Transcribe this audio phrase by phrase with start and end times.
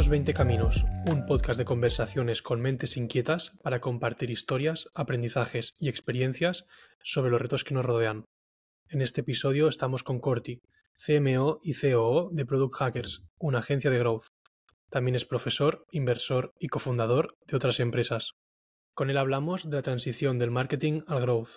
[0.00, 5.90] Estos 20 Caminos, un podcast de conversaciones con mentes inquietas para compartir historias, aprendizajes y
[5.90, 6.64] experiencias
[7.02, 8.24] sobre los retos que nos rodean.
[8.88, 10.62] En este episodio estamos con Corti,
[10.94, 14.28] CMO y COO de Product Hackers, una agencia de growth.
[14.88, 18.32] También es profesor, inversor y cofundador de otras empresas.
[18.94, 21.56] Con él hablamos de la transición del marketing al growth,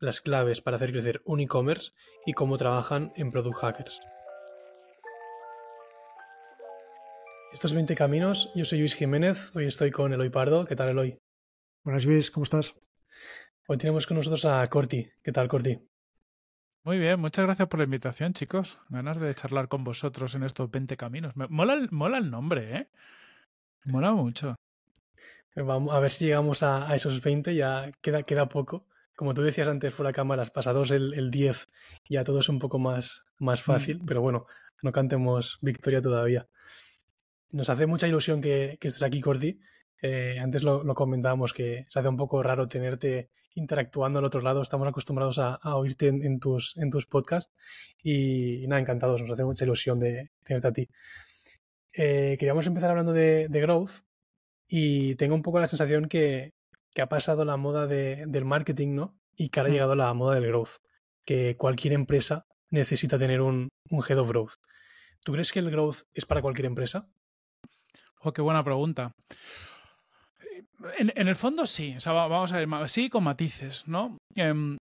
[0.00, 1.92] las claves para hacer crecer un e-commerce
[2.26, 4.00] y cómo trabajan en Product Hackers.
[7.54, 10.64] Estos 20 caminos, yo soy Luis Jiménez, hoy estoy con Eloy Pardo.
[10.64, 11.20] ¿Qué tal, Eloy?
[11.84, 12.74] Buenas, Luis, ¿cómo estás?
[13.68, 15.08] Hoy tenemos con nosotros a Corti.
[15.22, 15.78] ¿Qué tal, Corti?
[16.82, 18.80] Muy bien, muchas gracias por la invitación, chicos.
[18.88, 21.36] Ganas de charlar con vosotros en estos 20 caminos.
[21.36, 21.74] Me, mola,
[22.18, 22.88] el nombre, ¿eh?
[23.84, 24.56] Mola mucho.
[25.54, 28.88] Vamos a ver si llegamos a, esos 20, ya queda, queda poco.
[29.14, 31.68] Como tú decías antes fuera cámaras, pasados el, el 10,
[32.08, 33.62] ya todo es un poco más, más mm.
[33.62, 34.46] fácil, pero bueno,
[34.82, 36.48] no cantemos victoria todavía.
[37.54, 39.60] Nos hace mucha ilusión que, estés aquí, Cordy.
[40.02, 44.60] Eh, antes lo, comentábamos que se hace un poco raro tenerte interactuando al otro lado.
[44.60, 47.54] Estamos acostumbrados a, oírte en, tus, en tus podcasts
[48.02, 49.22] y, nada, encantados.
[49.22, 50.88] Nos hace mucha ilusión de tenerte a ti.
[51.92, 54.02] Eh, queríamos empezar hablando de, growth
[54.66, 56.54] y tengo un poco la sensación que,
[57.00, 59.16] ha pasado la moda del marketing, ¿no?
[59.36, 59.74] Y que ahora ha mm.
[59.74, 60.80] llegado la moda del growth.
[61.24, 64.54] Que cualquier empresa necesita tener un, un head of growth.
[65.22, 67.08] ¿Tú crees que el growth es para cualquier empresa?
[68.24, 69.12] Oh, qué buena pregunta.
[70.98, 74.16] En, el fondo sí, vamos a ver, sí con matices, ¿no?
[74.34, 74.78] Em,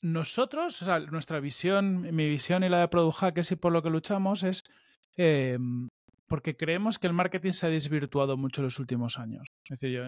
[0.00, 3.82] nosotros, o sea, nuestra visión, mi visión y la de Product Hackers y por lo
[3.82, 4.62] que luchamos es
[5.16, 5.88] em,
[6.26, 9.46] porque creemos que el marketing se ha desvirtuado mucho en los últimos años.
[9.64, 10.00] Es decir,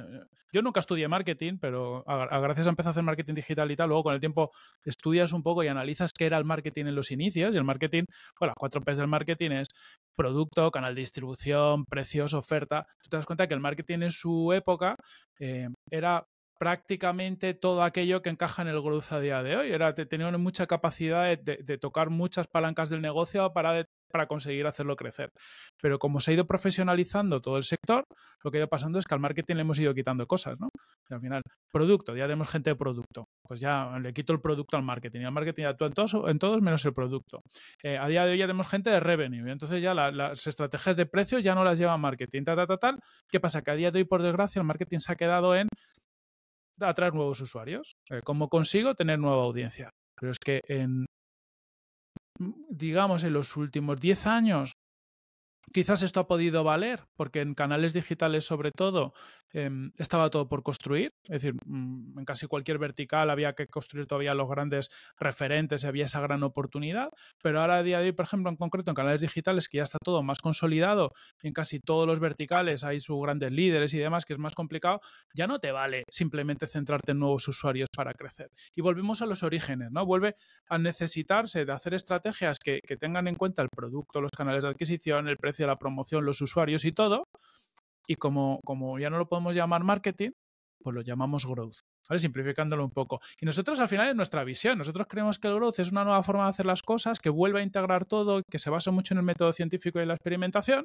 [0.52, 4.04] yo, nunca estudié marketing, pero gracias a empezar a hacer marketing digital y tal, luego
[4.04, 4.50] con el tiempo
[4.84, 7.54] estudias un poco y analizas qué era el marketing en los inicios.
[7.54, 8.04] Y el marketing,
[8.40, 9.68] bueno, las cuatro P's del marketing es
[10.14, 12.86] producto, canal de distribución, precios, oferta.
[13.02, 14.96] Tú te das cuenta que el marketing en su época
[15.38, 16.26] eh, era
[16.58, 19.72] prácticamente todo aquello que encaja en el growth a día de hoy.
[19.72, 19.94] Era,
[20.38, 25.30] mucha capacidad de, tocar muchas palancas del negocio para, para conseguir hacerlo crecer.
[25.80, 28.04] Pero como se ha ido profesionalizando todo el sector,
[28.42, 30.68] lo que ha ido pasando es que al marketing le hemos ido quitando cosas, ¿no?
[31.10, 33.24] al final, producto, ya tenemos gente de producto.
[33.42, 35.20] Pues ya le quito el producto al marketing.
[35.20, 37.40] Y al marketing actúa en todos, en todos menos el producto.
[37.82, 39.48] Eh, a día de hoy ya tenemos gente de revenue.
[39.48, 42.44] Y entonces ya las estrategias de precio ya no las lleva marketing.
[42.44, 43.62] Tal, tal, tal, ¿Qué pasa?
[43.62, 45.68] Que a día de hoy, por desgracia, el marketing se ha quedado en
[46.80, 47.96] atraer nuevos usuarios.
[48.10, 49.90] Eh, ¿Cómo consigo tener nueva audiencia?
[50.18, 51.05] Pero es que en,
[52.68, 54.76] digamos, en los últimos 10 años,
[55.72, 59.12] quizás esto ha podido valer, porque en canales digitales sobre todo
[59.58, 64.06] Em, estaba todo por construir, es decir, mm, en casi cualquier vertical había que construir
[64.06, 67.08] todavía los grandes referentes había esa gran oportunidad,
[67.42, 69.84] pero ahora a día de hoy, por ejemplo, en concreto en canales digitales, que ya
[69.84, 71.12] está todo más consolidado,
[71.42, 75.00] en casi todos los verticales hay sus grandes líderes y demás, que es más complicado,
[75.34, 78.50] ya no te vale simplemente centrarte en nuevos usuarios para crecer.
[78.74, 80.04] Y volvemos a los orígenes, ¿no?
[80.04, 80.36] Vuelve
[80.68, 85.28] a necesitarse de hacer estrategias que, tengan en cuenta el producto, los canales de adquisición,
[85.28, 87.24] el precio la promoción, los usuarios y todo,
[88.06, 90.30] y como, como ya no lo podemos llamar marketing,
[90.82, 91.78] pues lo llamamos growth.
[92.08, 92.20] ¿Vale?
[92.20, 93.20] Simplificándolo un poco.
[93.40, 94.78] Y nosotros al final es nuestra visión.
[94.78, 97.60] Nosotros creemos que el growth es una nueva forma de hacer las cosas, que vuelve
[97.60, 100.84] a integrar todo, que se basa mucho en el método científico y la experimentación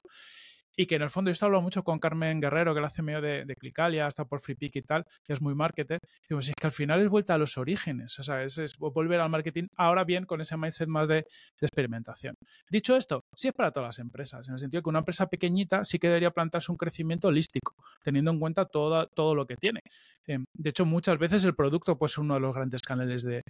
[0.75, 3.01] y que en el fondo yo he hablado mucho con Carmen Guerrero, que la hace
[3.01, 5.99] medio de, de Clicalia, hasta por FreePick y tal, que es muy marketer.
[6.27, 9.19] Digo, si es que al final es vuelta a los orígenes, o sea, es, volver
[9.19, 11.25] al marketing ahora bien con ese mindset más de,
[11.59, 12.35] experimentación.
[12.69, 15.83] Dicho esto, sí es para todas las empresas, en el sentido que una empresa pequeñita
[15.83, 19.81] sí que debería plantarse un crecimiento holístico, teniendo en cuenta todo, todo lo que tiene.
[20.27, 23.41] Em, de hecho, muchas veces el producto puede ser uno de los grandes canales de,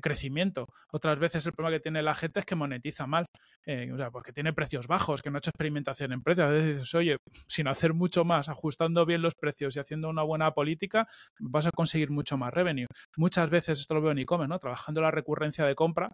[0.00, 0.66] crecimiento.
[0.92, 3.26] Otras veces el problema que tiene la gente es que monetiza mal,
[3.66, 6.94] eh, o sea, porque tiene precios bajos, que no ha hecho experimentación en precios dices,
[6.94, 7.16] oye,
[7.46, 11.06] sin hacer mucho más, ajustando bien los precios y haciendo una buena política,
[11.38, 12.86] vas a conseguir mucho más revenue.
[13.16, 14.58] Muchas veces, esto lo veo en e-commerce, ¿no?
[14.58, 16.10] Trabajando la recurrencia de compra,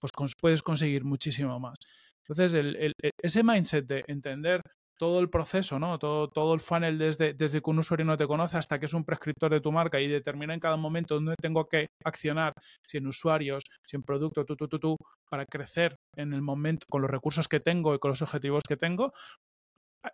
[0.00, 1.76] pues puedes conseguir muchísimo más.
[2.28, 2.92] Entonces, el,
[3.22, 4.60] ese mindset de entender
[4.98, 5.98] todo el proceso, ¿no?
[5.98, 8.94] Todo, todo el funnel desde, desde que un usuario no te conoce hasta que es
[8.94, 12.52] un prescriptor de tu marca y determina en cada momento dónde tengo que accionar,
[12.84, 14.96] si en usuarios, si en producto, tú, tú, tú, tú,
[15.30, 18.76] para crecer en el momento con los recursos que tengo y con los objetivos que
[18.76, 19.12] tengo,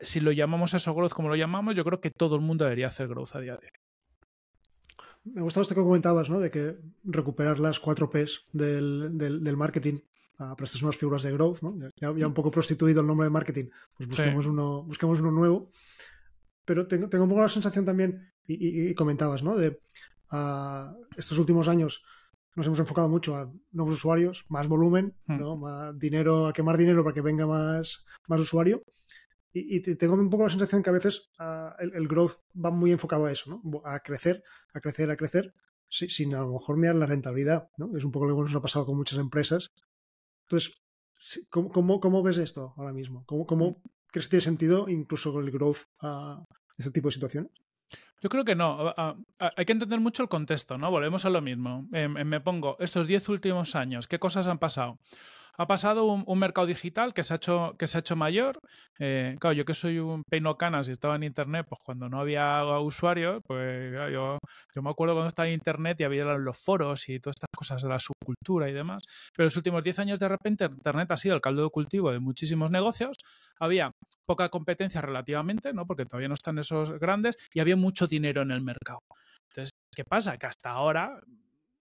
[0.00, 2.86] si lo llamamos eso growth como lo llamamos, yo creo que todo el mundo debería
[2.86, 3.72] hacer growth a día de hoy.
[5.24, 6.38] Me ha gustado esto que comentabas, ¿no?
[6.38, 10.00] De que recuperar las cuatro P's del, del, marketing
[10.36, 11.74] para estas unas figuras de growth, ¿no?
[11.96, 13.66] Ya, un poco prostituido el nombre de marketing,
[13.96, 15.70] pues busquemos, uno, busquemos uno nuevo.
[16.66, 19.56] Pero tengo, tengo un poco la sensación también, y, comentabas, ¿no?
[19.56, 19.80] De
[20.32, 22.04] uh, estos últimos años
[22.54, 25.38] nos hemos enfocado mucho a nuevos usuarios, más volumen, hmm.
[25.38, 25.56] ¿no?
[25.56, 28.84] Más dinero, a quemar dinero para que venga más, más usuario
[29.56, 33.26] Y, tengo un poco la sensación que a veces ah, el, growth va muy enfocado
[33.26, 33.82] a eso, ¿no?
[33.84, 34.42] A crecer,
[34.72, 35.54] a crecer, a crecer,
[35.88, 37.96] sin a lo mejor mirar la rentabilidad, ¿no?
[37.96, 39.72] Es un poco lo que nos ha pasado con muchas empresas.
[40.42, 40.82] Entonces,
[41.50, 43.24] ¿cómo, cómo, ves esto ahora mismo?
[43.26, 46.44] ¿Cómo, cómo crees que tiene sentido incluso con el growth a
[46.76, 47.52] este tipo de situaciones?
[48.20, 48.92] Yo creo que no.
[49.38, 50.90] Hay que entender mucho el contexto, ¿no?
[50.90, 51.86] Volvemos a lo mismo.
[51.92, 54.98] Em, em, me pongo estos diez últimos años, ¿qué cosas han pasado?
[55.56, 58.58] Ha pasado un, mercado digital que se ha hecho, que se ha hecho mayor.
[58.98, 62.20] Eh, claro, yo que soy un peino canas y estaba en internet, pues cuando no
[62.20, 64.38] había usuarios, pues yo,
[64.74, 67.82] yo me acuerdo cuando estaba en internet y había los foros y todas estas cosas
[67.82, 69.04] de la subcultura y demás.
[69.34, 72.20] Pero los últimos 10 años de repente internet ha sido el caldo de cultivo de
[72.20, 73.16] muchísimos negocios.
[73.58, 73.92] Había
[74.26, 75.86] poca competencia relativamente, ¿no?
[75.86, 79.00] Porque todavía no están esos grandes y había mucho dinero en el mercado.
[79.50, 80.36] Entonces, ¿qué pasa?
[80.36, 81.20] Que hasta ahora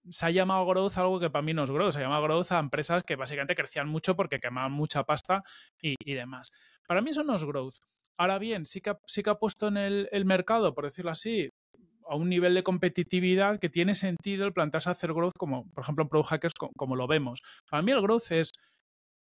[0.09, 2.51] se ha llamado growth algo que para mí no es growth, se ha llamado growth
[2.51, 5.44] a empresas que básicamente crecían mucho porque quemaban mucha pasta
[5.81, 6.51] y, demás.
[6.88, 7.75] Para mí eso no es growth.
[8.17, 11.50] Ahora bien, sí que, ha, sí que ha puesto en el, mercado, por decirlo así,
[12.07, 16.03] a un nivel de competitividad que tiene sentido el plantearse hacer growth como, por ejemplo,
[16.03, 17.41] en Product Hackers, como, lo vemos.
[17.69, 18.51] Para mí el growth es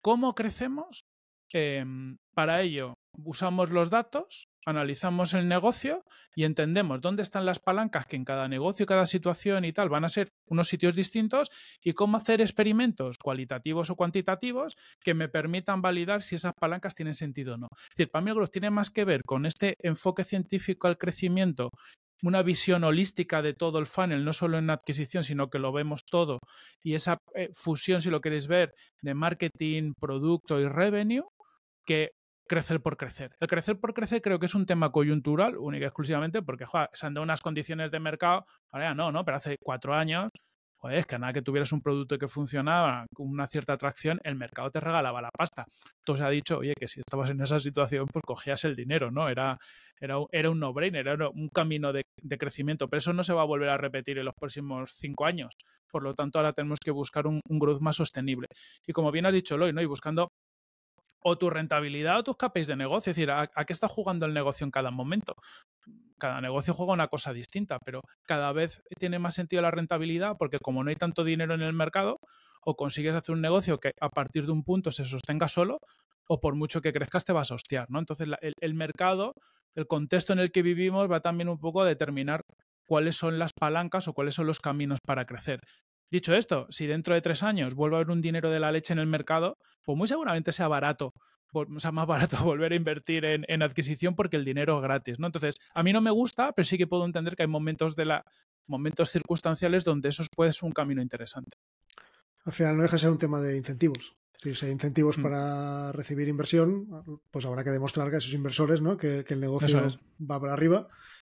[0.02, 1.04] cómo crecemos.
[1.52, 8.06] Em, para ello, usamos los datos, analizamos el negocio y entendemos dónde están las palancas
[8.06, 11.50] que en cada negocio, cada situación y tal van a ser unos sitios distintos
[11.82, 17.14] y cómo hacer experimentos cualitativos o cuantitativos que me permitan validar si esas palancas tienen
[17.14, 17.68] sentido o no.
[17.72, 21.70] Es decir, para mí el tiene más que ver con este enfoque científico al crecimiento
[22.22, 26.04] una visión holística de todo el funnel, no solo en adquisición, sino que lo vemos
[26.06, 26.38] todo,
[26.82, 28.72] y esa eh, fusión, si lo queréis ver,
[29.02, 31.24] de marketing, producto y revenue,
[31.84, 32.12] que
[32.46, 33.34] crecer por crecer.
[33.40, 37.06] El crecer por crecer creo que es un tema coyuntural, única y exclusivamente, porque se
[37.06, 39.24] han dado unas condiciones de mercado, ahora ya no, ¿no?
[39.24, 40.30] Pero hace cuatro años,
[40.76, 44.36] joder, es que nada que tuvieras un producto que funcionaba con una cierta atracción, el
[44.36, 45.64] mercado te regalaba la pasta.
[46.04, 49.28] Se ha dicho, oye, que si estabas en esa situación, pues cogías el dinero, ¿no?
[49.28, 49.58] Era,
[49.98, 52.04] era, era un no-brainer, era un camino de,
[52.38, 55.54] crecimiento, pero eso no se va a volver a repetir en los próximos cinco años.
[55.90, 58.48] Por lo tanto, ahora tenemos que buscar un, growth más sostenible.
[58.86, 59.80] Y como bien has dicho, Loy, ¿no?
[59.80, 60.28] Y buscando
[61.26, 63.10] o tu rentabilidad o tus KPIs de negocio.
[63.10, 65.34] Es decir, ¿a, qué está jugando el negocio en cada momento?
[66.18, 70.58] Cada negocio juega una cosa distinta, pero cada vez tiene más sentido la rentabilidad porque
[70.58, 72.18] como no hay tanto dinero en el mercado,
[72.66, 75.80] o consigues hacer un negocio que a partir de un punto se sostenga solo,
[76.28, 77.98] o por mucho que crezcas te vas a hostiar, ¿no?
[77.98, 79.34] Entonces el mercado,
[79.74, 82.42] el contexto en el que vivimos va también un poco a determinar
[82.86, 85.60] cuáles son las palancas o cuáles son los caminos para crecer.
[86.10, 88.92] Dicho esto, si dentro de tres años vuelve a haber un dinero de la leche
[88.92, 91.12] en el mercado, pues muy seguramente sea barato,
[91.52, 95.26] o sea, más barato volver a invertir en, adquisición porque el dinero es gratis, ¿no?
[95.26, 98.04] Entonces, a mí no me gusta, pero sí que puedo entender que hay momentos de
[98.04, 98.24] la
[98.66, 101.58] momentos circunstanciales donde eso puede ser un camino interesante.
[102.44, 104.16] Al final no deja de ser un tema de incentivos.
[104.52, 105.22] Si hay incentivos mm.
[105.22, 108.96] para recibir inversión, pues habrá que demostrar que esos inversores, ¿no?
[108.96, 109.88] que, el negocio
[110.20, 110.88] va para arriba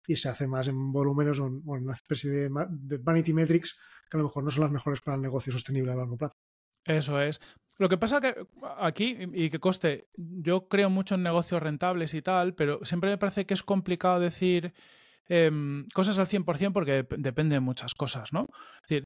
[0.08, 3.80] y se hace más en volúmenes o en, una especie de, vanity metrics
[4.10, 6.38] que a lo mejor no son las mejores para el negocio sostenible a largo plazo.
[6.86, 7.40] Eso es.
[7.78, 8.36] Lo que pasa que
[8.78, 13.18] aquí, y que coste, yo creo mucho en negocios rentables y tal, pero siempre me
[13.18, 14.74] parece que es complicado decir
[15.28, 18.48] em, cosas al 100% porque depende de muchas cosas, ¿no?
[18.84, 19.06] Es decir,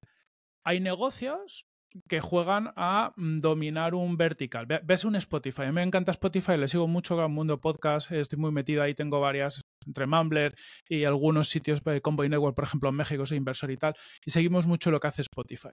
[0.63, 1.65] hay negocios
[2.07, 4.67] que juegan a mm, dominar un vertical.
[4.83, 5.63] Ves un Spotify.
[5.63, 8.93] A mí me encanta Spotify, le sigo mucho al mundo podcast, estoy muy metido ahí,
[8.93, 10.55] tengo varias entre Mumbler
[10.87, 14.31] y algunos sitios de Combo Network, por ejemplo, en México, soy inversor y tal, y
[14.31, 15.69] seguimos mucho lo que hace Spotify.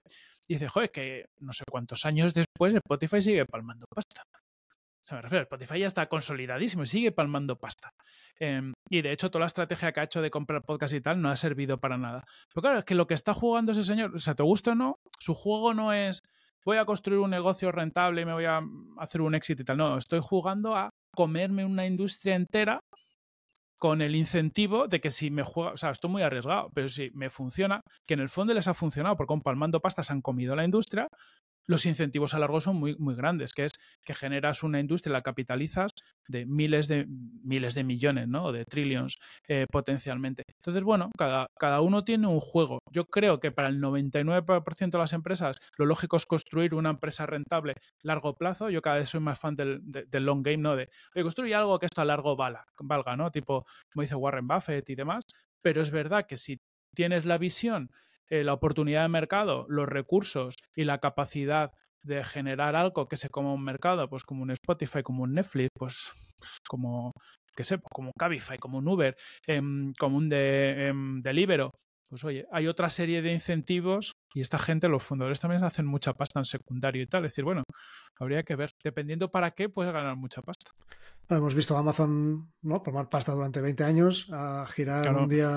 [0.47, 4.23] Y dice, joder, que no sé cuántos años después Spotify sigue palmando pasta.
[4.33, 7.91] O sea, me refiero, Spotify ya está consolidadísimo y sigue palmando pasta.
[8.39, 11.21] Em, y de hecho, toda la estrategia que ha hecho de comprar podcast y tal
[11.21, 12.23] no ha servido para nada.
[12.51, 14.75] Pero claro, es que lo que está jugando ese señor, o sea, te gusta o
[14.75, 16.23] no, su juego no es
[16.65, 18.61] voy a construir un negocio rentable y me voy a
[18.97, 19.77] hacer un éxito y tal.
[19.77, 22.79] No, estoy jugando a comerme una industria entera
[23.79, 27.11] con el incentivo de que si me juega, o sea, estoy muy arriesgado, pero si
[27.13, 30.55] me funciona, que en el fondo les ha funcionado, porque con palmando pastas han comido
[30.55, 31.07] la industria,
[31.67, 35.21] los incentivos a largo son muy, muy grandes, que es que generas una industria, la
[35.21, 35.91] capitalizas
[36.27, 37.05] de miles de
[37.43, 38.45] miles de millones, ¿no?
[38.45, 39.17] O de trillions
[39.47, 40.43] eh, potencialmente.
[40.57, 42.79] Entonces, bueno, cada, cada uno tiene un juego.
[42.91, 47.25] Yo creo que para el 99% de las empresas, lo lógico es construir una empresa
[47.25, 48.69] rentable a largo plazo.
[48.69, 50.75] Yo cada vez soy más fan del, del long game, ¿no?
[50.75, 53.31] De, oye, construye algo que esto a largo valga, valga, ¿no?
[53.31, 55.25] Tipo, como dice Warren Buffett y demás.
[55.61, 56.59] Pero es verdad que si
[56.95, 57.89] tienes la visión
[58.29, 61.71] eh, la oportunidad de mercado, los recursos y la capacidad
[62.03, 65.69] de generar algo que se coma un mercado, pues como un Spotify, como un Netflix,
[65.77, 67.11] pues, pues como,
[67.55, 69.15] que sé, como un Cabify, como un Uber,
[69.47, 71.71] em, como un de, em, Delibero,
[72.09, 76.13] pues oye, hay otra serie de incentivos y esta gente, los fundadores también hacen mucha
[76.13, 77.25] pasta en secundario y tal.
[77.25, 77.63] Es decir, bueno,
[78.19, 80.71] habría que ver, dependiendo para qué, puedes ganar mucha pasta.
[81.29, 82.81] Hemos visto a Amazon ¿no?
[82.81, 85.49] tomar pasta durante 20 años, a girar un día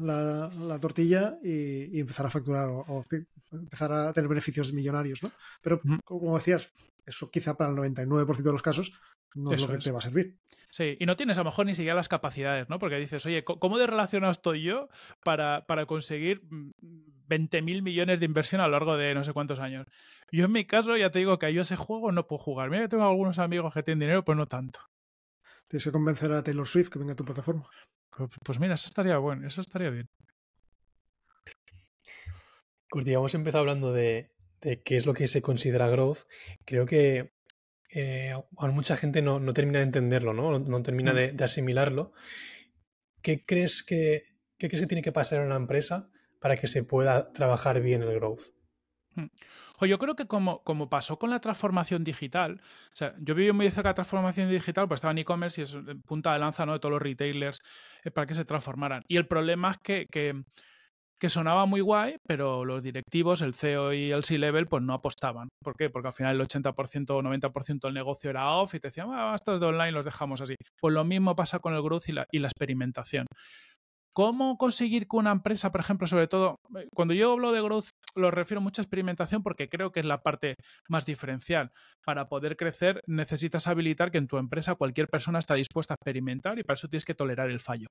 [0.00, 3.04] la, tortilla y, empezar a facturar o,
[3.50, 5.22] empezar a tener beneficios millonarios.
[5.22, 5.32] ¿no?
[5.60, 6.72] Pero, como decías,
[7.04, 8.92] eso quizá para el 99% de los casos
[9.34, 10.38] no es lo que te va a servir.
[10.70, 12.78] Sí, y no tienes a lo mejor ni siquiera las capacidades, ¿no?
[12.78, 14.88] Porque dices, oye, ¿cómo de relacionado estoy yo
[15.24, 16.42] para, para conseguir
[17.28, 19.86] 20.000 millones de inversión a lo largo de no sé cuántos años?
[20.30, 22.68] Yo en mi caso ya te digo que yo ese juego no puedo jugar.
[22.68, 24.80] Mira que tengo algunos amigos que tienen dinero, pues no tanto.
[25.68, 27.68] Tienes que convencer a Taylor Swift que venga a tu plataforma.
[28.16, 30.08] Pues, pues mira, eso estaría bueno, eso estaría bien.
[32.90, 36.20] Curti, hemos empezado hablando de, de qué es lo que se considera growth.
[36.64, 37.32] Creo que
[37.90, 38.34] eh,
[38.72, 40.58] mucha gente no, termina de entenderlo, ¿no?
[40.58, 41.16] No, termina mm.
[41.16, 42.12] de, asimilarlo.
[43.22, 44.22] ¿Qué crees que,
[44.58, 46.10] qué crees que tiene que pasar en una empresa
[46.40, 48.42] para que se pueda trabajar bien el growth?
[49.86, 52.60] Yo creo que como, como, pasó con la transformación digital,
[52.92, 55.64] o sea, yo viví muy cerca de la transformación digital, pues estaba en e-commerce y
[55.64, 56.72] es punta de lanza ¿no?
[56.72, 57.58] de todos los retailers
[58.04, 59.02] eh, para que se transformaran.
[59.08, 60.06] Y el problema es que,
[61.18, 65.48] que sonaba muy guay, pero los directivos, el CEO y el C-Level, pues no apostaban.
[65.62, 65.90] ¿Por qué?
[65.90, 69.32] Porque al final el 80% o 90% del negocio era off y te decían, ah,
[69.34, 70.54] estos de online los dejamos así.
[70.80, 73.26] Pues lo mismo pasa con el growth y la experimentación.
[74.18, 77.90] ¿Cómo conseguir que una empresa, por ejemplo, sobre todo, eh, cuando yo hablo de growth,
[78.16, 80.56] lo refiero mucho a experimentación porque creo que es la parte
[80.88, 81.70] más diferencial.
[82.04, 86.58] Para poder crecer necesitas habilitar que en tu empresa cualquier persona está dispuesta a experimentar
[86.58, 87.86] y para eso tienes que tolerar el fallo.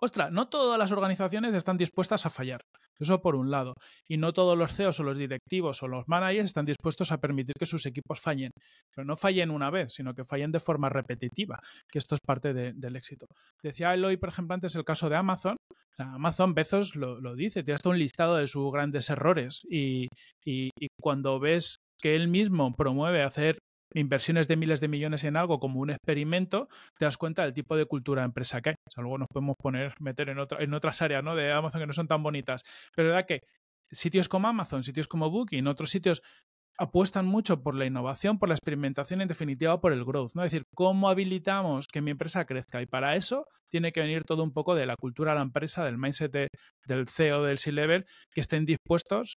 [0.00, 2.60] Ostras, no todas las organizaciones están dispuestas a fallar.
[2.98, 3.74] Eso por un lado.
[4.08, 7.54] Y no todos los CEOs o los directivos o los managers están dispuestos a permitir
[7.58, 8.50] que sus equipos fallen.
[8.94, 11.58] Pero no fallen una vez, sino que fallen de forma repetitiva,
[11.90, 13.26] que esto es parte del éxito.
[13.62, 15.56] Decía Eloy, por ejemplo, antes el caso de Amazon.
[15.98, 19.60] Amazon Bezos lo, lo dice, tiene hasta un listado de sus grandes errores.
[19.68, 20.08] y
[21.00, 23.58] cuando ves que él mismo promueve hacer
[23.94, 27.76] inversiones de miles de millones en algo como un experimento, te das cuenta del tipo
[27.76, 28.76] de cultura de empresa que hay.
[28.96, 31.34] O luego nos podemos poner, meter en, en otras áreas ¿no?
[31.36, 32.62] de Amazon que no son tan bonitas.
[32.94, 33.40] Pero verdad que
[33.90, 36.22] sitios como Amazon, sitios como Booking, otros sitios
[36.78, 40.44] apuestan mucho por la innovación, por la experimentación, en definitiva por el growth, ¿no?
[40.44, 42.82] Es decir, cómo habilitamos que mi empresa crezca.
[42.82, 45.84] Y para eso tiene que venir todo un poco de la cultura de la empresa,
[45.84, 46.50] del mindset
[46.86, 49.35] del CEO, del C-Level, que estén dispuestos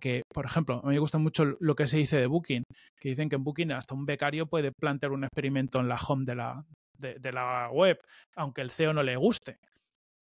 [0.00, 2.64] que, por ejemplo, a mí me gusta mucho lo que se dice de Booking,
[3.00, 6.24] que dicen que en Booking hasta un becario puede plantear un experimento en la home
[6.24, 6.64] de la,
[6.98, 7.98] de, la web,
[8.36, 9.58] aunque el CEO no le guste.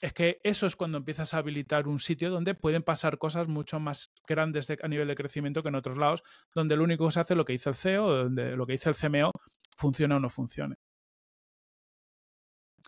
[0.00, 3.78] Es que eso es cuando empiezas a habilitar un sitio donde pueden pasar cosas mucho
[3.80, 6.22] más grandes a nivel de crecimiento que en otros lados,
[6.54, 8.72] donde lo único que se hace es lo que dice el CEO, donde lo que
[8.72, 9.30] dice el CMO
[9.76, 10.76] funciona o no funcione.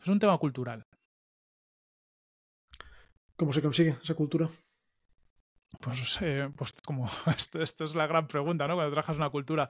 [0.00, 0.82] Es un tema cultural.
[3.36, 4.48] ¿Cómo se consigue esa cultura?
[5.80, 6.18] Pues,
[6.56, 7.06] pues como
[7.58, 8.74] esto, es la gran pregunta, ¿no?
[8.74, 9.68] Cuando trabajas una cultura.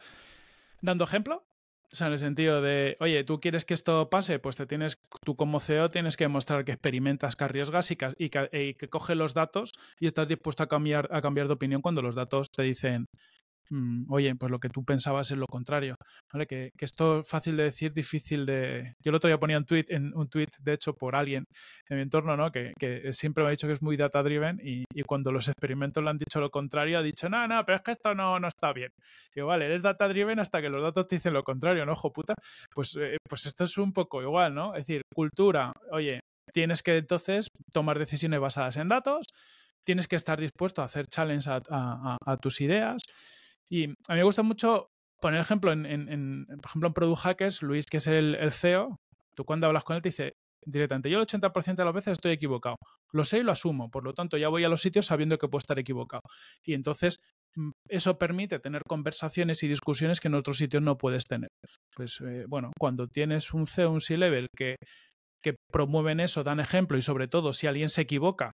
[0.81, 1.47] Dando ejemplo,
[1.93, 4.99] o sea, en el sentido de, oye, tú quieres que esto pase, pues te tienes,
[5.25, 9.73] tú como CEO tienes que demostrar que experimentas, que arriesgas y que, y los datos
[10.01, 13.09] y estás dispuesto a cambiar, a cambiar de opinión cuando los datos te dicen,
[13.71, 15.97] Mm, oye, pues lo que tú pensabas es lo contrario.
[16.33, 16.47] ¿vale?
[16.47, 18.95] Que, esto es fácil de decir, difícil de...
[19.01, 21.45] Yo el otro día ponía un tweet, en, un tweet de hecho, por alguien
[21.89, 22.51] en mi entorno, ¿no?
[22.51, 22.73] Que,
[23.13, 26.41] siempre me ha dicho que es muy data-driven y, cuando los experimentos le han dicho
[26.41, 28.91] lo contrario, ha dicho, no, no, pero es que esto no, no está bien.
[29.35, 31.93] Digo, vale, eres data-driven hasta que los datos te dicen lo contrario, ¿no?
[31.93, 32.35] Ojo puta.
[32.75, 34.75] Pues, eh, pues esto es un poco igual, ¿no?
[34.75, 36.21] Es decir, cultura, oye,
[36.53, 39.27] tienes que entonces tomar decisiones basadas en datos,
[39.85, 43.03] tienes que estar dispuesto a hacer challenge a tus ideas.
[43.73, 47.87] Y a mí me gusta mucho poner ejemplo en, por ejemplo, en Product Hackers, Luis,
[47.87, 49.01] que es el, CEO,
[49.35, 50.35] tú cuando hablas con él te dice
[50.67, 52.77] directamente, yo el 80% de las veces estoy equivocado.
[53.13, 55.49] Lo sé y lo asumo, por lo tanto ya voy a los sitios sabiendo que
[55.49, 56.21] puedo estar equivocado.
[56.63, 57.21] Y entonces
[57.57, 61.49] mm, eso permite tener conversaciones y discusiones que en otros sitios no puedes tener.
[61.97, 64.77] Pues eh, bueno, cuando tienes un CEO, un C-Level que
[65.73, 68.53] promueven eso, dan ejemplo y sobre todo si alguien se equivoca,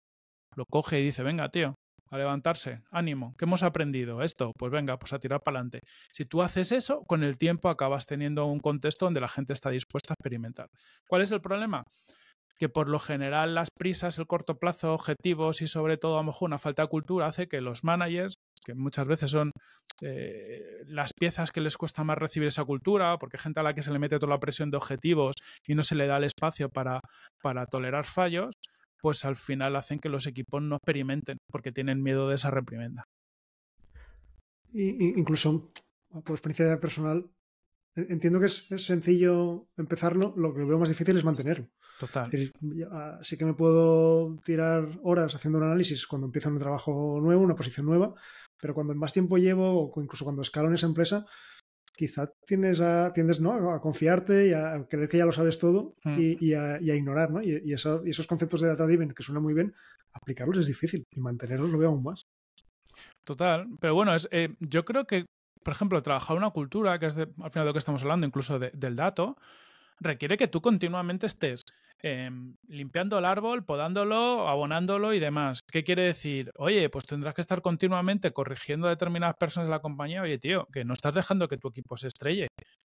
[0.55, 1.75] lo coge y dice, venga, tío,
[2.11, 4.23] a levantarse, ánimo, ¿qué hemos aprendido?
[4.23, 5.81] Esto, pues venga, pues a tirar para adelante.
[6.13, 9.71] Si tú haces eso, con el tiempo acabas teniendo un contexto donde la gente está
[9.71, 10.69] dispuesta a experimentar.
[11.07, 11.85] ¿Cuál es el problema?
[12.59, 16.25] que por lo general las prisas, el corto plazo, objetivos y sobre todo a lo
[16.25, 19.53] mejor una falta de cultura hace que los managers, que muchas veces son
[20.03, 23.83] eh, las piezas que les cuesta más recibir esa cultura, porque gente a la que
[23.83, 25.37] se le mete toda la presión de objetivos
[25.67, 27.01] y no se le da el espacio para,
[27.41, 28.51] para tolerar fallos,
[29.01, 33.05] pues al final hacen que los equipos no experimenten porque tienen miedo de esa reprimenda.
[34.73, 35.69] Y, incluso,
[36.09, 37.31] por experiencia personal,
[37.95, 41.69] entiendo que es, sencillo empezarlo, lo que veo más difícil es mantenerlo.
[41.99, 42.31] Total.
[43.19, 47.57] Así que me puedo tirar horas haciendo un análisis cuando empiezo un trabajo nuevo, una
[47.57, 48.15] posición nueva,
[48.61, 51.27] pero cuando más tiempo llevo, o incluso cuando escalo en esa empresa,
[51.99, 53.73] quizá tienes a, tiendes ¿no?
[53.73, 56.19] a confiarte y a creer que ya lo sabes todo Mm.
[56.21, 57.43] y, y a, y a ignorar, ¿no?
[57.43, 59.75] Y, y eso- y esos conceptos de data driven que suenan muy bien,
[60.13, 62.23] aplicarlos es difícil y mantenerlos lo veo aún más.
[63.25, 63.67] Total.
[63.81, 65.27] Pero bueno, es, eh, yo creo que,
[65.65, 68.27] por ejemplo, trabajar una cultura, que es de- al final de lo que estamos hablando,
[68.27, 69.37] incluso de- del dato,
[70.01, 71.65] requiere que tú continuamente estés
[72.03, 72.31] eh,
[72.69, 75.63] limpiando el árbol, podándolo, abonándolo y demás.
[75.71, 76.53] ¿Qué quiere decir?
[76.57, 80.23] Oye, pues tendrás que estar continuamente corrigiendo a determinadas personas de la compañía.
[80.23, 82.49] Oye, tío, que no estás dejando que tu equipo se estrelle.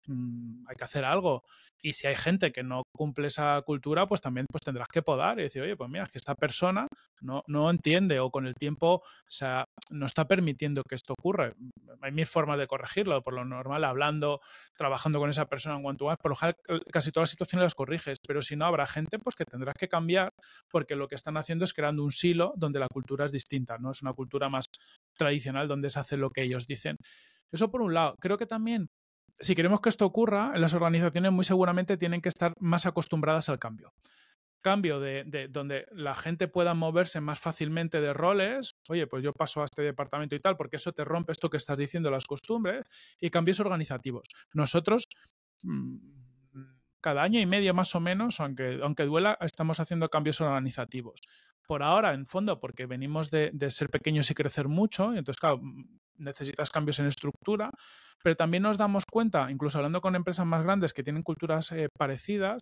[0.07, 1.43] Mm, hay que hacer algo.
[1.81, 5.37] Y si hay gente que no cumple esa cultura, pues también pues tendrás que podar
[5.39, 6.87] y decir, oye, pues mira, es que esta persona
[7.21, 11.53] no, no entiende o con el tiempo o sea, no está permitiendo que esto ocurra.
[12.01, 14.39] Hay mil formas de corregirlo, por lo normal, hablando,
[14.77, 16.17] trabajando con esa persona en one to one.
[16.21, 16.55] Por lo general,
[16.91, 19.89] casi todas las situaciones las corriges, pero si no, habrá gente pues, que tendrás que
[19.89, 20.29] cambiar
[20.69, 23.91] porque lo que están haciendo es creando un silo donde la cultura es distinta, ¿no?
[23.91, 24.65] Es una cultura más
[25.17, 26.97] tradicional donde se hace lo que ellos dicen.
[27.51, 28.15] Eso por un lado.
[28.19, 28.89] Creo que también,
[29.39, 33.59] si queremos que esto ocurra, las organizaciones muy seguramente tienen que estar más acostumbradas al
[33.59, 33.93] cambio
[34.63, 39.33] cambio de, de, donde la gente pueda moverse más fácilmente de roles, oye, pues yo
[39.33, 42.25] paso a este departamento y tal, porque eso te rompe esto que estás diciendo, las
[42.25, 44.25] costumbres, y cambios organizativos.
[44.53, 45.07] Nosotros,
[45.63, 45.97] mmm,
[47.03, 51.19] cada año y medio más o menos, aunque, aunque duela, estamos haciendo cambios organizativos.
[51.67, 55.61] Por ahora, en fondo, porque venimos de, ser pequeños y crecer mucho, y entonces, claro,
[56.17, 57.69] necesitas cambios en estructura,
[58.23, 61.89] pero también nos damos cuenta, incluso hablando con empresas más grandes que tienen culturas eh,
[61.97, 62.61] parecidas,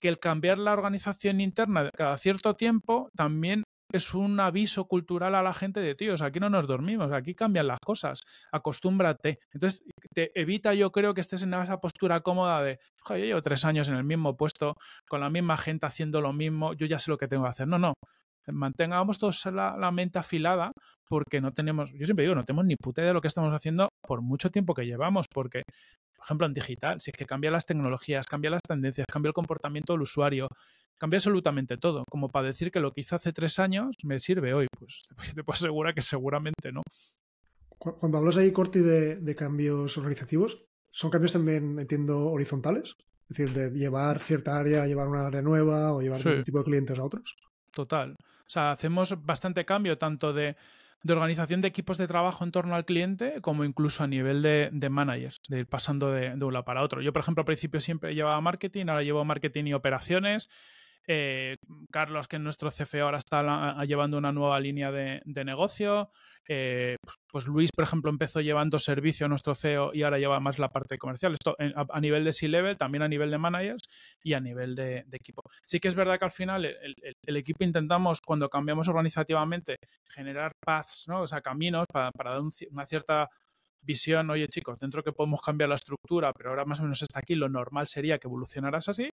[0.00, 3.62] que el cambiar la organización interna cada cierto tiempo también
[3.92, 7.66] es un aviso cultural a la gente de tíos, aquí no nos dormimos, aquí cambian
[7.66, 9.38] las cosas, acostúmbrate.
[9.52, 12.78] Entonces, te evita yo creo que estés en esa postura cómoda de,
[13.08, 14.76] yo llevo tres años en el mismo puesto,
[15.08, 17.68] con la misma gente haciendo lo mismo, yo ya sé lo que tengo que hacer.
[17.68, 17.94] No, no,
[18.52, 20.72] mantengamos todos la, la, mente afilada
[21.08, 23.52] porque no tenemos, yo siempre digo, no tenemos ni puta idea de lo que estamos
[23.52, 25.62] haciendo por mucho tiempo que llevamos, porque,
[26.16, 29.34] por ejemplo, en digital, si es que cambia las tecnologías, cambia las tendencias, cambia el
[29.34, 30.48] comportamiento del usuario,
[30.98, 34.54] cambia absolutamente todo, como para decir que lo que hice hace tres años me sirve
[34.54, 35.02] hoy, pues
[35.34, 36.82] te puedo asegurar que seguramente no.
[37.78, 42.96] Cuando hablas ahí, Corti, de, de cambios organizativos, ¿son cambios también, entiendo, horizontales?
[43.28, 46.28] Es decir, de llevar cierta área a llevar una área nueva o llevar sí.
[46.28, 47.36] un tipo de clientes a otros.
[47.76, 48.16] Total.
[48.18, 50.56] O sea, hacemos bastante cambio tanto de,
[51.06, 55.42] organización de equipos de trabajo en torno al cliente como incluso a nivel de, managers,
[55.48, 57.02] de ir pasando de, de, un lado para otro.
[57.02, 60.48] Yo, por ejemplo, al principio siempre llevaba marketing, ahora llevo marketing y operaciones.
[61.08, 61.56] Eh,
[61.90, 66.10] Carlos, que es nuestro CFO, ahora está la, llevando una nueva línea de, negocio.
[66.48, 66.96] Eh,
[67.30, 70.68] pues Luis, por ejemplo, empezó llevando servicio a nuestro CEO y ahora lleva más la
[70.68, 71.32] parte comercial.
[71.32, 73.82] Esto a, a nivel de C-level, también a nivel de managers
[74.22, 75.42] y a nivel de, equipo.
[75.64, 79.76] Sí que es verdad que al final el, equipo intentamos, cuando cambiamos organizativamente,
[80.08, 81.22] generar paths, ¿no?
[81.22, 83.28] o sea, caminos para, dar un, una cierta
[83.86, 87.20] visión, oye chicos, dentro que podemos cambiar la estructura, pero ahora más o menos está
[87.20, 89.08] aquí, lo normal sería que evolucionaras así,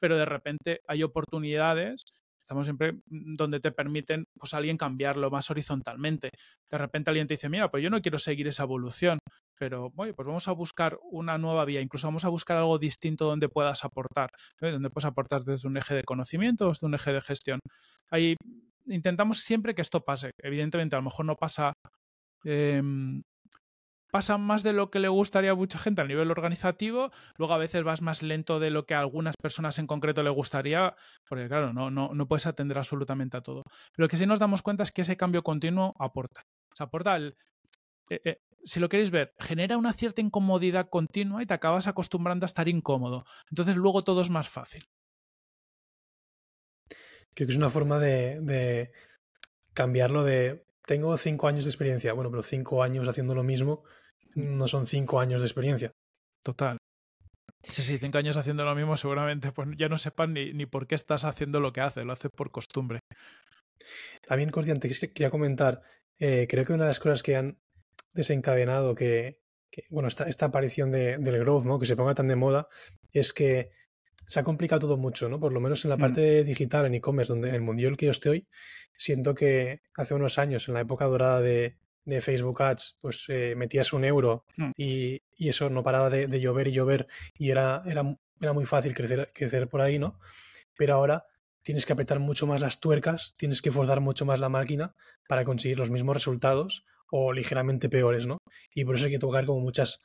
[0.00, 2.02] pero de repente hay oportunidades
[2.42, 6.28] Estamos siempre donde te permiten pues alguien cambiarlo más horizontalmente.
[6.68, 9.18] De repente alguien te dice, mira, pues yo no quiero seguir esa evolución,
[9.56, 13.26] pero oye, pues vamos a buscar una nueva vía, incluso vamos a buscar algo distinto
[13.26, 14.28] donde puedas aportar,
[14.60, 17.60] donde puedas aportar desde un eje de conocimiento o desde un eje de gestión.
[18.10, 18.36] Ahí
[18.86, 20.32] intentamos siempre que esto pase.
[20.42, 21.72] Evidentemente, a lo mejor no pasa
[22.44, 22.82] eh,
[24.12, 27.58] pasa más de lo que le gustaría a mucha gente a nivel organizativo, luego a
[27.58, 30.94] veces vas más lento de lo que a algunas personas en concreto le gustaría,
[31.26, 33.62] porque claro, no, no, no puedes atender absolutamente a todo.
[33.96, 36.42] Lo que sí nos damos cuenta es que ese cambio continuo aporta.
[36.72, 37.32] O sea, aporta eh,
[38.10, 42.46] eh, si lo queréis ver, genera una cierta incomodidad continua y te acabas acostumbrando a
[42.52, 43.24] estar incómodo.
[43.50, 44.84] Entonces luego todo es más fácil.
[47.34, 48.92] Creo que es una forma de
[49.72, 52.12] cambiarlo de tengo cinco años de experiencia.
[52.12, 53.84] Bueno, pero cinco años haciendo lo mismo
[54.34, 55.92] no son cinco años de experiencia.
[56.42, 56.78] Total.
[57.62, 60.86] Sí, sí, cinco años haciendo lo mismo, seguramente pues ya no sepan ni, ni por
[60.86, 63.00] qué estás haciendo lo que haces, lo haces por costumbre.
[64.26, 65.82] También, Cordiante, quería comentar,
[66.18, 67.58] eh, creo que una de las cosas que han
[68.14, 69.40] desencadenado que,
[69.70, 71.78] que bueno, esta, esta aparición de, del growth, ¿no?
[71.78, 72.68] que se ponga tan de moda,
[73.12, 73.70] es que
[74.26, 75.40] se ha complicado todo mucho, ¿no?
[75.40, 76.46] Por lo menos en la parte mm.
[76.46, 78.48] digital, en e-commerce, donde en el el que yo estoy,
[78.96, 83.54] siento que hace unos años, en la época dorada de, de Facebook Ads, pues eh,
[83.56, 84.70] metías un euro mm.
[84.76, 87.06] y, y, eso no paraba de, de, llover y llover
[87.38, 88.02] y era, era,
[88.40, 90.18] era muy fácil crecer, crecer por ahí, ¿no?
[90.76, 91.26] Pero ahora
[91.62, 94.94] tienes que apretar mucho más las tuercas, tienes que forzar mucho más la máquina
[95.28, 98.38] para conseguir los mismos resultados o ligeramente peores, ¿no?
[98.74, 100.00] Y por eso hay que tocar como muchas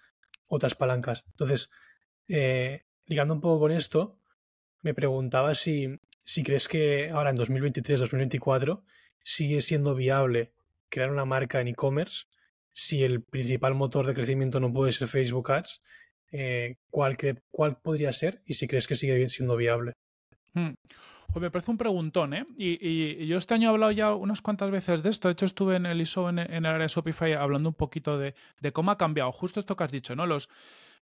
[0.48, 1.24] otras palancas.
[1.32, 1.70] Entonces,
[2.28, 4.20] eh, ligando un poco con esto,
[4.82, 8.84] me preguntaba si, si crees que ahora en 2023-2024
[9.24, 10.54] sigue siendo viable
[10.90, 12.26] crear una marca en e-commerce
[12.74, 15.82] si el principal motor de crecimiento no puede ser Facebook Ads,
[16.32, 17.18] eh, ¿cuál,
[17.50, 19.94] ¿cuál podría ser y si crees que sigue siendo viable?
[20.54, 20.74] Hmm.
[21.34, 22.46] Pues me parece un preguntón, ¿eh?
[22.56, 25.28] Y, yo este año he hablado ya unas cuantas veces de esto.
[25.28, 28.34] De hecho, estuve en el ISO, en, el área de Shopify, hablando un poquito de,
[28.62, 29.32] de, cómo ha cambiado.
[29.32, 30.26] Justo esto que has dicho, ¿no?
[30.26, 30.48] Los,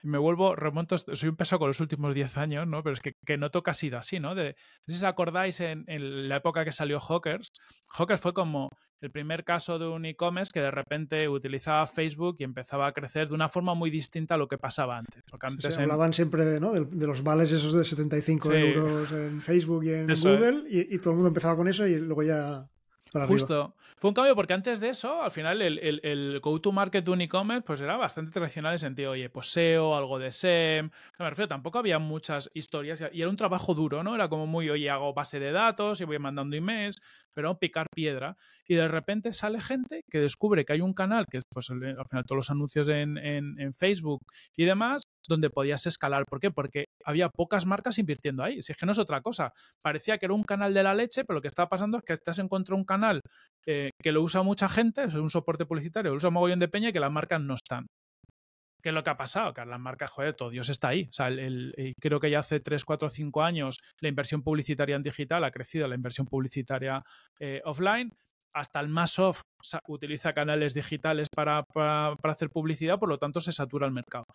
[0.03, 2.83] me vuelvo, remonto, soy un peso con los últimos 10 años, ¿no?
[2.83, 4.35] Pero es que, que noto ha sido así, ¿no?
[4.35, 7.53] De, no sé si os acordáis en, en, la época que salió Hawkers.
[7.93, 12.45] Hawkers fue como el primer caso de un e-commerce que de repente utilizaba Facebook y
[12.45, 15.23] empezaba a crecer de una forma muy distinta a lo que pasaba antes.
[15.29, 16.73] Porque antes Hablaban siempre de, ¿no?
[16.73, 21.11] de, los vales esos de 75 euros en Facebook y en Google y, y, todo
[21.11, 22.69] el mundo empezaba con eso y luego ya
[23.12, 23.75] Justo.
[23.98, 27.20] Fue un cambio porque antes de eso, al final, el, el, el go-to-market de un
[27.20, 30.90] e-commerce pues era bastante tradicional en sentido, oye, pues SEO, algo de SEM.
[31.18, 34.14] Me refiero, tampoco había muchas historias y era un trabajo duro, ¿no?
[34.14, 37.01] Era como muy, oye, hago base de datos y voy mandando emails,
[37.35, 38.37] pero picar piedra.
[38.66, 41.79] Y de repente sale gente que descubre que hay un canal, que es pues, al
[41.79, 44.22] final todos los anuncios en, en, en Facebook
[44.57, 46.25] y demás, donde podías escalar.
[46.27, 46.51] ¿Por qué?
[46.51, 48.63] Porque había pocas marcas invirtiendo ahí.
[48.63, 49.53] Si es que no es otra cosa.
[49.83, 52.13] Parecía que era un canal de la leche, pero lo que estaba pasando es que
[52.13, 53.21] estás encontrando un canal
[53.67, 56.69] eh, que lo usa mucha gente, es un soporte publicitario, lo usa un mogollón de
[56.69, 57.87] peña y que las marcas no están.
[58.83, 59.55] ¿Qué es lo que ha pasado?
[59.55, 61.05] Que las marcas, joder, todo Dios está ahí.
[61.09, 65.03] O sea, el, creo que ya hace 3, 4, 5 años la inversión publicitaria en
[65.03, 67.03] digital ha crecido, la inversión publicitaria
[67.39, 68.13] eh, offline
[68.53, 69.43] hasta el más off
[69.87, 74.27] utiliza canales digitales para, para, hacer publicidad, por lo tanto se satura el mercado.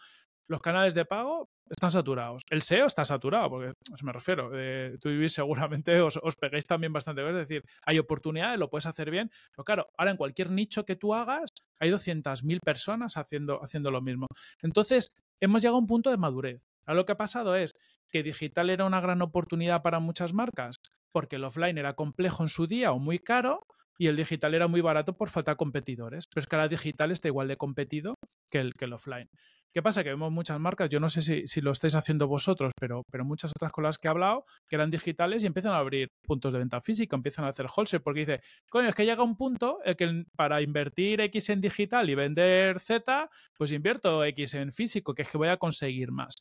[0.47, 2.43] Los canales de pago están saturados.
[2.49, 6.93] El SEO está saturado, porque me refiero, eh, tú vivís seguramente, os, os, peguéis también
[6.93, 7.27] bastante.
[7.27, 10.95] Es decir, hay oportunidades, lo puedes hacer bien, pero claro, ahora en cualquier nicho que
[10.95, 14.27] tú hagas, hay 200.000 personas haciendo, haciendo lo mismo.
[14.62, 16.62] Entonces, hemos llegado a un punto de madurez.
[16.86, 17.75] Ahora lo que ha pasado es
[18.10, 20.77] que digital era una gran oportunidad para muchas marcas,
[21.12, 23.65] porque el offline era complejo en su día o muy caro,
[23.97, 26.25] y el digital era muy barato por falta de competidores.
[26.27, 28.15] Pero es que ahora digital está igual de competido
[28.49, 29.29] que el, que offline.
[29.73, 30.03] ¿Qué pasa?
[30.03, 33.25] Que vemos muchas marcas, yo no sé si, si, lo estáis haciendo vosotros, pero, pero
[33.25, 36.53] muchas otras con las que he hablado, que eran digitales y empiezan a abrir puntos
[36.53, 39.79] de venta física, empiezan a hacer wholesale, porque dice, coño, es que llega un punto
[39.83, 45.13] en que para invertir X en digital y vender Z, pues invierto X en físico,
[45.13, 46.36] que es que voy a conseguir más.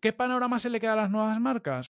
[0.00, 1.93] ¿Qué panorama se le queda a las nuevas marcas?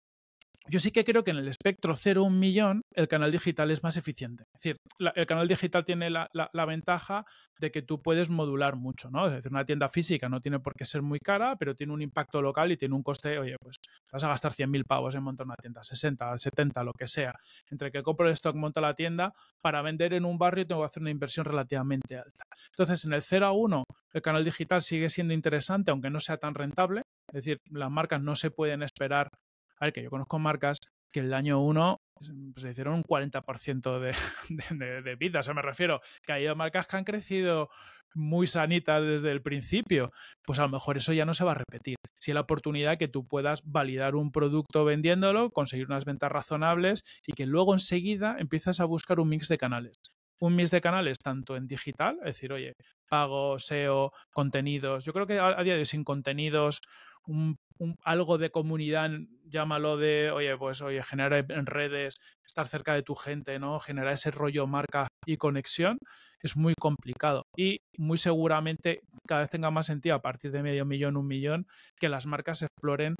[0.67, 3.97] Yo sí que creo que en el espectro 0-1 millón el canal digital es más
[3.97, 4.45] eficiente.
[4.55, 4.77] Es decir,
[5.13, 7.23] el canal digital tiene la, ventaja
[7.59, 9.27] de que tú puedes modular mucho, ¿no?
[9.27, 12.01] Es decir, una tienda física no tiene por qué ser muy cara, pero tiene un
[12.01, 13.77] impacto local y tiene un coste, oye, pues
[14.11, 17.35] vas a gastar 100.000 pavos en montar una tienda, 60, 70, lo que sea.
[17.69, 20.87] Entre que compro el stock, monto la tienda, para vender en un barrio tengo que
[20.87, 22.43] hacer una inversión relativamente alta.
[22.71, 26.37] Entonces, en el 0 a 1, el canal digital sigue siendo interesante, aunque no sea
[26.37, 27.03] tan rentable.
[27.27, 29.29] Es decir, las marcas no se pueden esperar
[29.79, 30.79] a ver, que yo conozco marcas
[31.11, 33.99] que el año 1 pues, se hicieron un 40%
[34.49, 35.39] de, de, de, vida.
[35.39, 37.69] O sea, me refiero que hay marcas que han crecido
[38.15, 40.11] muy sanitas desde el principio,
[40.45, 41.97] pues a lo mejor eso ya no se va a repetir.
[42.17, 47.03] Si hay la oportunidad que tú puedas validar un producto vendiéndolo, conseguir unas ventas razonables
[47.27, 49.97] y que luego enseguida empiezas a buscar un mix de canales.
[50.39, 52.73] Un mix de canales tanto en digital, es decir, oye,
[53.09, 55.03] pago, SEO, contenidos.
[55.03, 56.81] Yo creo que a, día de hoy sin contenidos
[57.25, 57.57] un,
[58.03, 59.09] algo de comunidad,
[59.45, 63.79] llámalo de, oye, pues, oye, generar en redes, estar cerca de tu gente, ¿no?
[63.79, 65.97] Generar ese rollo marca y conexión,
[66.41, 67.43] es muy complicado.
[67.57, 71.67] Y muy seguramente cada vez tenga más sentido a partir de medio millón, un millón,
[71.99, 73.15] que las marcas exploren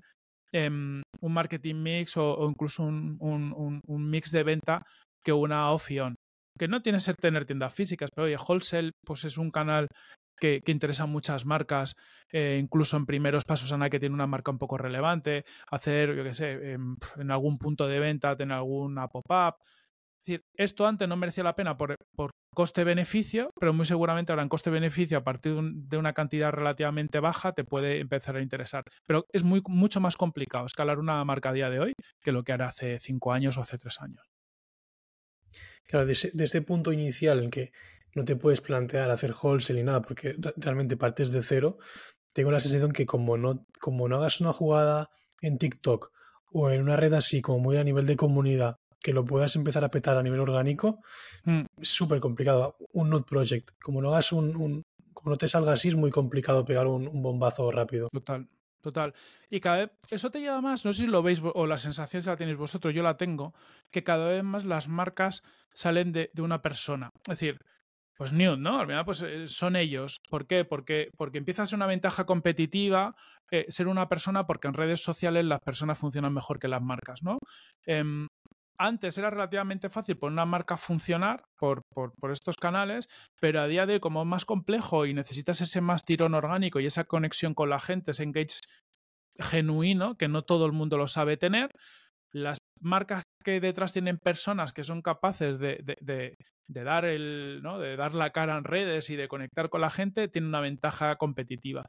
[0.52, 4.84] em, un marketing mix o, incluso un, un, un, mix de venta
[5.24, 6.16] que una opción
[6.58, 9.88] que no tiene ser tener tiendas físicas, pero oye, wholesale pues es un canal
[10.38, 11.96] que, que interesa muchas marcas,
[12.32, 16.24] eh, incluso en primeros pasos a que tiene una marca un poco relevante, hacer, yo
[16.24, 19.56] qué sé, en, algún punto de venta, tener alguna pop-up.
[20.22, 24.42] Es decir, esto antes no merecía la pena por, por coste-beneficio, pero muy seguramente ahora
[24.42, 28.42] en coste-beneficio, a partir de, un, de, una cantidad relativamente baja, te puede empezar a
[28.42, 28.84] interesar.
[29.06, 31.94] Pero es muy, mucho más complicado escalar una marca a día de hoy
[32.24, 34.26] que lo que era hace cinco años o hace tres años.
[35.88, 37.72] Claro, desde, ese punto inicial en que
[38.16, 41.78] no te puedes plantear hacer wholesale ni nada porque realmente partes de cero,
[42.34, 45.10] tengo la sensación que como no, como no hagas una jugada
[45.42, 46.12] en TikTok
[46.52, 49.84] o en una red así como muy a nivel de comunidad que lo puedas empezar
[49.84, 51.00] a petar a nivel orgánico,
[51.44, 51.66] mm.
[51.80, 52.76] es súper complicado.
[52.92, 56.10] Un Node Project, como no hagas un, un, como no te salga así, es muy
[56.10, 58.10] complicado pegar un, un bombazo rápido.
[58.12, 58.50] Total.
[58.82, 59.14] Total.
[59.50, 62.22] Y cada vez, eso te lleva más, no sé si lo veis o la sensación
[62.22, 63.54] si la tenéis vosotros, yo la tengo,
[63.90, 65.42] que cada vez más las marcas
[65.74, 67.12] salen de, de una persona.
[67.24, 67.60] Es decir,
[68.16, 68.80] pues Nude, ¿no?
[68.80, 70.22] Al final, pues eh, son ellos.
[70.30, 70.66] ¿Por qué?
[70.66, 73.16] Porque, porque empieza a ser una ventaja competitiva
[73.52, 77.22] eh, ser una persona, porque en redes sociales las personas funcionan mejor que las marcas,
[77.22, 77.38] ¿no?
[77.86, 78.04] Eh,
[78.78, 83.08] antes era relativamente fácil poner una marca funcionar por, por, por, estos canales,
[83.40, 86.80] pero a día de hoy, como es más complejo y necesitas ese más tirón orgánico
[86.80, 88.60] y esa conexión con la gente, ese engage
[89.40, 91.72] genuino, que no todo el mundo lo sabe tener,
[92.32, 96.36] las marcas que detrás tienen personas que son capaces de, de,
[96.68, 97.80] dar el, ¿no?
[97.80, 101.16] de dar la cara en redes y de conectar con la gente, tienen una ventaja
[101.16, 101.86] competitiva.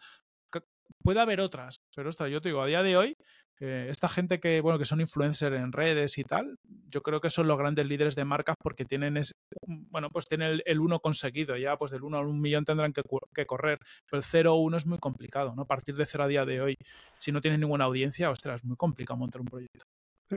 [1.03, 3.17] Puede haber otras, pero ostras, yo te digo, a día de hoy,
[3.59, 7.31] eh, esta gente que, bueno, que son influencers en redes y tal, yo creo que
[7.31, 9.33] son los grandes líderes de marcas porque tienen, ese,
[9.67, 13.03] bueno, pues tienen el, uno conseguido, ya pues del uno al un millón tendrán que,
[13.35, 13.79] que correr,
[14.11, 15.65] pero el 0 o 1 es muy complicado, ¿no?
[15.67, 16.77] Partir de cero a día de hoy,
[17.17, 19.87] si no tienes ninguna audiencia, ostras, es muy complicado montar un proyecto.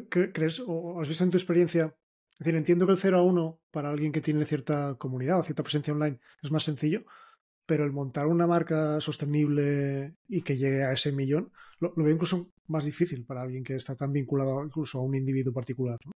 [0.09, 1.95] ¿Crees o has visto en tu experiencia?
[2.33, 5.43] Es decir, entiendo que el 0 a 1 para alguien que tiene cierta comunidad o
[5.43, 7.03] cierta presencia online es más sencillo,
[7.65, 12.13] pero el montar una marca sostenible y que llegue a ese millón lo, lo veo
[12.13, 15.97] incluso más difícil para alguien que está tan vinculado incluso a un individuo particular.
[16.05, 16.11] ¿no?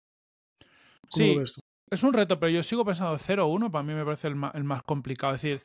[1.10, 1.36] sí,
[1.90, 4.54] es un reto, pero yo sigo pensando 0 1 para mí me parece el más,
[4.56, 5.36] el más complicado.
[5.36, 5.62] Es decir,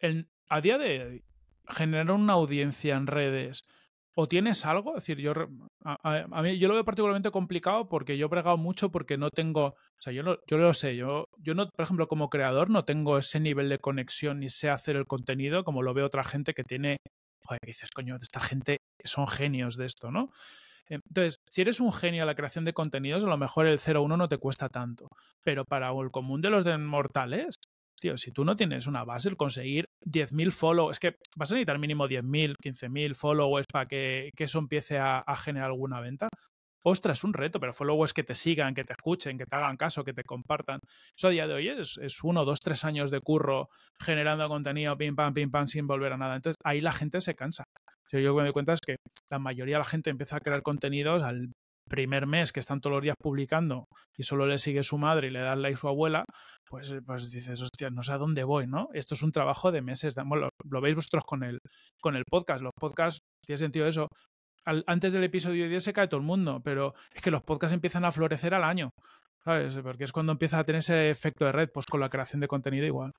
[0.00, 1.24] el, a día de hoy,
[1.68, 3.64] generar una audiencia en redes
[4.14, 5.32] o tienes algo, es decir, yo
[5.84, 9.66] a, mí yo lo veo particularmente complicado porque yo he bregado mucho porque no tengo,
[9.66, 12.84] o sea, yo, no, yo lo sé, yo, yo no, por ejemplo, como creador no
[12.84, 16.52] tengo ese nivel de conexión ni sé hacer el contenido como lo ve otra gente
[16.52, 16.98] que tiene,
[17.44, 20.30] joder, dices, coño, esta gente son genios de esto, ¿no?
[20.86, 24.16] Entonces, si eres un genio a la creación de contenidos, a lo mejor el 0-1
[24.18, 25.08] no te cuesta tanto.
[25.42, 27.56] Pero para el común de los mortales,
[28.02, 31.54] tío, si tú no tienes una base, el conseguir 10.000 followers, es que vas a
[31.54, 36.28] necesitar mínimo 10.000, 15.000 followers para que, que, eso empiece a, generar alguna venta.
[36.84, 40.02] Ostras, un reto, pero followers que te sigan, que te escuchen, que te hagan caso,
[40.02, 40.80] que te compartan.
[41.16, 43.68] Eso a día de hoy es, es uno, dos, tres años de curro
[44.00, 46.34] generando contenido, pim, pam, pim, pam, sin volver a nada.
[46.34, 47.62] Entonces ahí la gente se cansa.
[48.10, 48.96] Yo me doy cuenta es que
[49.30, 51.52] la mayoría de la gente empieza a crear contenidos al
[51.88, 55.30] primer mes que están todos los días publicando y solo le sigue su madre y
[55.30, 56.24] le da like su abuela,
[56.68, 58.88] pues, pues dices, hostia, no sé a dónde voy, ¿no?
[58.92, 60.14] Esto es un trabajo de meses.
[60.14, 61.58] Bueno, lo, lo, veis vosotros con el,
[62.00, 62.62] con el podcast.
[62.62, 64.08] Los podcasts, tiene sentido eso.
[64.64, 67.74] Al, antes del episodio 10 se cae todo el mundo, pero es que los podcasts
[67.74, 68.90] empiezan a florecer al año,
[69.44, 69.76] ¿sabes?
[69.82, 72.48] Porque es cuando empieza a tener ese efecto de red, pues con la creación de
[72.48, 73.12] contenido igual.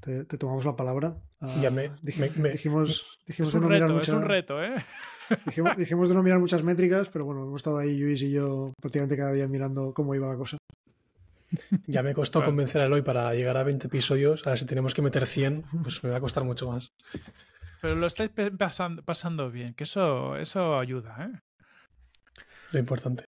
[0.00, 1.16] Te, te, tomamos la palabra.
[1.40, 4.62] Uh, ya me, dij, me, me, dijimos, dijimos es, un reto, mucha, es un reto,
[4.62, 4.74] ¿eh?
[5.46, 8.72] Dijimos, dijimos, de no mirar muchas métricas, pero bueno, hemos estado ahí Luis y yo
[8.80, 10.56] prácticamente cada día mirando cómo iba la cosa.
[11.86, 14.46] Ya me costó convencer a Eloy para llegar a 20 episodios.
[14.46, 16.88] Ahora si tenemos que meter 100, pues me va a costar mucho más.
[17.80, 21.40] Pero lo estáis pasando, pasando bien, que eso, eso ayuda, ¿eh?
[22.72, 23.24] Lo importante.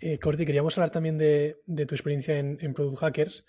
[0.00, 3.44] Eh, Corti, queríamos hablar también de, de tu experiencia en, en, Product Hackers.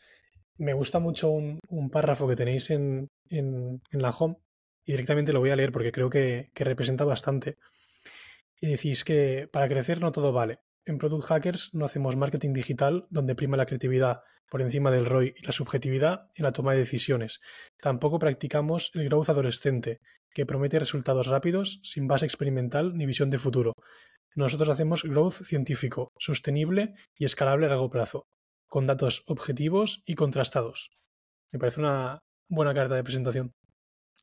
[0.61, 4.37] Me gusta mucho un, párrafo que tenéis en, en, la home
[4.85, 7.57] y directamente lo voy a leer porque creo que, que representa bastante.
[8.59, 10.59] Y decís que para crecer no todo vale.
[10.85, 14.21] En Product Hackers no hacemos marketing digital donde prima la creatividad
[14.51, 17.39] por encima del ROI y la subjetividad en la toma de decisiones.
[17.81, 19.99] Tampoco practicamos el growth adolescente,
[20.31, 23.73] que promete resultados rápidos, sin base experimental ni visión de futuro.
[24.35, 28.27] Nosotros hacemos growth científico, sostenible y escalable a largo plazo,
[28.71, 30.91] con datos objetivos y contrastados.
[31.51, 33.51] Me parece una buena carta de presentación.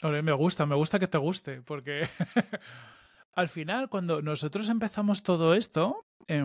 [0.02, 2.08] Me gusta, me gusta que te guste, porque
[3.34, 6.44] al final, cuando nosotros empezamos todo esto, eh,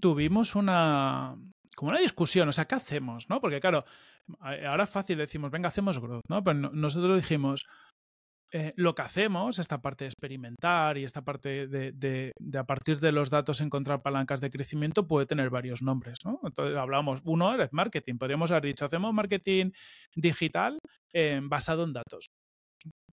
[0.00, 1.36] tuvimos una
[1.76, 3.28] como una discusión, o sea, ¿qué hacemos?
[3.28, 3.40] ¿no?
[3.40, 3.84] Porque claro,
[4.40, 6.42] ahora es fácil decimos, venga, hacemos growth, ¿no?
[6.42, 7.66] Pero nosotros dijimos,
[8.52, 13.10] eh, lo que hacemos, esta parte de experimentar y esta parte de, a partir de
[13.10, 16.38] los datos encontrar palancas de crecimiento puede tener varios nombres, ¿no?
[16.44, 19.72] Entonces hablamos, uno es marketing, podríamos haber dicho, hacemos marketing
[20.14, 20.78] digital
[21.12, 22.26] eh, basado en datos.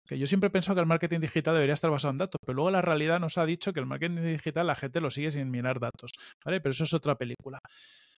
[0.06, 2.70] Que yo siempre pienso que el marketing digital debería estar basado en datos, pero luego
[2.70, 5.80] la realidad nos ha dicho que el marketing digital la gente lo sigue sin mirar
[5.80, 6.12] datos,
[6.44, 6.60] ¿vale?
[6.60, 7.58] Pero eso es otra película.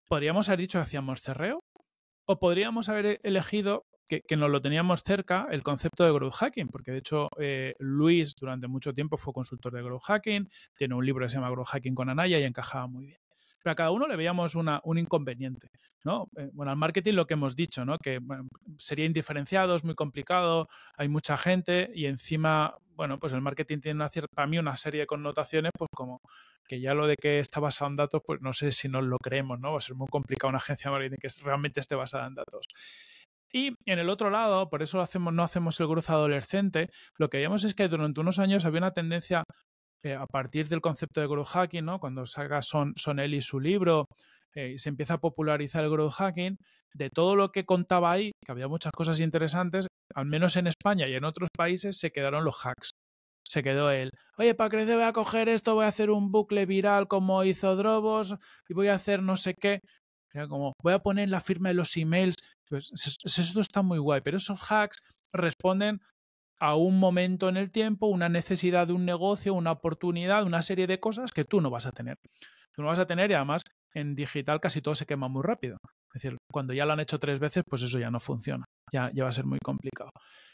[0.08, 1.60] Podríamos haber dicho que hacíamos cerreo
[2.26, 6.92] o podríamos haber elegido que, nos lo teníamos cerca el concepto de growth hacking, porque
[6.92, 11.24] de hecho eh, Luis durante mucho tiempo fue consultor de growth hacking, tiene un libro
[11.24, 13.25] que se llama Growth Hacking con Anaya y encajaba muy bien.
[13.66, 15.70] Pero a cada uno le veíamos un inconveniente.
[16.04, 16.28] ¿no?
[16.36, 17.98] Eh, bueno, al marketing lo que hemos dicho, ¿no?
[17.98, 18.46] que bueno,
[18.78, 23.96] sería indiferenciado, es muy complicado, hay mucha gente y encima, bueno, pues el marketing tiene
[23.96, 26.20] una cierta, para mí una serie de connotaciones, pues como
[26.68, 29.18] que ya lo de que está basado en datos, pues no sé si nos lo
[29.18, 29.72] creemos, ¿no?
[29.72, 32.68] Va a ser muy complicado una agencia de marketing que realmente esté basada en datos.
[33.52, 37.30] Y en el otro lado, por eso lo hacemos, no hacemos el growth adolescente, lo
[37.30, 39.42] que vemos es que durante unos años había una tendencia
[40.06, 41.98] eh, a partir del concepto de growth hacking, ¿no?
[41.98, 44.06] cuando saca Son, Sonelli su libro
[44.54, 46.56] eh, y se empieza a popularizar el growth hacking,
[46.94, 51.06] de todo lo que contaba ahí, que había muchas cosas interesantes, al menos en España
[51.08, 52.90] y en otros países se quedaron los hacks.
[53.42, 54.10] se quedó él.
[54.38, 57.74] Oye, para crecer voy a coger esto, voy a hacer un bucle viral como hizo
[57.74, 58.36] Drobos
[58.68, 59.80] y voy a hacer no sé qué.
[60.48, 62.36] Como, voy a poner la firma de los emails.
[62.68, 66.00] Pues eso está muy guay, pero esos hacks responden
[66.58, 70.86] a un momento en el tiempo, una necesidad de un negocio, una oportunidad, una serie
[70.86, 72.16] de cosas que tú no vas a tener.
[72.72, 73.62] Tú no vas a tener y además
[73.94, 75.78] en digital casi todo se quema muy rápido.
[76.14, 78.64] Es decir, cuando ya lo han hecho tres veces, pues eso ya no funciona.
[78.92, 80.10] Ya, ya va a ser muy complicado.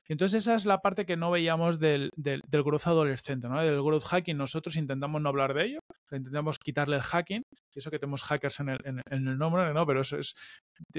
[0.08, 3.60] Entonces esa es la parte que no veíamos del, del, growth adolescente, ¿no?
[3.60, 4.36] Del growth hacking.
[4.36, 5.78] Nosotros intentamos no hablar de ello,
[6.10, 7.42] intentamos quitarle el hacking,
[7.74, 9.86] eso que tenemos hackers en el, en, el nombre, ¿no?
[9.86, 10.34] Pero eso es,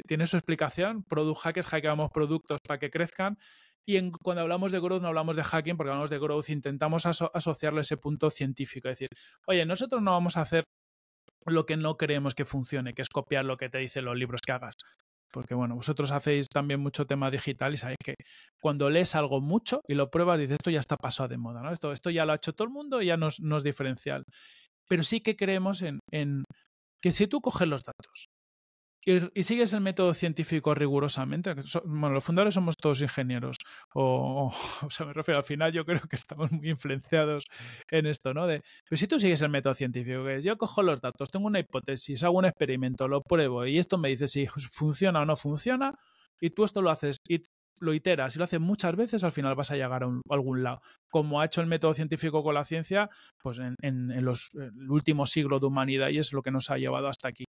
[0.07, 1.03] tiene su explicación.
[1.03, 3.37] Product hackers, hackeamos productos para que crezcan.
[3.85, 7.05] Y en, cuando hablamos de growth no hablamos de hacking, porque hablamos de growth, intentamos
[7.05, 8.89] asociarle ese punto científico.
[8.89, 9.09] Es decir,
[9.47, 10.63] oye, nosotros no vamos a hacer
[11.45, 14.41] lo que no creemos que funcione, que es copiar lo que te dicen los libros
[14.45, 14.75] que hagas.
[15.31, 18.15] Porque bueno, vosotros hacéis también mucho tema digital y sabéis que
[18.61, 21.71] cuando lees algo mucho y lo pruebas, dices, esto ya está pasado de moda, ¿no?
[21.73, 24.23] Esto, esto ya lo ha hecho todo el mundo y ya no es, diferencial.
[24.87, 26.43] Pero sí que creemos en, en
[27.01, 28.27] que si tú coges los datos
[29.05, 31.53] y, sigues el método científico rigurosamente,
[31.85, 33.57] bueno, los fundadores somos todos ingenieros,
[33.93, 37.45] o, o, sea, me refiero al final, yo creo que estamos muy influenciados
[37.89, 38.45] en esto, ¿no?
[38.45, 38.61] Pero
[38.97, 42.23] si tú sigues el método científico, que es yo cojo los datos, tengo una hipótesis,
[42.23, 45.97] hago un experimento, lo pruebo y esto me dice si funciona o no funciona,
[46.39, 47.43] y tú esto lo haces y
[47.79, 50.81] lo iteras y lo haces muchas veces, al final vas a llegar a, algún lado.
[51.09, 53.09] Como ha hecho el método científico con la ciencia,
[53.41, 56.77] pues en, en los, el último siglo de humanidad y es lo que nos ha
[56.77, 57.45] llevado hasta aquí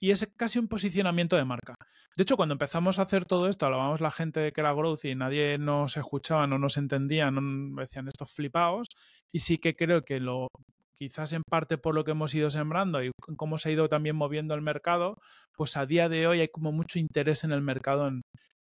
[0.00, 1.74] y es casi un posicionamiento de marca.
[2.16, 5.14] De hecho, cuando empezamos a hacer todo esto, hablábamos la gente que era growth y
[5.14, 8.88] nadie nos escuchaba, no nos entendía, no decían estos flipados.
[9.30, 10.48] Y sí que creo que lo,
[10.94, 14.16] quizás en parte por lo que hemos ido sembrando y cómo se ha ido también
[14.16, 15.16] moviendo el mercado,
[15.54, 18.22] pues a día de hoy hay como mucho interés en el mercado en,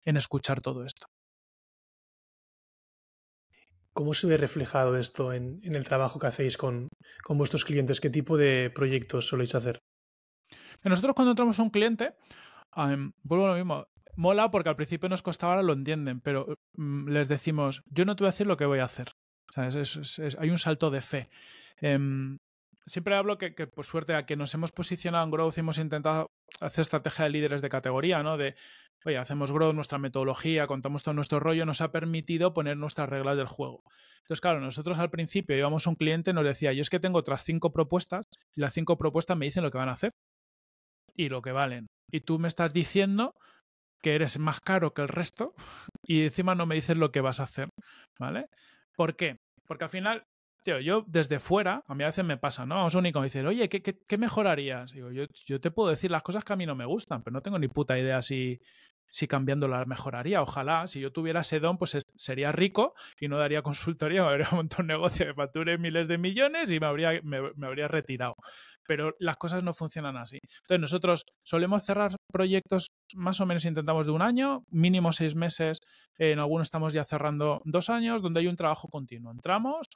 [0.04, 1.06] escuchar todo esto.
[3.92, 6.88] ¿Cómo se ve reflejado esto en, el trabajo que hacéis con,
[7.22, 8.00] con vuestros clientes?
[8.00, 9.78] ¿Qué tipo de proyectos soléis hacer?
[10.84, 12.14] Nosotros cuando entramos a un cliente,
[13.22, 13.86] vuelvo a lo mismo,
[14.16, 18.16] mola porque al principio nos costaba, ahora lo entienden, pero mm, les decimos, yo no
[18.16, 19.12] te voy a decir lo que voy a hacer.
[19.56, 21.28] hay un salto de fe.
[21.80, 22.38] Em,
[22.84, 26.82] siempre hablo que, por suerte, a que nos hemos posicionado en Growth hemos intentado hacer
[26.82, 28.36] estrategia de líderes de categoría, ¿no?
[28.36, 28.56] De,
[29.04, 33.36] oye, hacemos Growth, nuestra metodología, contamos todo nuestro rollo, nos ha permitido poner nuestras reglas
[33.36, 33.84] del juego.
[34.22, 37.00] Entonces, claro, nosotros al principio íbamos a un cliente y nos decía, yo es que
[37.00, 40.12] tengo otras cinco propuestas y las cinco propuestas me dicen lo que van a hacer
[41.18, 41.88] y lo que valen.
[42.10, 43.34] Y tú me estás diciendo
[44.00, 45.52] que eres más caro que el resto
[46.02, 47.68] y encima no me dices lo que vas a hacer,
[48.18, 48.46] ¿vale?
[48.96, 49.36] ¿Por qué?
[49.66, 50.24] Porque al final,
[50.62, 52.76] tío, yo desde fuera, a mí a veces me pasa, ¿no?
[52.76, 54.92] Vamos a único y dicen, oye, ¿qué, qué, qué mejorarías?
[54.92, 57.34] Digo, yo, yo, te puedo decir las cosas que a mí no me gustan, pero
[57.34, 58.60] no tengo ni puta idea si,
[59.10, 60.42] si cambiándola mejoraría.
[60.42, 64.82] Ojalá, si yo tuviera Sedón, pues sería rico y no daría consultoría, me habría montado
[64.82, 68.34] un negocio de facture miles de millones y me habría, me, habría retirado.
[68.86, 70.38] Pero las cosas no funcionan así.
[70.62, 75.80] Entonces, nosotros solemos cerrar proyectos, más o menos intentamos de un año, mínimo seis meses,
[76.16, 79.30] en algunos estamos ya cerrando dos años, donde hay un trabajo continuo.
[79.30, 79.88] Entramos,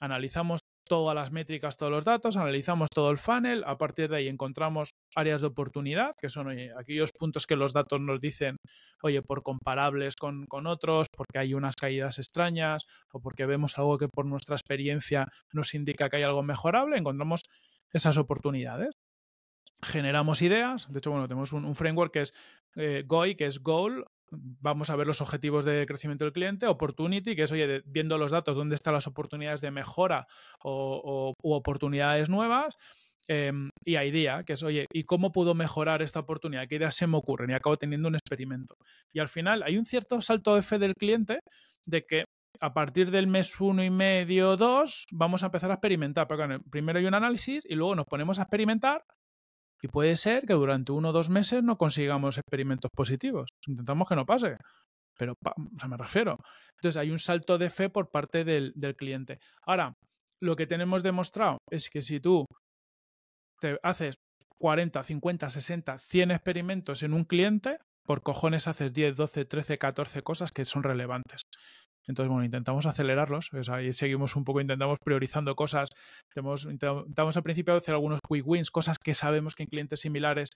[0.00, 4.28] analizamos todas las métricas, todos los datos, analizamos todo el funnel, a partir de ahí
[4.28, 8.56] encontramos áreas de oportunidad, que son aquellos puntos que los datos nos dicen,
[9.02, 13.98] oye, por comparables con, con, otros, porque hay unas caídas extrañas o porque vemos algo
[13.98, 17.42] que por nuestra experiencia nos indica que hay algo mejorable, encontramos
[17.92, 18.94] esas oportunidades.
[19.82, 22.34] Generamos ideas, de hecho, bueno, tenemos un, framework que es
[22.76, 27.36] eh, GOI, que es Goal, vamos a ver los objetivos de crecimiento del cliente, opportunity,
[27.36, 30.26] que es, oye, viendo los datos, dónde están las oportunidades de mejora
[30.62, 32.76] o, oportunidades nuevas.
[33.28, 36.66] Em, y idea, que es, oye, ¿y cómo puedo mejorar esta oportunidad?
[36.68, 37.50] ¿Qué ideas se me ocurren?
[37.50, 38.74] Y acabo teniendo un experimento.
[39.12, 41.38] Y al final hay un cierto salto de fe del cliente
[41.86, 42.24] de que
[42.60, 46.26] a partir del mes uno y medio, dos, vamos a empezar a experimentar.
[46.26, 49.04] Pero primero hay un análisis y luego nos ponemos a experimentar
[49.82, 53.50] y puede ser que durante uno o dos meses no consigamos experimentos positivos.
[53.66, 54.56] Intentamos que no pase.
[55.18, 56.38] Pero, o sea, me refiero.
[56.76, 59.40] Entonces, hay un salto de fe por parte del, del cliente.
[59.66, 59.92] Ahora,
[60.40, 62.46] lo que tenemos demostrado es que si tú
[63.60, 64.14] te haces
[64.58, 70.22] 40, 50, 60, 100 experimentos en un cliente, por cojones haces 10, 12, 13, 14
[70.22, 71.42] cosas que son relevantes.
[72.06, 73.50] Entonces, bueno, intentamos acelerarlos.
[73.70, 75.90] ahí seguimos un poco, intentamos priorizando cosas.
[76.34, 80.50] intentamos al principio hacer algunos quick wins, cosas que sabemos que en clientes similares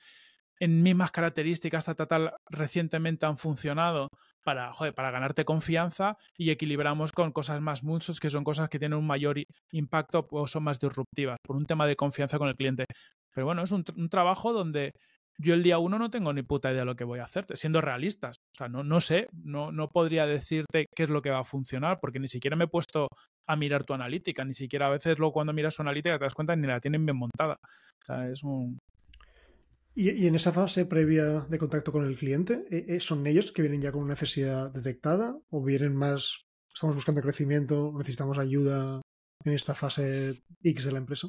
[0.59, 4.09] en mismas características tal, recientemente han funcionado
[4.43, 8.99] para, para ganarte confianza y equilibramos con cosas más muchos que son cosas que tienen
[8.99, 9.37] un mayor
[9.73, 12.87] impacto o son más disruptivas por un tema de confianza con el cliente.
[13.35, 14.93] Pero bueno, es un trabajo donde
[15.39, 17.57] yo el día uno no tengo ni puta idea de lo que voy a hacerte,
[17.57, 18.39] siendo realistas.
[18.53, 21.45] O sea, no, no sé, no, no podría decirte qué es lo que va a
[21.45, 23.09] funcionar, porque ni siquiera me he puesto
[23.47, 26.35] a mirar tu analítica, ni siquiera a veces luego cuando miras su analítica te das
[26.35, 27.59] cuenta ni la tienen bien montada.
[27.63, 28.79] O sea, es un...
[29.95, 33.63] ¿Y, en esa fase previa de contacto con el cliente, eh, eh, son ellos que
[33.63, 39.01] vienen ya con una necesidad detectada o vienen más, estamos buscando crecimiento, necesitamos ayuda
[39.45, 41.29] en esta fase X de la empresa?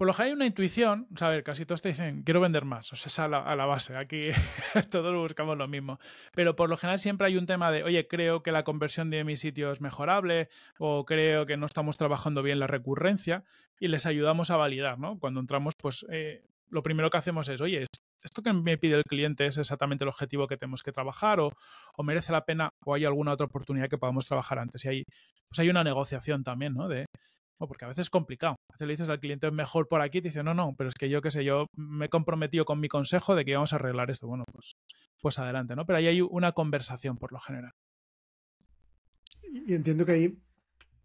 [0.00, 2.90] Por lo que hay una intuición, o sea, casi todos te dicen, quiero vender más,
[2.90, 4.30] o sea, es a la, base, aquí
[4.90, 5.98] todos buscamos lo mismo,
[6.34, 9.24] pero por lo general siempre hay un tema de, oye, creo que la conversión de
[9.24, 10.48] mi sitio es mejorable
[10.78, 13.44] o creo que no estamos trabajando bien la recurrencia
[13.78, 15.18] y les ayudamos a validar, ¿no?
[15.18, 17.84] Cuando entramos, pues eh, lo primero que hacemos es, oye,
[18.22, 21.52] esto que me pide el cliente es exactamente el objetivo que tenemos que trabajar o,
[22.02, 24.82] merece la pena o hay alguna otra oportunidad que podamos trabajar antes.
[24.86, 25.04] Y ahí
[25.46, 26.88] pues hay una negociación también, ¿no?
[26.88, 27.04] De,
[27.66, 28.56] porque a veces es complicado.
[28.68, 30.74] A veces le dices al cliente es mejor por aquí y te dice, no, no,
[30.76, 33.54] pero es que yo qué sé, yo me he comprometido con mi consejo de que
[33.54, 34.26] vamos a arreglar esto.
[34.26, 34.76] Bueno, pues,
[35.20, 35.86] pues adelante, ¿no?
[35.86, 37.72] Pero ahí hay una conversación por lo general.
[39.42, 40.38] Y entiendo que ahí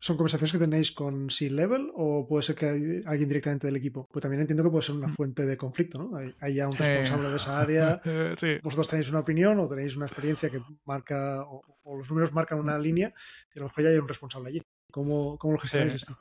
[0.06, 4.08] son conversaciones que tenéis con C-Level o puede ser que hay alguien directamente del equipo.
[4.12, 5.14] Pues también entiendo que puede ser una mm.
[5.14, 6.18] fuente de conflicto, ¿no?
[6.40, 8.02] Hay, ya un responsable de esa área.
[8.64, 11.64] Vosotros tenéis una opinión o tenéis una experiencia que marca, o,
[11.98, 13.14] los números marcan una línea
[13.54, 14.62] y a lo mejor ya hay un responsable allí.
[14.92, 16.16] ¿Cómo, cómo lo gestionáis esto?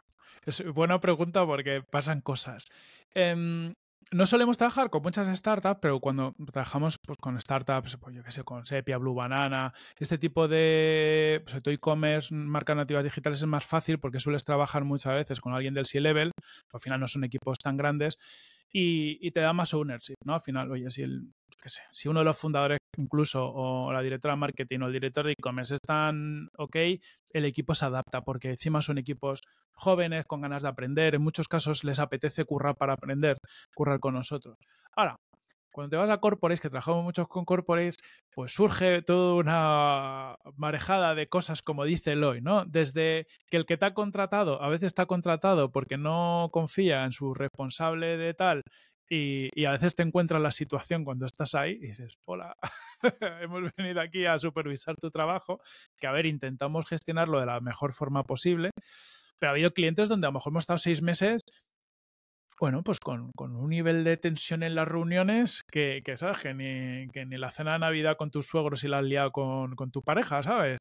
[0.47, 2.66] Es buena pregunta porque pasan cosas.
[3.14, 3.74] Em,
[4.11, 8.30] no solemos trabajar con muchas startups, pero cuando trabajamos pues, con startups, pues, yo qué
[8.30, 13.64] sé, con Sepia, Blue Banana, este tipo de, pues, e-commerce, marcas nativas digitales es más
[13.64, 16.30] fácil porque sueles trabajar muchas veces con alguien del C-Level,
[16.72, 18.18] al final no son equipos tan grandes,
[18.77, 20.35] y, te da más ownership, ¿no?
[20.35, 24.03] Al final, oye, si, el, qué sé, si uno de los fundadores incluso o la
[24.03, 26.77] directora de marketing o el director de e-commerce están ok,
[27.33, 29.41] el equipo se adapta porque encima son equipos
[29.72, 33.39] jóvenes con ganas de aprender, en muchos casos les apetece currar para aprender,
[33.75, 34.57] currar con nosotros.
[34.97, 35.16] Ahora,
[35.75, 37.97] cuando te vas a corporates, que trabajamos muchos con corporates,
[38.31, 42.64] pues surge toda una marejada de cosas, como dice Eloy, ¿no?
[42.64, 47.11] Desde que el que te ha contratado, a veces está contratado porque no confía en
[47.11, 48.62] su responsable de tal
[49.11, 52.57] y, a veces te encuentras la situación cuando estás ahí y dices, hola,
[53.43, 55.61] hemos venido aquí a supervisar tu trabajo,
[55.99, 58.70] que a ver, intentamos gestionarlo de la mejor forma posible,
[59.41, 61.43] pero ha habido clientes donde a lo mejor hemos estado seis meses
[62.61, 66.40] bueno, pues con, un nivel de tensión en las reuniones que, que ¿sabes?
[66.40, 69.32] Que ni, que ni la cena de Navidad con tus suegros y la has liado
[69.32, 70.78] con, tu pareja, ¿sabes?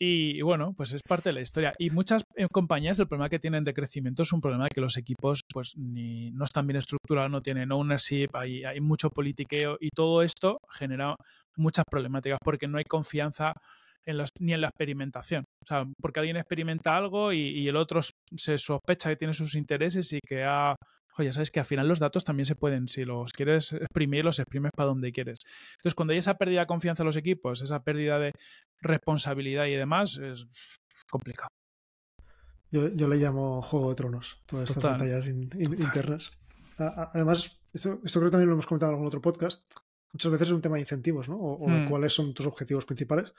[0.00, 1.74] Y, bueno, pues es parte de la historia.
[1.76, 4.80] Y muchas eh, compañías el problema que tienen de crecimiento es un problema de que
[4.80, 9.76] los equipos pues ni no están bien estructurados, no tienen ownership, hay, hay mucho politiqueo
[9.80, 11.16] y todo esto genera
[11.56, 13.54] muchas problemáticas porque no hay confianza
[14.40, 15.44] ni en la experimentación.
[15.62, 18.00] O sea, porque alguien experimenta algo y, el otro
[18.36, 20.74] se sospecha que tiene sus intereses y que ha...
[21.18, 24.38] Oye, sabes que al final los datos también se pueden, si los quieres exprimir, los
[24.38, 25.40] exprimes para donde quieres.
[25.72, 28.32] Entonces, cuando hay esa pérdida de confianza en los equipos, esa pérdida de
[28.80, 30.46] responsabilidad y demás, es
[31.10, 31.48] complicado.
[32.70, 36.38] Yo, le llamo Juego de Tronos, todas estas batallas internas.
[36.76, 39.64] Además, esto, esto, creo que también lo hemos comentado en algún otro podcast
[40.12, 41.36] muchas veces es un tema de incentivos, ¿no?
[41.36, 41.88] O, hmm.
[41.88, 43.32] cuáles son tus objetivos principales,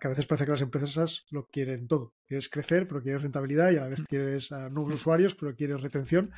[0.00, 2.14] que a veces parece que las empresas lo quieren todo.
[2.26, 5.80] Quieres crecer, pero quieres rentabilidad y a la vez quieres ah, nuevos usuarios, pero quieres
[5.80, 6.30] retención.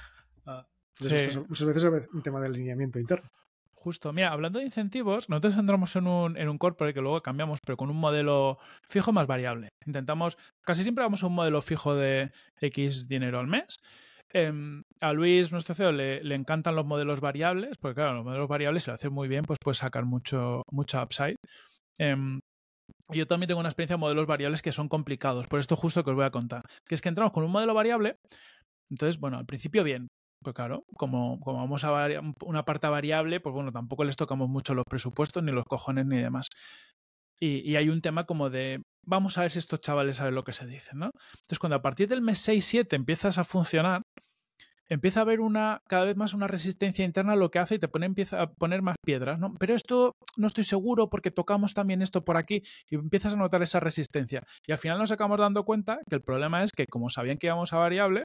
[0.47, 0.66] Ah,
[1.01, 3.31] muchas veces es un tema de alineamiento interno.
[3.72, 7.61] Justo, mira, hablando de incentivos, nosotros entramos en un, en un corporate que luego cambiamos,
[7.61, 8.59] pero con un modelo
[8.89, 9.68] fijo más variable.
[9.85, 13.79] Intentamos, casi siempre vamos a un modelo fijo de X dinero al mes
[14.35, 18.82] Em, a Luis, nuestro CEO, le, encantan los modelos variables, porque claro, los modelos variables,
[18.82, 21.37] si lo haces muy bien, pues puedes sacar mucho, mucho upside.
[21.99, 22.41] Em,
[23.12, 26.11] yo también tengo una experiencia de modelos variables que son complicados, por esto justo que
[26.11, 26.62] os voy a contar.
[26.87, 28.16] Que es que entramos con un modelo variable,
[28.91, 30.09] entonces, bueno, al principio bien,
[30.43, 32.07] pues claro, como vamos a
[32.45, 36.18] una parte variable, pues bueno, tampoco les tocamos mucho los presupuestos, ni los cojones, ni
[36.18, 36.49] demás.
[37.41, 40.52] Y, hay un tema como de, vamos a ver si estos chavales saben lo que
[40.52, 41.11] se dice, ¿no?
[41.34, 44.02] Entonces, cuando a partir del mes 6-7 empiezas a funcionar,
[44.88, 47.88] empieza a haber una, cada vez más una resistencia interna lo que hace y te
[47.88, 49.55] pone, empieza a poner más piedras, ¿no?
[49.59, 53.62] Pero esto no estoy seguro porque tocamos también esto por aquí y empiezas a notar
[53.62, 54.42] esa resistencia.
[54.66, 57.46] Y al final nos acabamos dando cuenta que el problema es que como sabían que
[57.46, 58.24] íbamos a variable,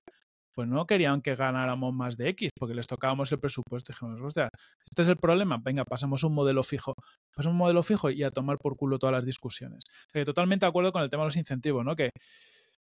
[0.54, 3.94] pues no querían que ganáramos más de X, porque les tocábamos el presupuesto.
[3.94, 4.50] Dijimos, hostia,
[4.82, 6.96] este es el problema, venga, pasamos un modelo fijo.
[7.36, 9.84] Pasamos un modelo fijo y a tomar por culo todas las discusiones.
[10.08, 11.96] O sea, que totalmente de acuerdo con el tema de los incentivos, ¿no?
[11.96, 12.10] Que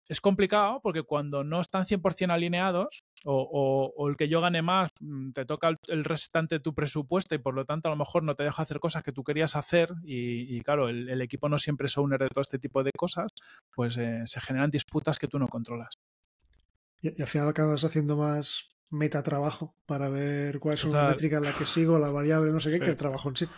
[0.08, 5.32] es complicado porque cuando no están 100% alineados o, el que yo gane más mm,
[5.32, 8.34] te toca el, restante de tu presupuesto y por lo tanto a lo mejor no
[8.34, 11.98] te deja hacer cosas que tú querías hacer y, claro, el, equipo no siempre es
[11.98, 13.30] owner de todo este tipo de cosas,
[13.74, 15.98] pues eh, se generan disputas que tú no controlas.
[17.00, 21.52] Y, al final acabas haciendo más metatrabajo para ver cuál es una métrica en la
[21.52, 23.48] que sigo, la variable, no sé qué, que el trabajo en sí.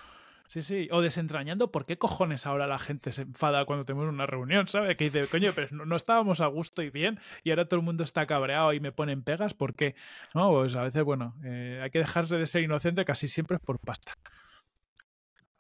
[0.50, 0.88] Sí, sí.
[0.90, 4.96] O desentrañando por qué cojones ahora la gente se enfada cuando tenemos una reunión, ¿sabes?
[4.96, 8.02] Que dice, coño, pero no, estábamos a gusto y bien y ahora todo el mundo
[8.02, 9.94] está cabreado y me ponen pegas, ¿por qué?
[10.34, 13.62] No, pues a veces, bueno, eh, hay que dejarse de ser inocente, casi siempre es
[13.62, 14.14] por pasta.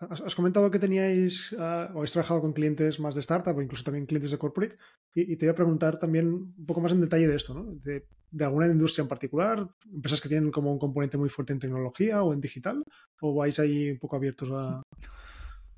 [0.00, 3.84] Has comentado que teníais uh, o habéis trabajado con clientes más de startup o incluso
[3.84, 4.78] también clientes de corporate
[5.14, 7.64] y, te voy a preguntar también un poco más en detalle de esto, ¿no?
[7.84, 8.06] De,
[8.40, 12.32] alguna industria en particular, empresas que tienen como un componente muy fuerte en tecnología o
[12.32, 12.82] en digital
[13.20, 14.82] o vais ahí un poco abiertos a...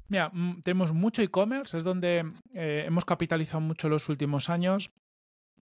[0.09, 4.93] Mira, mm, tenemos mucho e-commerce, es donde eh, hemos capitalizado mucho los últimos años.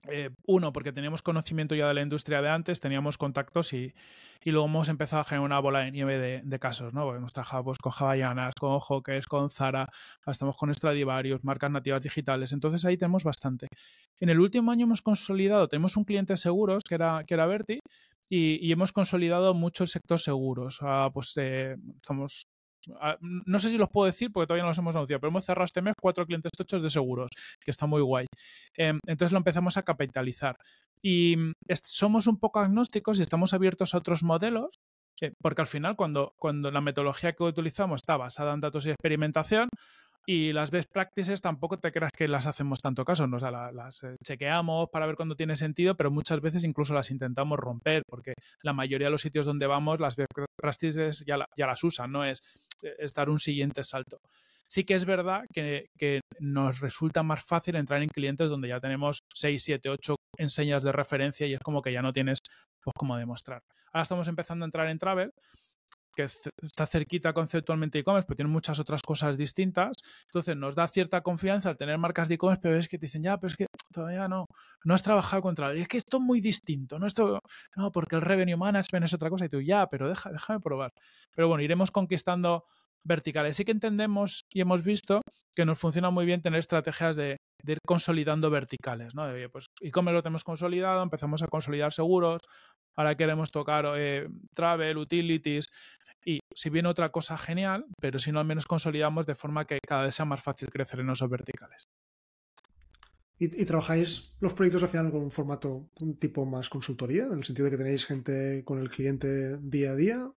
[0.07, 3.93] Eh, uno, porque teníamos conocimiento ya de la industria de antes, teníamos contactos y,
[4.41, 7.13] y luego hemos empezado a generar una bola de nieve de, de casos, ¿no?
[7.13, 9.89] Hemos trabajado con Havaianas, con Hawkers, con Zara,
[10.25, 13.67] estamos con Stradivarius, marcas nativas digitales, entonces ahí tenemos bastante.
[14.21, 17.79] En el último año hemos consolidado, tenemos un cliente seguros que era, que era Berti
[18.29, 20.77] y, y hemos consolidado mucho el sector seguros.
[20.81, 22.43] Ah, pues eh, estamos
[23.21, 25.65] no sé si los puedo decir porque todavía no los hemos anunciado, pero hemos cerrado
[25.65, 27.29] este mes cuatro clientes tochos de seguros,
[27.63, 28.25] que está muy guay.
[28.75, 30.55] Em, entonces lo empezamos a capitalizar.
[31.01, 34.79] Y mm, somos un poco agnósticos y estamos abiertos a otros modelos,
[35.21, 38.89] eh, porque al final cuando, cuando la metodología que utilizamos está basada en datos y
[38.91, 39.69] experimentación,
[40.31, 43.37] y las best practices tampoco te creas que las hacemos tanto caso, ¿no?
[43.37, 47.09] o sea, las, eh, chequeamos para ver cuándo tiene sentido, pero muchas veces incluso las
[47.09, 51.65] intentamos romper, porque la mayoría de los sitios donde vamos, las best practices ya, ya
[51.65, 52.41] las usan, no es,
[52.83, 54.19] eh, es dar un siguiente salto.
[54.67, 58.79] Sí que es verdad que, que, nos resulta más fácil entrar en clientes donde ya
[58.79, 62.37] tenemos 6, 7, 8 enseñas de referencia y es como que ya no tienes
[62.83, 63.63] pues cómo demostrar.
[63.91, 65.31] Ahora estamos empezando a entrar en travel
[66.15, 69.97] que está cerquita conceptualmente e-commerce, pero tiene muchas otras cosas distintas.
[70.25, 73.23] Entonces nos da cierta confianza al tener marcas de e-commerce, pero es que te dicen,
[73.23, 74.45] ya, pero es que todavía no,
[74.83, 77.07] no has trabajado contra Y es que esto es muy distinto, ¿no?
[77.07, 77.39] Esto,
[77.75, 79.45] no, porque el revenue management es otra cosa.
[79.45, 80.91] Y tú, ya, pero deja, déjame probar.
[81.35, 82.65] Pero bueno, iremos conquistando
[83.03, 83.55] verticales.
[83.55, 85.21] Sí que entendemos y hemos visto
[85.55, 89.27] que nos funciona muy bien tener estrategias de, ir consolidando verticales, ¿no?
[89.27, 92.41] De, pues e-commerce lo tenemos consolidado, empezamos a consolidar seguros,
[92.99, 95.69] ahora queremos tocar eh, travel, utilities,
[96.25, 99.79] y si viene otra cosa genial, pero si no al menos consolidamos de forma que
[99.87, 101.87] cada vez sea más fácil crecer en esos verticales.
[103.41, 107.43] ¿Y, trabajáis los proyectos al final con un formato, un tipo más consultoría, en el
[107.45, 110.29] sentido de que tenéis gente con el cliente día a día?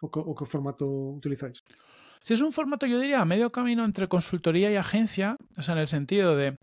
[0.00, 1.64] ¿O, qué formato utilizáis?
[2.22, 5.74] Si es un formato, yo diría, a medio camino entre consultoría y agencia, o sea,
[5.74, 6.56] en el sentido de,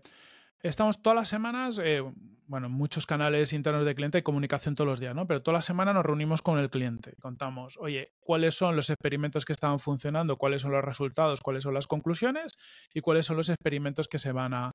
[0.62, 2.02] estamos todas las semanas, eh,
[2.46, 5.26] bueno, muchos canales internos de cliente y comunicación todos los días, ¿no?
[5.26, 9.44] Pero toda la semana nos reunimos con el cliente, contamos, oye, cuáles son los experimentos
[9.44, 12.52] que estaban funcionando, cuáles son los resultados, cuáles son las conclusiones
[12.92, 14.72] y cuáles son los experimentos que se van a,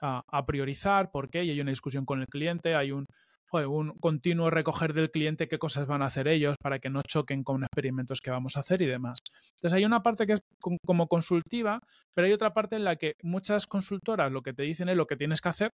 [0.00, 3.06] a priorizar, por qué, y hay una discusión con el cliente, hay un,
[3.52, 7.44] un continuo recoger del cliente qué cosas van a hacer ellos para que no choquen
[7.44, 9.20] con experimentos que vamos a hacer y demás.
[9.56, 10.40] Entonces hay una parte que es
[10.84, 11.80] como consultiva,
[12.14, 15.06] pero hay otra parte en la que muchas consultoras lo que te dicen es lo
[15.06, 15.70] que tienes que hacer,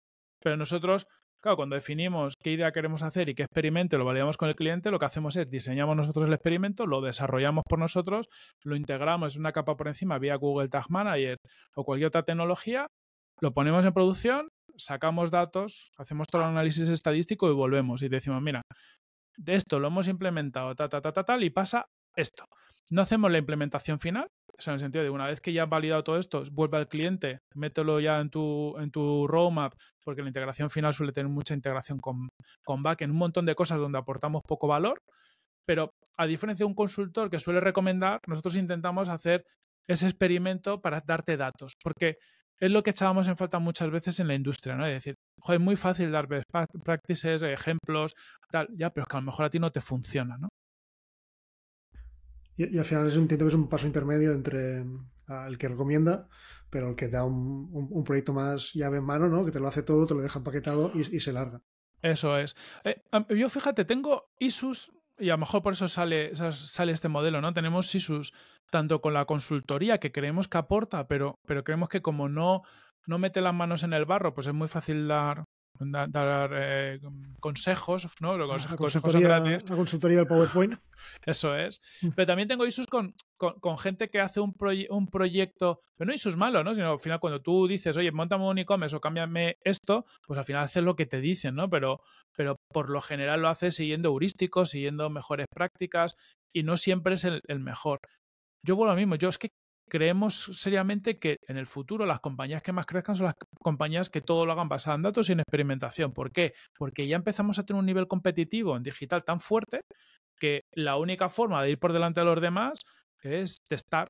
[0.41, 1.07] pero nosotros,
[1.41, 4.91] claro, cuando definimos qué idea queremos hacer y qué experimento lo validamos con el cliente,
[4.91, 8.29] lo que hacemos es diseñamos nosotros el experimento, lo desarrollamos por nosotros,
[8.63, 11.37] lo integramos en una capa por encima vía Google Tag Manager
[11.75, 12.87] o cualquier otra tecnología,
[13.39, 18.41] lo ponemos en producción sacamos datos, hacemos todo el análisis estadístico y volvemos y decimos,
[18.41, 18.61] mira,
[19.37, 22.45] de esto lo hemos implementado, ta, ta, ta, ta, tal, y pasa esto.
[22.89, 24.27] No hacemos la implementación final,
[24.65, 27.39] en el sentido de una vez que ya has validado todo esto, vuelve al cliente,
[27.53, 29.73] mételo ya en tu, en tu roadmap,
[30.03, 32.29] porque la integración final suele tener mucha integración con,
[32.65, 34.99] con en un montón de cosas donde aportamos poco valor,
[35.65, 39.45] pero a diferencia de un consultor que suele recomendar, nosotros intentamos hacer
[39.87, 42.17] ese experimento para darte datos, porque
[42.59, 44.85] es lo que echábamos en falta muchas veces en la industria, ¿no?
[44.85, 46.45] Es decir, joder, es muy fácil dar best
[46.83, 48.15] practices, ejemplos,
[48.49, 50.49] tal, ya, pero es que a lo mejor a ti no te funciona, ¿no?
[52.57, 56.27] Y, al final es un, que es un paso intermedio entre el que recomienda,
[56.69, 59.45] pero el que da un, proyecto más llave en mano, ¿no?
[59.45, 61.61] Que te lo hace todo, te lo deja empaquetado y, se larga.
[62.01, 62.55] Eso es.
[62.83, 67.41] Eh, yo fíjate, tengo ISUS y a lo mejor por eso sale, sale este modelo,
[67.41, 67.53] ¿no?
[67.53, 68.33] Tenemos SISUS
[68.69, 72.63] tanto con la consultoría que creemos que aporta, pero, pero creemos que como no,
[73.05, 75.45] no mete las manos en el barro, pues es muy fácil dar,
[75.79, 76.99] dar, eh,
[77.39, 78.37] consejos, ¿no?
[78.37, 80.73] Los consejos, consultoría, la consultoría del PowerPoint.
[81.25, 81.81] Eso es.
[82.01, 82.09] Mm.
[82.15, 84.55] Pero también tengo ISUS con, con, gente que hace un,
[84.89, 86.73] un proyecto, pero no ISUS malo, ¿no?
[86.73, 90.45] Sino al final cuando tú dices, oye, montame un e-commerce o cámbiame esto, pues al
[90.45, 91.69] final haces lo que te dicen, ¿no?
[91.69, 92.01] Pero,
[92.35, 96.15] pero por lo general lo haces siguiendo heurísticos, siguiendo mejores prácticas
[96.53, 97.99] y no siempre es el, el mejor.
[98.65, 99.49] Yo vuelvo lo mismo, yo es que
[99.89, 104.21] creemos seriamente que en el futuro las compañías que más crezcan son las compañías que
[104.21, 106.13] todo lo hagan basado en datos y en experimentación.
[106.13, 106.53] ¿Por qué?
[106.77, 109.81] Porque ya empezamos a tener un nivel competitivo en digital tan fuerte
[110.39, 112.79] que la única forma de ir por delante de los demás
[113.21, 114.09] es testar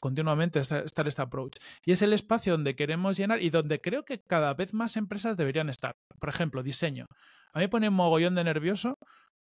[0.00, 1.56] continuamente estar este approach.
[1.84, 5.36] Y es el espacio donde queremos llenar y donde creo que cada vez más empresas
[5.36, 5.96] deberían estar.
[6.20, 7.06] Por ejemplo, diseño.
[7.52, 8.98] A mí me pone un mogollón de nervioso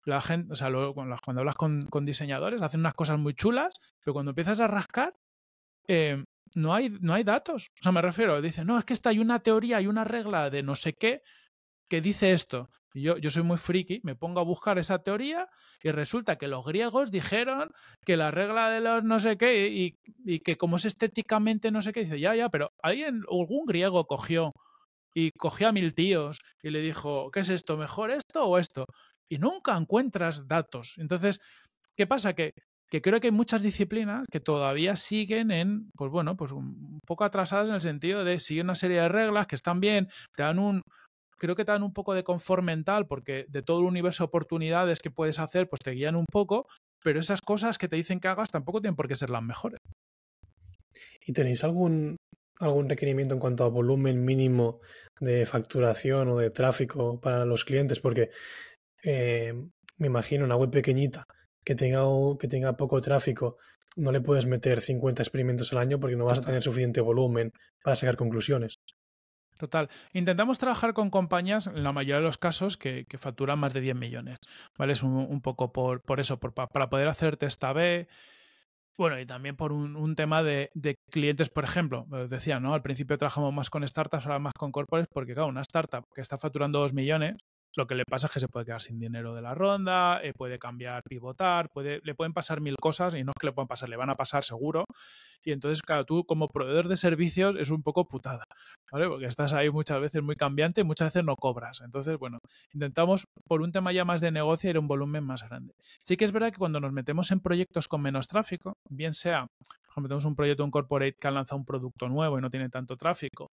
[0.06, 3.74] la gente, o sea, cuando hablas con, diseñadores, hacen unas cosas muy chulas,
[4.04, 5.16] pero cuando empiezas a rascar,
[5.88, 6.24] eh,
[6.56, 7.70] no, hay, no hay datos.
[7.80, 10.50] O sea, me refiero, dicen, no, es que está, hay una teoría, hay una regla
[10.50, 11.22] de no sé qué
[11.90, 12.70] que dice esto.
[12.94, 15.48] Yo, yo soy muy friki, me pongo a buscar esa teoría
[15.84, 17.70] y resulta que los griegos dijeron
[18.06, 21.82] que la regla de los no sé qué y, y que como es estéticamente no
[21.82, 24.54] sé qué, dice, ya, ya, pero alguien, algún griego cogió
[25.14, 27.78] y cogió a mil tíos y le dijo, ¿qué es esto?
[27.78, 28.86] ¿Mejor esto o esto?
[29.30, 30.96] y nunca encuentras datos.
[30.98, 31.40] Entonces,
[31.96, 32.34] ¿qué pasa?
[32.34, 32.54] Que,
[32.90, 37.24] que creo que hay muchas disciplinas que todavía siguen en, pues bueno, pues un poco
[37.24, 40.60] atrasadas en el sentido de seguir una serie de reglas que están bien, te dan
[40.60, 40.82] un,
[41.38, 44.28] creo que te dan un poco de confort mental porque de todo el universo de
[44.28, 46.68] oportunidades que puedes hacer, pues te guían un poco,
[47.04, 49.80] pero esas cosas que te dicen que hagas tampoco tienen por qué ser las mejores.
[51.26, 52.18] ¿Y tenéis algún,
[52.60, 54.80] algún requerimiento en cuanto a volumen mínimo
[55.20, 58.00] de facturación o de tráfico para los clientes?
[58.00, 58.30] Porque
[59.04, 59.54] eh,
[59.98, 61.24] me imagino una web pequeñita
[61.66, 62.04] que tenga,
[62.40, 63.58] que tenga poco tráfico,
[63.98, 67.52] no le puedes meter 50 experimentos al año porque no vas a tener suficiente volumen
[67.84, 68.80] para sacar conclusiones.
[69.58, 69.90] Total.
[70.12, 73.96] Intentamos trabajar con compañías, en la mayoría de los casos, que, facturan más de 10
[73.96, 74.38] millones.
[74.78, 74.94] ¿Vale?
[74.94, 78.08] Es un, poco por, por eso, para poder hacer test A-B.
[78.98, 82.06] Bueno, y también por un, tema de, de, clientes, por ejemplo.
[82.30, 82.74] Decía, ¿no?
[82.74, 86.22] Al principio trabajamos más con startups, ahora más con corporates, porque, claro, una startup que
[86.22, 87.38] está facturando 2 millones,
[87.76, 90.34] lo que le pasa es que se puede quedar sin dinero de la ronda, eh,
[90.34, 93.68] puede cambiar, pivotar, puede, le pueden pasar mil cosas y no es que le puedan
[93.68, 94.86] pasar, le van a pasar seguro.
[95.44, 98.46] Y entonces, claro, tú como proveedor de servicios es un poco putada,
[98.92, 99.08] ¿vale?
[99.08, 101.82] Porque estás ahí muchas veces muy cambiante y muchas veces no cobras.
[101.82, 102.40] Entonces, bueno,
[102.74, 105.76] intentamos por un tema ya más de negocio ir a un volumen más grande.
[106.02, 109.48] Sí que es verdad que cuando nos metemos en proyectos con menos tráfico, bien sea,
[109.60, 112.50] por ejemplo, tenemos un proyecto, un corporate que ha lanzado un producto nuevo y no
[112.50, 113.50] tiene tanto tráfico,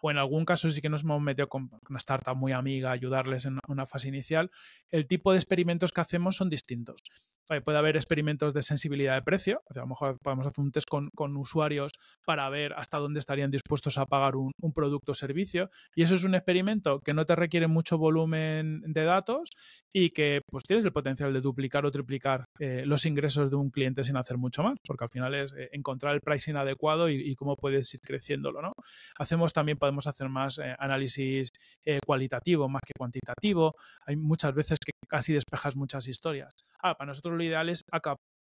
[0.00, 3.44] o en algún caso sí que nos hemos metido con una startup muy amiga, ayudarles
[3.46, 4.50] en una fase inicial,
[4.90, 7.02] el tipo de experimentos que hacemos son distintos.
[7.64, 11.36] puede haber experimentos de sensibilidad de precio, a lo mejor podemos hacer un test con,
[11.36, 11.92] usuarios
[12.24, 16.24] para ver hasta dónde estarían dispuestos a pagar un, producto o servicio, y eso es
[16.24, 19.50] un experimento que no te requiere mucho volumen de datos
[19.92, 23.70] y que pues tienes el potencial de duplicar o triplicar eh, los ingresos de un
[23.70, 27.34] cliente sin hacer mucho más, porque al final es eh, encontrar el pricing adecuado y,
[27.36, 28.60] cómo puedes ir creciéndolo.
[28.62, 28.72] ¿no?
[29.18, 31.52] Hacemos también podemos hacer más eh, análisis
[31.84, 33.76] eh, cualitativo más que cuantitativo.
[34.04, 36.52] Hay muchas veces que casi despejas muchas historias.
[36.82, 37.84] Ah, para nosotros lo ideal es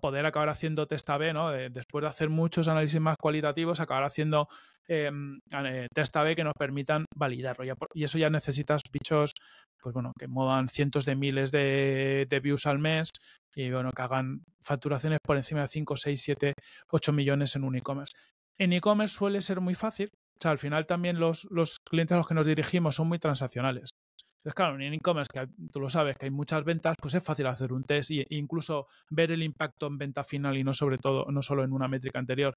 [0.01, 1.51] poder acabar haciendo test A-B, ¿no?
[1.51, 4.49] después de hacer muchos análisis más cualitativos, acabar haciendo
[4.89, 7.65] em, eh, test A-B que nos permitan validarlo.
[7.95, 9.35] Y eso ya necesitas bichos,
[9.81, 13.11] pues bueno, que muevan cientos de miles de, de views al mes
[13.55, 16.55] y bueno, que hagan facturaciones por encima de 5, 6, 7,
[16.89, 18.15] 8 millones en un e-commerce.
[18.59, 20.09] En e-commerce suele ser muy fácil
[20.41, 21.47] o sea, al final también los,
[21.85, 23.91] clientes a los que nos dirigimos son muy transaccionales.
[24.39, 27.47] Entonces, claro, en e-commerce, que tú lo sabes, que hay muchas ventas, pues es fácil
[27.47, 31.27] hacer un test e incluso ver el impacto en venta final y no sobre todo,
[31.31, 32.55] no solo en una métrica anterior.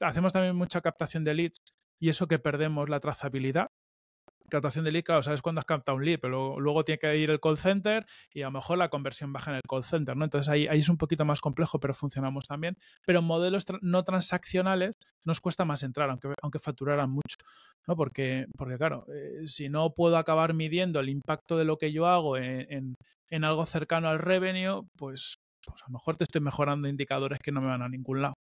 [0.00, 1.62] Hacemos también mucha captación de leads
[1.98, 3.68] y eso que perdemos la trazabilidad
[4.54, 7.30] captación de lead, claro, sabes cuándo has captado un lead, pero luego, tiene que ir
[7.30, 10.24] el call center y a lo mejor la conversión baja en el call center, ¿no?
[10.24, 12.76] Entonces ahí, ahí es un poquito más complejo, pero funcionamos también.
[13.04, 14.94] Pero modelos no transaccionales
[15.24, 17.36] nos cuesta más entrar, aunque, aunque facturaran mucho,
[17.86, 17.96] ¿no?
[17.96, 22.06] Porque, porque claro, eh, si no puedo acabar midiendo el impacto de lo que yo
[22.06, 22.94] hago en,
[23.30, 25.36] en, algo cercano al revenue, pues,
[25.66, 28.34] pues a lo mejor te estoy mejorando indicadores que no me van a ningún lado.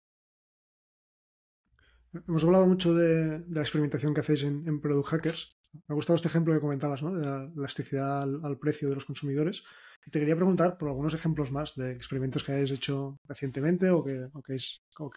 [2.13, 5.55] Hemos hablado mucho de, la experimentación que hacéis en, Product Hackers.
[5.73, 7.13] Me ha gustado este ejemplo que comentabas, ¿no?
[7.13, 9.63] De la elasticidad al, precio de los consumidores.
[10.05, 14.03] Y te quería preguntar por algunos ejemplos más de experimentos que hayáis hecho recientemente o
[14.03, 14.55] que, que,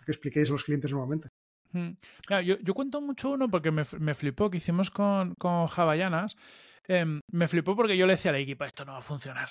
[0.07, 1.29] expliquéis a los clientes nuevamente.
[1.73, 1.97] Hmm.
[2.45, 3.85] yo, cuento mucho uno porque me,
[4.15, 6.37] flipó que hicimos con, con Javallanas.
[6.87, 9.49] Em, me flipó porque yo le decía al equipo, esto no va a funcionar.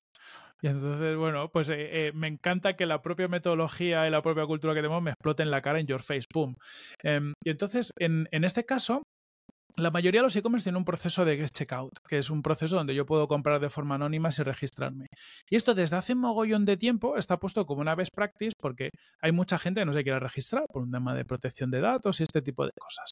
[0.61, 4.45] Y entonces, bueno, pues eh, eh, me encanta que la propia metodología y la propia
[4.45, 6.55] cultura que tenemos me explote en la cara en your face, pum.
[7.01, 9.03] Em, y entonces, en, en este caso,
[9.78, 12.76] la mayoría de los e-commerce tienen un proceso de get checkout, que es un proceso
[12.76, 15.07] donde yo puedo comprar de forma anónima sin registrarme.
[15.49, 18.89] Y esto desde hace un mogollón de tiempo está puesto como una best practice porque
[19.21, 22.19] hay mucha gente que no se quiere registrar por un tema de protección de datos
[22.19, 23.11] y este tipo de cosas.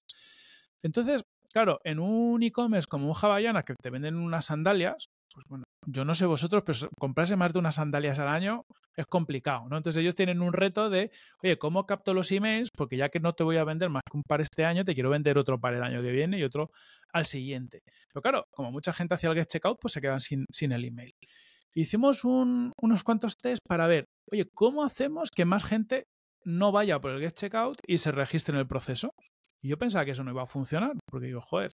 [0.84, 5.64] Entonces, claro, en un e-commerce como un Havaiana que te venden unas sandalias, pues bueno,
[5.86, 8.66] yo no sé vosotros, pero comprarse más de unas sandalias al año
[8.96, 9.78] es complicado, ¿no?
[9.78, 11.12] Entonces ellos tienen un reto de,
[11.42, 12.70] oye, ¿cómo capto los emails?
[12.76, 14.94] Porque ya que no te voy a vender más que un par este año, te
[14.94, 16.72] quiero vender otro par el año que viene y otro
[17.14, 17.82] al siguiente.
[18.14, 20.86] Pero claro, como mucha gente hacía el get checkout, pues se quedan sin, sin el
[20.86, 21.14] email.
[21.74, 26.06] Hicimos unos cuantos test para ver, oye, ¿cómo hacemos que más gente
[26.44, 29.14] no vaya por el get checkout y se registre en el proceso?
[29.62, 31.72] Y yo pensaba que eso no iba a funcionar, porque digo, joder,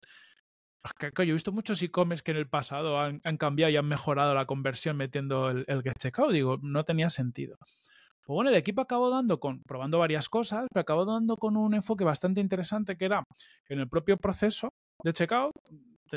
[1.00, 4.46] yo he visto muchos e-commerce que en el pasado han, cambiado y han mejorado la
[4.46, 6.32] conversión metiendo el, get checkout.
[6.32, 7.56] Digo, no tenía sentido.
[7.58, 11.74] Pues bueno, el equipo acabó dando con, probando varias cosas, pero acabó dando con un
[11.74, 13.22] enfoque bastante interesante que era
[13.64, 14.70] que en el propio proceso
[15.04, 15.52] de checkout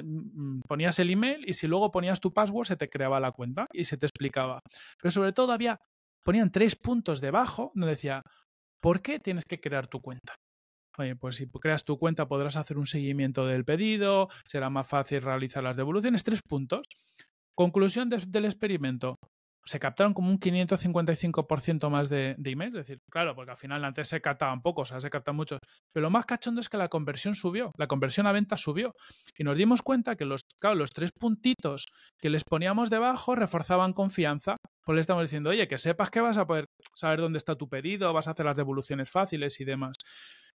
[0.01, 3.68] mm, ponías el email y si luego ponías tu password se te creaba la cuenta
[3.74, 4.60] y se te explicaba.
[4.99, 5.78] Pero sobre todo había,
[6.24, 8.24] ponían tres puntos debajo donde decía,
[8.82, 10.36] ¿por qué tienes que crear tu cuenta?
[10.97, 15.21] Oye, pues si creas tu cuenta podrás hacer un seguimiento del pedido, será más fácil
[15.21, 16.23] realizar las devoluciones.
[16.23, 16.87] Tres puntos.
[17.55, 19.17] Conclusión del experimento.
[19.65, 22.73] Se captaron como un 555% más de, de emails.
[22.73, 25.59] Es decir, claro, porque al final antes se captaban pocos, ahora se captan muchos.
[25.93, 28.93] Pero lo más cachondo es que la conversión subió, la conversión a venta subió.
[29.37, 30.41] Y nos dimos cuenta que los,
[30.73, 31.85] los tres puntitos
[32.17, 34.55] que les poníamos debajo reforzaban confianza.
[34.83, 36.65] Pues le estamos diciendo, oye, que sepas que vas a poder
[36.95, 39.97] saber dónde está tu pedido, vas a hacer las devoluciones fáciles y demás.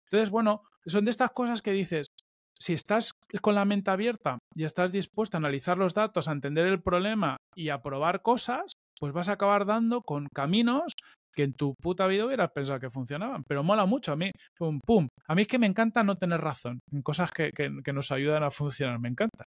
[0.05, 2.09] Entonces, bueno, son de estas cosas que dices,
[2.59, 6.67] si estás con la mente abierta y estás dispuesto a analizar los datos, a entender
[6.67, 10.95] el problema y a probar cosas, pues vas a acabar dando con caminos
[11.35, 13.43] que en tu puta vida hubieras pensado que funcionaban.
[13.47, 14.31] Pero mola mucho a mí.
[14.57, 15.09] Pum, pum.
[15.27, 17.53] A mí es que me encanta no tener razón en cosas que,
[17.93, 19.01] nos ayudan a funcionar.
[19.01, 19.45] Me encanta.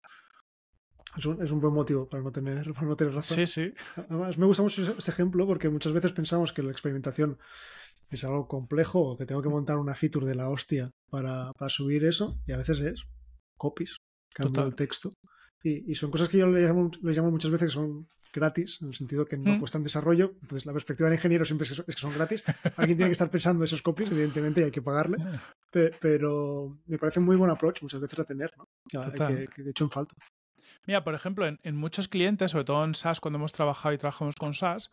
[1.17, 3.37] Es un, es un, buen motivo para no, tener, para no tener razón.
[3.37, 3.73] Sí, sí.
[3.97, 7.39] Además, me gusta mucho este ejemplo porque muchas veces pensamos que la experimentación
[8.15, 11.69] es algo complejo o que tengo que montar una feature de la hostia para, para
[11.69, 13.05] subir eso y a veces es
[13.57, 13.99] copies,
[14.33, 15.13] cambio el texto.
[15.63, 18.89] Y, y, son cosas que yo le llamo, llamo, muchas veces que son gratis, en
[18.89, 19.59] el sentido que no mm.
[19.61, 20.35] cuestan desarrollo.
[20.43, 22.45] Entonces, la perspectiva del ingeniero siempre es que, son, gratis.
[22.77, 25.17] Alguien tiene que estar pensando esos copies, evidentemente, y hay que pagarle.
[26.03, 28.69] pero me parece un muy buen approach muchas veces a tener, ¿no?
[28.87, 30.15] Que, que, de hecho en falta.
[30.87, 33.99] Mira, por ejemplo, en, en, muchos clientes, sobre todo en SaaS, cuando hemos trabajado y
[33.99, 34.91] trabajamos con SaaS,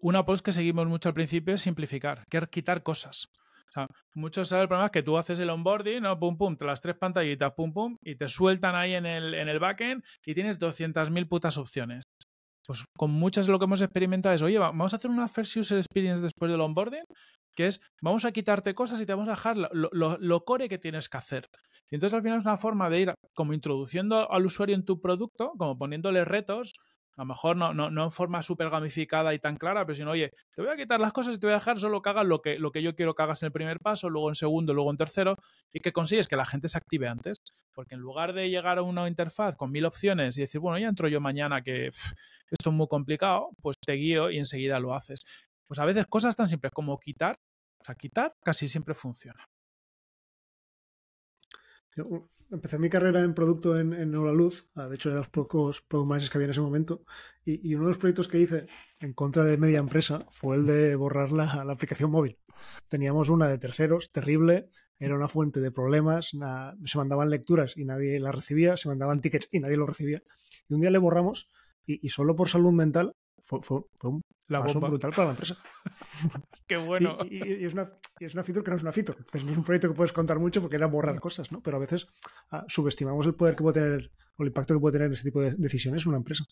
[0.00, 3.28] una post que seguimos mucho al principio es simplificar, que es quitar cosas.
[3.68, 6.18] O sea, muchos saben el problema es que tú haces el onboarding, ¿no?
[6.18, 9.48] Pum, pum, te las tres pantallitas, pum, pum, y te sueltan ahí en el, en
[9.48, 12.04] el backend y tienes 200.000 putas opciones.
[12.66, 15.56] Pues con muchas de lo que hemos experimentado es, oye, vamos a hacer una first
[15.56, 17.04] user experience después del onboarding,
[17.54, 20.78] que es, vamos a quitarte cosas y te vamos a dejar lo, lo, core que
[20.78, 21.48] tienes que hacer.
[21.90, 25.00] Y entonces al final es una forma de ir como introduciendo al usuario en tu
[25.00, 26.74] producto, como poniéndole retos,
[27.18, 30.12] a lo mejor no, no, no en forma súper gamificada y tan clara, pero sino,
[30.12, 32.24] oye, te voy a quitar las cosas y te voy a dejar solo que hagas
[32.24, 34.72] lo que, lo que yo quiero que hagas en el primer paso, luego en segundo,
[34.72, 35.34] luego en tercero,
[35.72, 37.38] y que consigues que la gente se active antes.
[37.72, 40.86] Porque en lugar de llegar a una interfaz con mil opciones y decir, bueno, ya
[40.86, 45.24] entro yo mañana que esto es muy complicado, pues te guío y enseguida lo haces.
[45.66, 47.40] Pues a veces cosas tan simples como quitar,
[47.80, 49.44] o sea, quitar casi siempre funciona
[52.50, 56.30] empecé mi carrera en producto en, en Luz, ah, de hecho de los pocos product
[56.30, 57.04] que había en ese momento,
[57.44, 58.66] y, uno de los proyectos que hice
[59.00, 62.38] en contra de media empresa fue el de borrar la, aplicación móvil.
[62.88, 64.68] Teníamos una de terceros, terrible,
[64.98, 66.32] era una fuente de problemas,
[66.84, 70.22] se mandaban lecturas y nadie las recibía, se mandaban tickets y nadie lo recibía.
[70.68, 71.48] Y un día le borramos
[71.86, 73.14] y solo por salud mental
[73.48, 75.56] fue, fue, un la paso brutal para la empresa.
[76.66, 77.18] Qué bueno.
[77.30, 77.90] Y, es una,
[78.20, 79.18] es una feature que no es una feature.
[79.18, 81.62] Entonces no es un proyecto que puedes contar mucho porque era borrar cosas, ¿no?
[81.62, 82.06] Pero a veces
[82.50, 85.40] ah, subestimamos el poder que puede tener o el impacto que puede tener ese tipo
[85.40, 86.44] de decisiones en una empresa.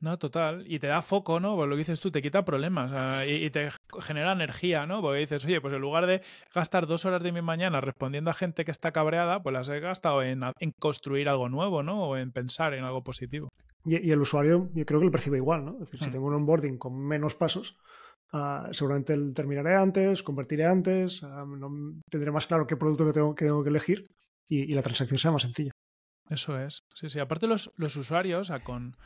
[0.00, 0.64] No, total.
[0.66, 1.56] Y te da foco, ¿no?
[1.56, 3.68] Pues lo que dices tú, te quita problemas y, te
[4.00, 5.02] genera energía, ¿no?
[5.02, 6.22] Porque dices, oye, pues en lugar de
[6.54, 9.78] gastar dos horas de mi mañana respondiendo a gente que está cabreada, pues las he
[9.78, 12.02] gastado en, en construir algo nuevo, ¿no?
[12.04, 13.50] O en pensar en algo positivo.
[13.84, 15.72] Y, el usuario, yo creo que lo percibe igual, ¿no?
[15.74, 16.12] Es decir, si hmm.
[16.12, 17.76] tengo un onboarding con menos pasos,
[18.32, 23.44] uh, seguramente terminaré antes, convertiré antes, uh, tendré más claro qué producto que tengo que,
[23.46, 24.06] tengo que elegir
[24.48, 25.72] y, y, la transacción sea más sencilla.
[26.28, 26.84] Eso es.
[26.94, 27.18] Sí, sí.
[27.18, 28.96] Aparte los, los usuarios, con...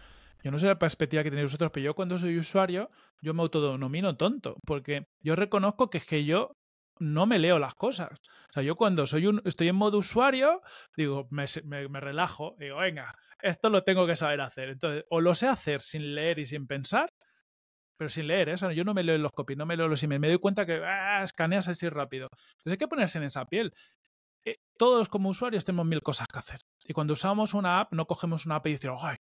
[0.45, 2.91] Yo no sé la perspectiva que tenéis vosotros, pero yo cuando soy usuario,
[3.23, 6.53] yo me autodenomino tonto, porque yo reconozco que es que yo
[6.99, 8.11] no me leo las cosas.
[8.13, 10.61] O sea, yo cuando soy un, estoy en modo usuario,
[10.97, 14.69] digo, me, me, relajo, digo, venga, esto lo tengo que saber hacer.
[14.69, 17.09] Entonces, o lo sé hacer sin leer y sin pensar,
[17.97, 18.75] pero sin leer, eso ¿eh?
[18.75, 20.83] yo no me leo los copies, no me leo los emails, me doy cuenta que
[20.85, 22.29] ah, escaneas así rápido.
[22.31, 23.73] Entonces hay que ponerse en esa piel.
[24.45, 26.61] Eh, todos como usuarios tenemos mil cosas que hacer.
[26.85, 29.17] Y cuando usamos una app, no cogemos una app y decimos, ¡ay,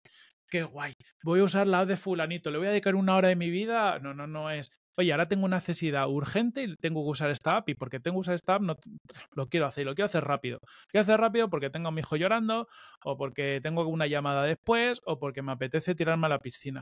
[0.48, 0.94] qué guay!
[1.22, 3.50] Voy a usar la app de fulanito, le voy a dedicar una hora de mi
[3.50, 3.98] vida.
[3.98, 4.70] No, no, no es.
[4.96, 8.16] oye, ahora tengo una necesidad urgente y tengo que usar esta app y porque tengo
[8.16, 8.76] que usar esta app no,
[9.34, 10.60] lo quiero hacer y lo quiero hacer rápido.
[10.88, 12.68] quiero hacer rápido porque tengo a mi hijo llorando
[13.04, 16.80] o porque tengo una llamada después o porque me apetece tirarme a la piscina.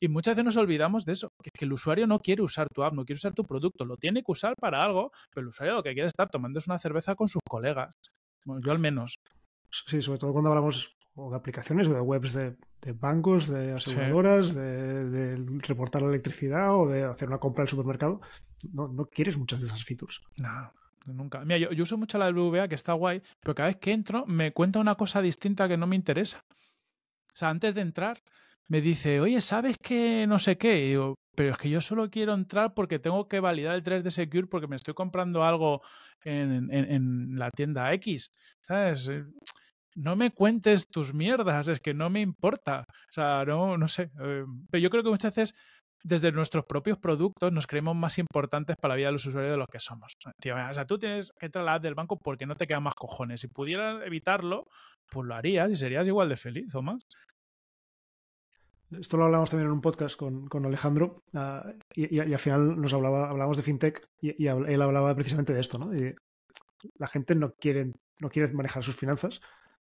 [0.00, 2.84] Y muchas veces nos olvidamos de eso, que, que el usuario no quiere usar tu
[2.84, 5.76] app, no quiere usar tu producto, lo tiene que usar para algo, pero el usuario
[5.76, 7.94] lo que quiere es estar tomando es una cerveza con sus colegas.
[8.44, 9.16] Bueno, yo al menos.
[9.70, 12.56] Sí, sobre todo cuando hablamos o de aplicaciones o de webs de,
[12.92, 18.20] bancos, de aseguradoras, de, reportar la electricidad o de hacer una compra al supermercado.
[18.72, 20.22] No, no quieres muchas de esas features.
[20.40, 20.72] No,
[21.06, 21.44] nunca.
[21.44, 24.52] Mira, yo, uso mucho la WBA, que está guay, pero cada vez que entro me
[24.52, 26.44] cuenta una cosa distinta que no me interesa.
[27.32, 28.22] O sea, antes de entrar
[28.66, 30.84] me dice, oye, ¿sabes que no sé qué?
[30.84, 34.10] Y digo, pero es que yo solo quiero entrar porque tengo que validar el 3D
[34.10, 35.82] Secure porque me estoy comprando algo
[36.24, 38.30] en, en, en la tienda X.
[38.66, 39.10] ¿Sabes?
[39.94, 42.86] No me cuentes tus mierdas, es que no me importa.
[42.88, 44.10] O sea, no, no sé.
[44.20, 45.54] Eh, pero yo creo que muchas veces
[46.02, 49.58] desde nuestros propios productos nos creemos más importantes para la vida de los usuarios de
[49.58, 50.16] lo que somos.
[50.26, 52.82] o sea, tú tienes que entrar a la app del banco porque no te quedan
[52.82, 53.40] más cojones.
[53.40, 54.66] Si pudieras evitarlo,
[55.10, 57.06] pues lo harías y serías igual de feliz o más.
[58.90, 62.38] Esto lo hablamos también en un podcast con, con Alejandro uh, y, y, y, al
[62.38, 65.90] final nos hablaba, hablábamos de fintech y, él hablaba precisamente de esto, ¿no?
[66.96, 69.40] la gente no quiere, no quiere manejar sus finanzas,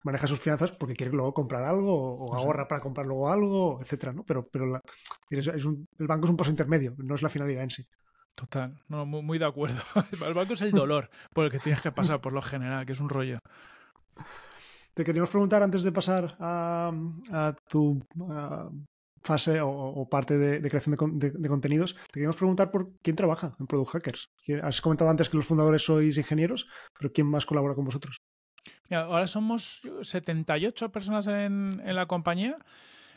[0.04, 4.14] maneja sus finanzas porque quiere luego comprar algo o, ahorra para comprar luego algo, etcétera,
[4.14, 4.24] ¿no?
[4.24, 4.82] Pero, pero
[5.30, 7.84] es un, el banco es un paso intermedio, no es la finalidad en sí.
[8.36, 9.82] Total, no, muy, de acuerdo.
[10.28, 12.94] El banco es el dolor por el que tienes que pasar por lo general, que
[12.94, 13.38] es un rollo.
[14.96, 16.92] Te queríamos preguntar antes de pasar a,
[17.70, 18.04] tu
[19.22, 23.68] fase o, parte de, creación de, de, contenidos, te queríamos preguntar por quién trabaja en
[23.68, 24.32] Product Hackers.
[24.64, 28.18] Has comentado antes que los fundadores sois ingenieros, pero ¿quién más colabora con vosotros?
[28.94, 32.58] Ahora somos 78 personas en, la compañía.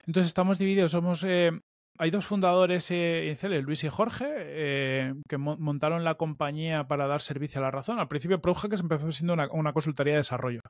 [0.06, 1.52] Entonces estamos divididos, somos eh,
[1.98, 7.60] hay dos fundadores eh, Luis y Jorge, eh, que montaron la compañía para dar servicio
[7.60, 7.98] a la razón.
[7.98, 10.60] Al principio, ProHackers empezó siendo una, consultoría de desarrollo.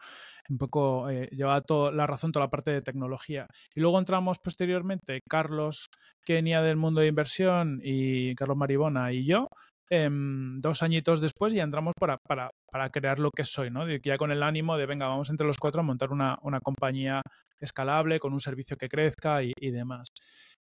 [0.48, 3.46] Un poco eh, llevaba toda la razón toda la parte de tecnología.
[3.74, 5.88] Y luego entramos posteriormente Carlos
[6.24, 9.48] Kenia del mundo de inversión y Carlos Maribona y yo
[9.88, 13.86] Em, dos añitos después y entramos para, para, para, crear lo que soy, ¿no?
[13.88, 17.22] ya con el ánimo de, venga, vamos entre los cuatro a montar una, una compañía
[17.60, 20.08] escalable, con un servicio que crezca y, demás.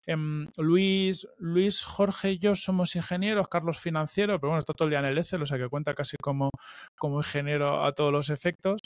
[0.06, 4.92] Em, Luis, Luis, Jorge y yo somos ingenieros, Carlos financiero, pero bueno, está todo el
[4.92, 6.50] día en el Excel, o sea que cuenta casi como,
[6.98, 8.82] como ingeniero a todos los efectos.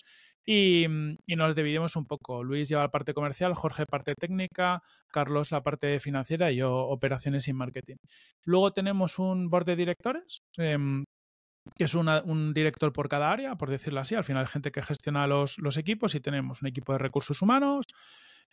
[0.48, 2.44] Mm, y, nos dividimos un poco.
[2.44, 4.82] Luis lleva la parte comercial, Jorge parte técnica,
[5.12, 7.98] Carlos la parte financiera y yo operaciones y marketing.
[8.44, 11.04] Luego tenemos un board de directores, em,
[11.76, 14.16] que es un director por cada área, por decirlo así.
[14.16, 17.86] Al final gente que gestiona los, los equipos y tenemos un equipo de recursos humanos,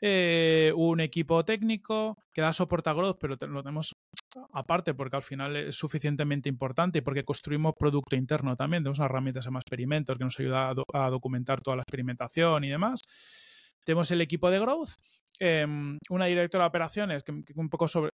[0.01, 3.95] eh, un equipo técnico que da soporte a growth, pero lo tenemos
[4.53, 8.83] aparte porque al final es suficientemente importante y porque construimos producto interno también.
[8.83, 12.65] Tenemos una herramienta que se llama Experimentor que nos ayuda a, documentar toda la experimentación
[12.65, 13.03] y demás.
[13.85, 14.91] Tenemos el equipo de growth,
[15.39, 18.11] em, una directora de operaciones que, un poco sobre,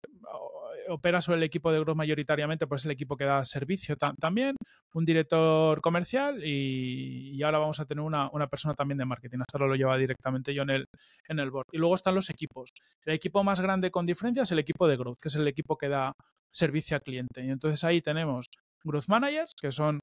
[0.90, 4.56] opera sobre el equipo de growth mayoritariamente, pues es el equipo que da servicio también,
[4.92, 9.38] un director comercial y, ahora vamos a tener una, persona también de marketing.
[9.40, 10.84] Hasta ahora lo lleva directamente yo en el,
[11.28, 11.66] en el board.
[11.72, 12.70] Y luego están los equipos.
[13.04, 15.76] El equipo más grande con diferencia es el equipo de growth, que es el equipo
[15.76, 16.12] que da
[16.52, 17.44] servicio al cliente.
[17.44, 18.46] Y entonces ahí tenemos
[18.84, 20.00] growth managers, que son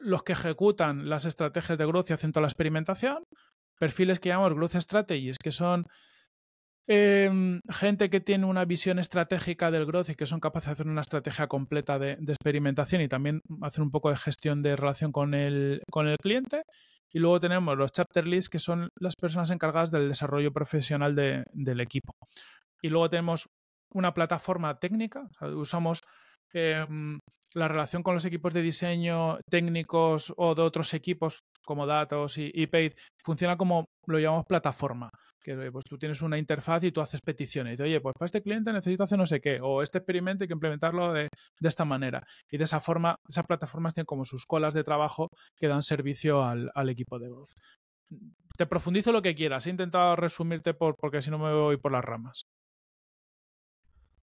[0.00, 3.24] los que ejecutan las estrategias de growth y hacen toda la experimentación.
[3.78, 5.84] Perfiles que llamamos growth strategies, que son
[6.90, 10.86] Em, gente que tiene una visión estratégica del growth y que son capaces de hacer
[10.88, 15.34] una estrategia completa de, experimentación y también hacer un poco de gestión de relación con
[15.34, 16.62] el, con el cliente.
[17.12, 21.80] Y luego tenemos los chapter leads, que son las personas encargadas del desarrollo profesional del
[21.80, 22.14] equipo.
[22.80, 23.48] Y luego tenemos
[23.92, 26.00] una plataforma técnica, usamos
[26.54, 27.18] em,
[27.52, 32.66] la relación con los equipos de diseño técnicos o de otros equipos como Datos y,
[32.66, 37.20] Paid funciona como lo llamamos plataforma, que pues tú tienes una interfaz y tú haces
[37.20, 37.78] peticiones.
[37.78, 40.48] Y oye, pues para este cliente necesito hacer no sé qué, o este experimento hay
[40.48, 41.28] que implementarlo de,
[41.60, 42.22] esta manera.
[42.50, 46.42] Y de esa forma, esas plataformas tienen como sus colas de trabajo que dan servicio
[46.42, 47.54] al, equipo de voz.
[48.56, 51.92] Te profundizo lo que quieras, he intentado resumirte por, porque si no me voy por
[51.92, 52.44] las ramas.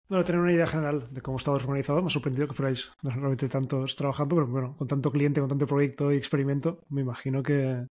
[0.08, 3.10] Bueno, tener una idea general de cómo estabas organizado, me ha sorprendido que fuerais no
[3.10, 7.42] solamente tantos trabajando, pero bueno, con tanto cliente, con tanto proyecto y experimento, me imagino
[7.42, 7.86] que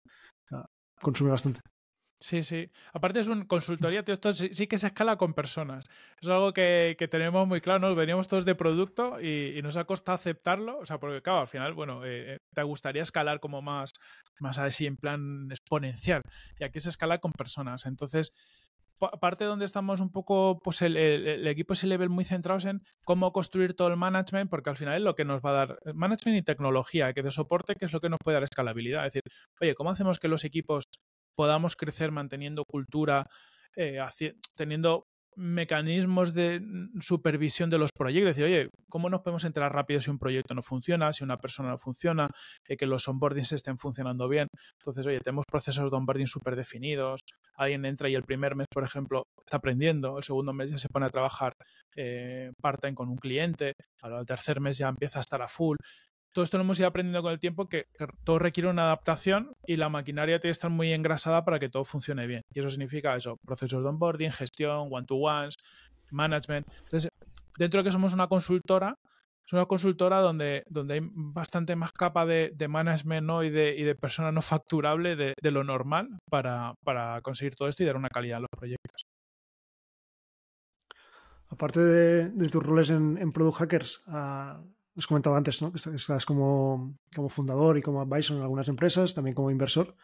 [1.01, 1.61] consume bastante.
[2.21, 2.71] Sí, sí.
[2.95, 5.85] Aparte es un consultoría, tío, esto sí, que se escala con personas.
[6.23, 10.15] Es algo que, tenemos muy claro, nos veníamos todos de producto y, nos ha costado
[10.15, 13.93] aceptarlo, o sea, porque claro, al final, bueno, eh, eh, te gustaría escalar como más,
[14.41, 16.23] más así en plan exponencial
[16.59, 17.85] y aquí se escala con personas.
[17.85, 18.33] Entonces,
[19.11, 23.75] parte donde estamos un poco, pues el, equipo ese level muy centrados en cómo construir
[23.75, 26.43] todo el management, porque al final es lo que nos va a dar management y
[26.43, 29.07] tecnología, que de soporte, que es lo que nos puede dar escalabilidad.
[29.07, 29.23] Es decir,
[29.61, 30.85] oye, ¿cómo hacemos que los equipos
[31.37, 33.27] podamos crecer manteniendo cultura,
[33.77, 33.99] eh,
[34.55, 36.63] teniendo mecanismos de
[37.01, 38.37] supervisión de los proyectos.
[38.37, 41.71] Decir, oye, ¿cómo nos podemos enterar rápido si un proyecto no funciona, si una persona
[41.71, 42.29] no funciona,
[42.69, 44.49] eh, que los onboardings estén funcionando bien?
[44.79, 47.21] Entonces, oye, tenemos procesos de onboarding súper definidos.
[47.57, 50.89] Alguien entra y el primer mes, por ejemplo, está aprendiendo, el segundo mes ya se
[50.89, 51.55] pone a trabajar
[51.97, 55.77] eh, part-time con un cliente, al tercer mes ya empieza a estar a full
[56.35, 57.87] todo esto lo hemos ido aprendiendo con el tiempo que,
[58.25, 61.85] todo requiere una adaptación y la maquinaria tiene que estar muy engrasada para que todo
[61.85, 62.43] funcione bien.
[62.53, 65.55] Y eso significa eso, procesos de onboarding, gestión, one-to-ones,
[66.11, 66.67] management.
[66.83, 67.09] Entonces,
[67.57, 68.97] dentro de que somos una consultora,
[69.47, 73.95] es una consultora donde, donde hay bastante más capa de, management y, de, y de
[73.95, 76.75] persona no facturable de, lo normal para,
[77.23, 79.03] conseguir todo esto y dar una calidad a los proyectos.
[81.49, 84.63] Aparte de, tus roles en, en Product Hackers, ah,
[84.97, 85.73] has comentado antes, ¿no?
[85.73, 89.95] Que estás como, como fundador y como advisor en algunas empresas, también como inversor.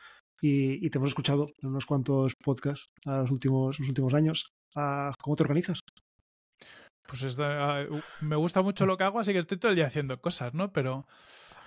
[0.43, 4.53] Y, te hemos escuchado en unos cuantos podcasts a los últimos, los últimos años.
[4.75, 5.81] Ah, ¿Cómo te organizas?
[7.11, 7.85] Pues ah,
[8.21, 10.73] me gusta mucho lo que hago, así que estoy todo el día haciendo cosas, ¿no?
[10.73, 11.07] Pero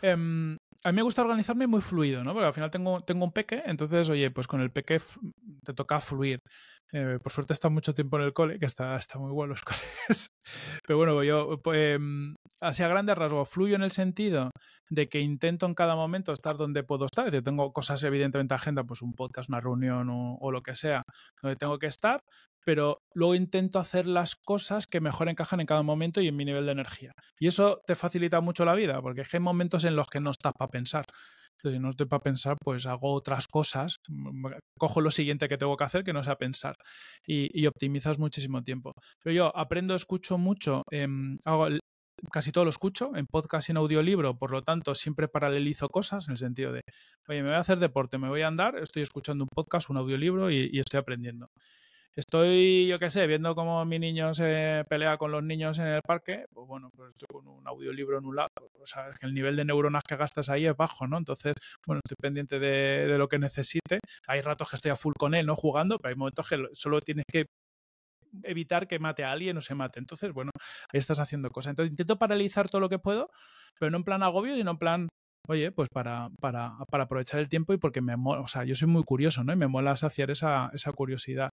[0.01, 2.33] em, a mí me gusta organizarme muy fluido, ¿no?
[2.33, 5.01] Porque al final tengo, tengo un peque, entonces, oye, pues con el peque
[5.65, 6.39] te toca fluir.
[6.93, 9.61] Eh, por suerte está mucho tiempo en el cole, que está, está muy bueno los
[10.07, 10.29] coles.
[10.85, 11.99] Pero bueno, yo, pues,
[12.61, 14.51] así a grandes rasgos, fluyo en el sentido
[14.89, 17.25] de que intento en cada momento estar donde puedo estar.
[17.25, 20.75] Es decir, tengo cosas evidentemente agenda, pues un podcast, una reunión o, o lo que
[20.75, 21.03] sea,
[21.41, 22.21] donde tengo que estar,
[22.65, 26.45] pero luego intento hacer las cosas que mejor encajan en cada momento y en mi
[26.45, 27.11] nivel de energía.
[27.39, 30.19] Y eso te facilita mucho la vida, porque es que hay momentos en los que
[30.19, 31.05] no estás para pensar.
[31.57, 34.47] Entonces, si no estoy para pensar, pues hago otras cosas, mm,
[34.77, 36.75] cojo lo siguiente que tengo que hacer que no sea pensar
[37.25, 38.93] y, optimizas muchísimo tiempo.
[39.23, 41.67] Pero yo aprendo, escucho mucho, em, hago
[42.31, 46.27] casi todo lo escucho en podcast y en audiolibro, por lo tanto siempre paralelizo cosas
[46.27, 46.81] en el sentido de,
[47.27, 49.97] oye, me voy a hacer deporte, me voy a andar, estoy escuchando un podcast, un
[49.97, 51.47] audiolibro y estoy aprendiendo
[52.15, 56.01] estoy, yo qué sé, viendo cómo mi niño se pelea con los niños en el
[56.01, 58.49] parque, pues bueno, pues estoy con un audiolibro en un lado.
[58.79, 61.17] O sea, que el nivel de neuronas que gastas ahí es bajo, ¿no?
[61.17, 61.53] Entonces,
[61.85, 63.99] bueno, estoy pendiente de, de lo que necesite.
[64.27, 65.55] Hay ratos que estoy a full con él, ¿no?
[65.55, 67.45] Jugando, pero hay momentos que solo tienes que
[68.43, 69.99] evitar que mate a alguien o se mate.
[69.99, 70.51] Entonces, bueno,
[70.91, 71.71] ahí estás haciendo cosas.
[71.71, 73.29] Entonces, intento paralizar todo lo que puedo,
[73.79, 75.09] pero no en plan agobio, sino en plan,
[75.47, 78.87] oye, pues para, para, para aprovechar el tiempo y porque me o sea, yo soy
[78.87, 79.53] muy curioso, ¿no?
[79.53, 81.49] Y me mola saciar esa, esa curiosidad.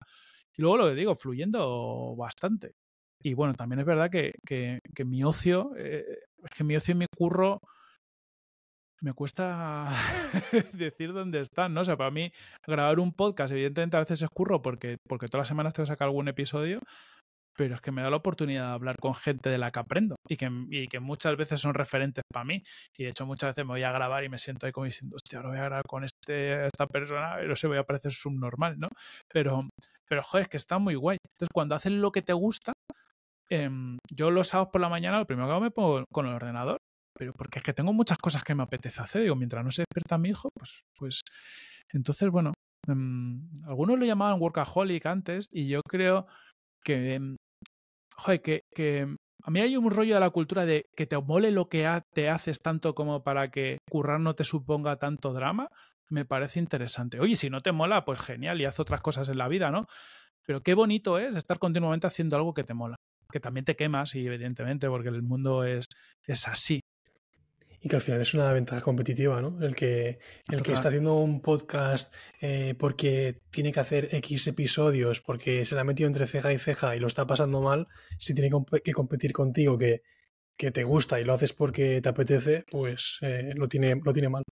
[0.55, 2.73] Y luego lo que digo, fluyendo bastante.
[3.21, 6.05] Y bueno, también es verdad que, que, mi ocio, eh,
[6.43, 7.61] es que mi ocio y mi curro
[9.01, 9.89] me cuesta
[10.73, 11.81] decir dónde están, ¿no?
[11.81, 12.31] O sea, para mí
[12.65, 15.93] grabar un podcast, evidentemente a veces es curro porque, porque todas las semanas tengo que
[15.93, 16.79] sacar algún episodio,
[17.55, 20.15] pero es que me da la oportunidad de hablar con gente de la que aprendo
[20.27, 22.63] y que, y que muchas veces son referentes para mí.
[22.97, 25.17] Y de hecho muchas veces me voy a grabar y me siento ahí como diciendo,
[25.17, 28.79] hostia, ahora voy a grabar con este, esta persona, no sé, voy a parecer subnormal,
[28.79, 28.87] ¿no?
[29.31, 29.67] Pero,
[30.07, 31.17] pero joder, es que está muy guay.
[31.33, 32.73] Entonces cuando haces lo que te gusta,
[33.49, 36.33] em, yo los sábados por la mañana lo primero que hago me pongo con el
[36.33, 36.77] ordenador,
[37.13, 39.23] pero porque es que tengo muchas cosas que me apetece hacer.
[39.23, 41.21] Digo, mientras no se despierta mi hijo, pues, pues
[41.91, 42.53] entonces, bueno,
[42.87, 46.27] em, algunos lo llamaban workaholic antes y yo creo
[46.83, 47.35] que em,
[48.15, 51.51] joder, que, que a mí hay un rollo de la cultura de que te mole
[51.51, 55.69] lo que te haces tanto como para que currar no te suponga tanto drama,
[56.09, 57.19] me parece interesante.
[57.19, 59.85] Oye, si no te mola, pues genial y haz otras cosas en la vida, ¿no?
[60.45, 62.95] Pero qué bonito es estar continuamente haciendo algo que te mola,
[63.31, 65.85] que también te quemas, y evidentemente, porque el mundo es,
[66.25, 66.81] es así
[67.81, 69.57] y que al final es una ventaja competitiva, ¿no?
[69.61, 70.19] El que,
[70.49, 75.75] el que está haciendo un podcast eh, porque tiene que hacer X episodios, porque se
[75.75, 78.49] le ha metido entre ceja y ceja y lo está pasando mal, si tiene
[78.83, 80.01] que competir contigo que,
[80.57, 84.27] que te gusta y lo haces porque te apetece, pues eh, lo, tiene, lo tiene
[84.27, 84.43] mal.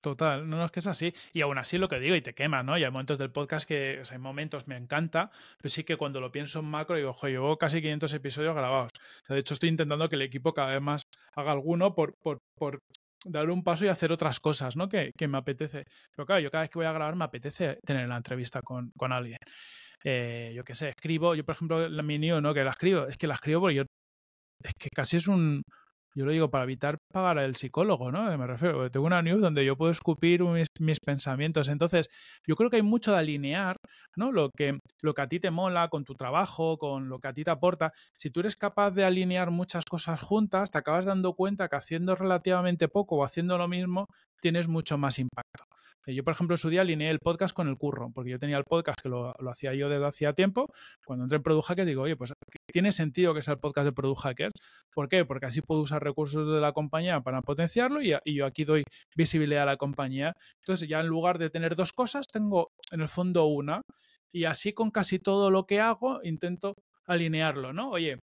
[0.00, 1.12] Total, no, es que es así.
[1.32, 2.78] Y aún así lo que digo, y te quema, ¿no?
[2.78, 5.96] Y hay momentos del podcast que, o sea, hay momentos, me encanta, pero sí que
[5.96, 8.92] cuando lo pienso en macro, digo, ojo, llevo casi 500 episodios grabados.
[9.28, 11.02] de hecho, estoy intentando que el equipo cada vez más
[11.34, 12.78] haga alguno por, por, por
[13.24, 14.88] dar un paso y hacer otras cosas, ¿no?
[14.88, 15.84] Que, que, me apetece.
[16.14, 18.90] Pero claro, yo cada vez que voy a grabar me apetece tener la entrevista con,
[18.96, 19.38] con alguien.
[20.04, 22.54] Eh, yo qué sé, escribo, yo por ejemplo, la mi ¿no?
[22.54, 23.84] Que la escribo, es que la escribo porque yo,
[24.62, 25.62] es que casi es un,
[26.18, 28.36] yo lo digo para evitar pagar al psicólogo, ¿no?
[28.36, 31.68] Me refiero, tengo una news donde yo puedo escupir mis, pensamientos.
[31.68, 32.10] Entonces,
[32.44, 33.76] yo creo que hay mucho de alinear,
[34.16, 34.32] ¿no?
[34.32, 37.32] Lo que, lo que a ti te mola con tu trabajo, con lo que a
[37.32, 37.92] ti te aporta.
[38.16, 42.16] Si tú eres capaz de alinear muchas cosas juntas, te acabas dando cuenta que haciendo
[42.16, 44.08] relativamente poco o haciendo lo mismo,
[44.40, 45.66] tienes mucho más impacto.
[46.14, 48.56] Yo, por ejemplo, en su día alineé el podcast con el curro, porque yo tenía
[48.56, 50.66] el podcast que lo, hacía yo desde hacía tiempo.
[51.04, 52.32] Cuando entré en Product Hackers digo, oye, pues
[52.72, 54.54] tiene sentido que sea el podcast de Product Hackers.
[54.94, 55.24] ¿Por qué?
[55.26, 58.84] Porque así puedo usar recursos de la compañía para potenciarlo y, y yo aquí doy
[59.16, 60.34] visibilidad a la compañía.
[60.62, 63.82] Entonces, ya en lugar de tener dos cosas, tengo en el fondo una.
[64.32, 66.74] Y así con casi todo lo que hago, intento
[67.06, 67.90] alinearlo, ¿no?
[67.90, 68.18] Oye,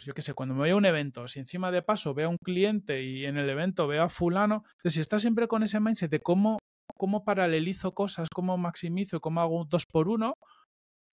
[0.00, 2.28] pues yo qué sé, cuando me voy a un evento, si encima de paso veo
[2.28, 5.62] a un cliente y en el evento veo a fulano, entonces si estás siempre con
[5.62, 6.58] ese mindset de cómo,
[6.96, 10.34] cómo paralelizo cosas, cómo maximizo, cómo hago dos por uno,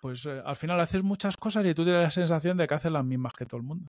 [0.02, 2.92] pues eh, al final haces muchas cosas y tú tienes la sensación de que haces
[2.92, 3.88] las mismas que todo el mundo.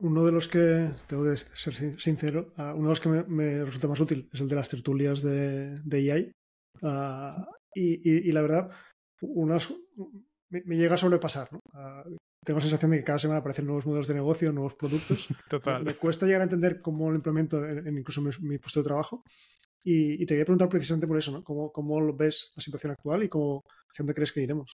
[0.00, 3.88] Uno de los que, tengo que ser sincero, ah, uno de los que me, resulta
[3.88, 6.32] más útil es el de las tertulias de, de EI.
[6.82, 8.70] Ah, y, la verdad,
[9.20, 9.72] unas,
[10.50, 11.52] me, llega a sobrepasar.
[11.52, 11.60] ¿no?
[11.72, 12.04] Ah,
[12.44, 15.28] tengo la sensación de que cada semana aparecen nuevos modelos de negocio, nuevos productos.
[15.48, 15.84] Total.
[15.84, 19.22] Me, cuesta llegar a entender cómo lo implemento en, incluso mi, puesto de trabajo.
[19.84, 21.42] Y, te quería preguntar precisamente por eso, ¿no?
[21.42, 24.72] ¿Cómo, cómo ves la situación actual y cómo, hacia dónde crees que iremos?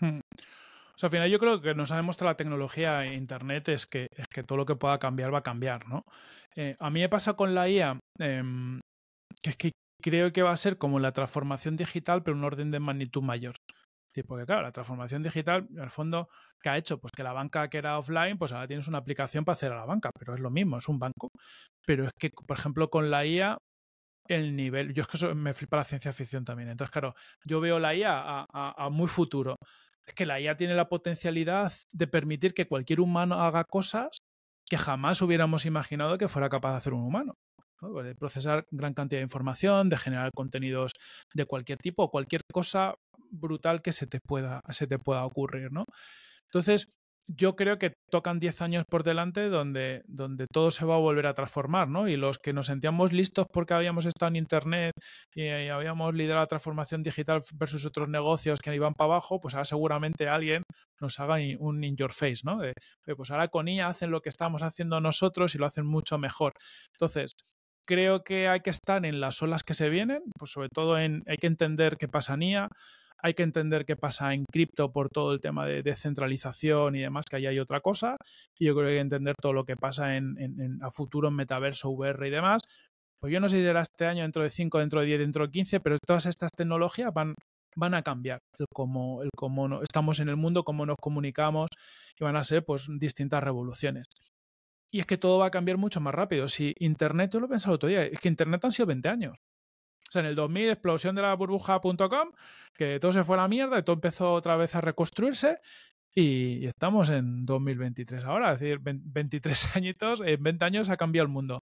[0.00, 0.18] Hmm.
[0.18, 3.86] O sea, al final yo creo que nos ha demostrado la tecnología e Internet es
[3.86, 6.04] que, es que todo lo que pueda cambiar va a cambiar, ¿no?
[6.56, 8.80] Eh, a mí me pasa con la IA em,
[9.40, 9.70] que es que
[10.02, 13.54] creo que va a ser como la transformación digital, pero un orden de magnitud mayor
[14.22, 16.28] porque claro, la transformación digital, el fondo,
[16.60, 16.98] ¿qué ha hecho?
[16.98, 19.76] Pues que la banca que era offline, pues ahora tienes una aplicación para hacer a
[19.76, 21.30] la banca, pero es lo mismo, es un banco.
[21.86, 23.58] Pero es que, por ejemplo, con la IA,
[24.28, 26.68] el nivel, yo es que me flipa la ciencia ficción también.
[26.70, 27.14] Entonces, claro,
[27.44, 29.56] yo veo la IA a, a muy futuro.
[30.06, 34.08] Es que la IA tiene la potencialidad de permitir que cualquier humano haga cosas
[34.66, 37.34] que jamás hubiéramos imaginado que fuera capaz de hacer un humano.
[37.80, 40.92] Pues de procesar gran cantidad de información, de generar contenidos
[41.34, 42.94] de cualquier tipo, cualquier cosa
[43.30, 45.84] brutal que se te pueda, se te pueda ocurrir, ¿no?
[46.46, 46.88] Entonces,
[47.28, 51.26] yo creo que tocan 10 años por delante donde, donde todo se va a volver
[51.26, 52.08] a transformar, ¿no?
[52.08, 54.94] Y los que nos sentíamos listos porque habíamos estado en Internet
[55.34, 59.66] y, habíamos liderado la transformación digital versus otros negocios que iban para abajo, pues ahora
[59.66, 60.62] seguramente alguien
[61.00, 62.58] nos haga un in your face, ¿no?
[62.58, 62.72] De,
[63.14, 66.54] pues ahora con IA hacen lo que estamos haciendo nosotros y lo hacen mucho mejor.
[66.94, 67.32] Entonces,
[67.86, 71.22] creo que hay que estar en las olas que se vienen, pues sobre todo en,
[71.26, 72.68] hay que entender qué pasa en IA,
[73.20, 77.24] hay que entender qué pasa en cripto por todo el tema de descentralización y demás,
[77.28, 78.16] que ahí hay otra cosa,
[78.58, 81.34] y yo creo que hay que entender todo lo que pasa en, a futuro en
[81.34, 82.62] metaverso, VR y demás.
[83.20, 85.46] Pues yo no sé si será este año, dentro de 5, dentro de 10, dentro
[85.46, 87.34] de 15, pero todas estas tecnologías van,
[87.76, 91.68] van a cambiar el cómo, el cómo estamos en el mundo, cómo nos comunicamos
[92.18, 94.06] y van a ser pues distintas revoluciones.
[94.92, 96.46] Y es que todo va a cambiar mucho más rápido.
[96.48, 99.36] Si Internet, yo lo he pensado otro día, es que Internet han sido 20 años.
[100.08, 102.32] O sea, en el 2000, explosión de la burbuja.com,
[102.74, 105.60] que todo se fue a la mierda y todo empezó otra vez a reconstruirse.
[106.14, 111.32] Y, estamos en 2023 ahora, es decir, 23 añitos, en 20 años ha cambiado el
[111.32, 111.60] mundo.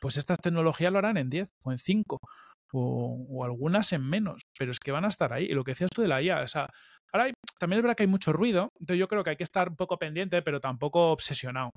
[0.00, 2.20] Pues estas tecnologías lo harán en 10 o en 5
[2.72, 5.46] o, algunas en menos, pero es que van a estar ahí.
[5.46, 6.68] Y lo que decías tú de la IA, o sea,
[7.12, 9.68] ahora también es verdad que hay mucho ruido, entonces yo creo que hay que estar
[9.68, 11.72] un poco pendiente, pero tampoco obsesionado.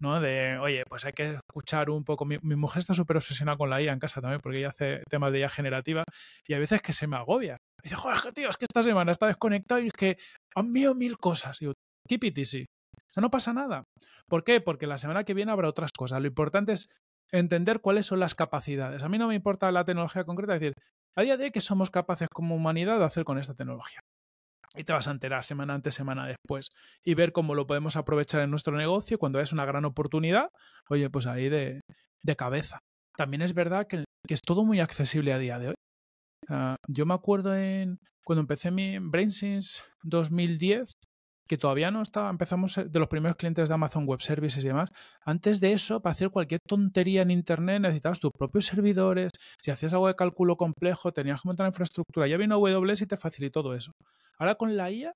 [0.00, 0.20] ¿No?
[0.20, 2.24] De, oye, pues hay que escuchar un poco.
[2.24, 5.32] Mi, mujer está súper obsesionada con la IA en casa también, porque ella hace temas
[5.32, 6.04] de IA generativa
[6.46, 7.56] y a veces que se me agobia.
[7.82, 10.18] dice, joder, tío, es que esta semana está desconectado y es que
[10.54, 11.60] han mío mil cosas.
[11.62, 11.72] Y yo,
[12.08, 12.66] keep it easy.
[12.96, 13.84] O sea, no pasa nada.
[14.28, 14.60] ¿Por qué?
[14.60, 16.20] Porque la semana que viene habrá otras cosas.
[16.20, 16.88] Lo importante es
[17.32, 19.02] entender cuáles son las capacidades.
[19.02, 20.74] A mí no me importa la tecnología concreta, es decir,
[21.16, 24.00] a día de hoy, ¿qué somos capaces como humanidad de hacer con esta tecnología?
[24.76, 26.70] Y te vas a enterar semana antes, semana después
[27.04, 30.48] y ver cómo lo podemos aprovechar en nuestro negocio cuando es una gran oportunidad,
[30.88, 31.80] oye, pues ahí de,
[32.22, 32.78] de cabeza.
[33.16, 35.74] También es verdad que, que, es todo muy accesible a día de hoy.
[36.88, 40.92] yo me acuerdo en cuando empecé mi BrainSense 2010,
[41.48, 44.68] que todavía no estaba, empezamos eh, de los primeros clientes de Amazon Web Services y
[44.68, 44.90] demás.
[45.24, 49.32] Antes de eso, para hacer cualquier tontería en Internet, necesitabas tus propios servidores.
[49.60, 52.28] Si hacías algo de cálculo complejo, tenías que montar la infraestructura.
[52.28, 53.92] Ya vino AWS y te facilitó todo eso.
[54.38, 55.12] Ahora con la IA,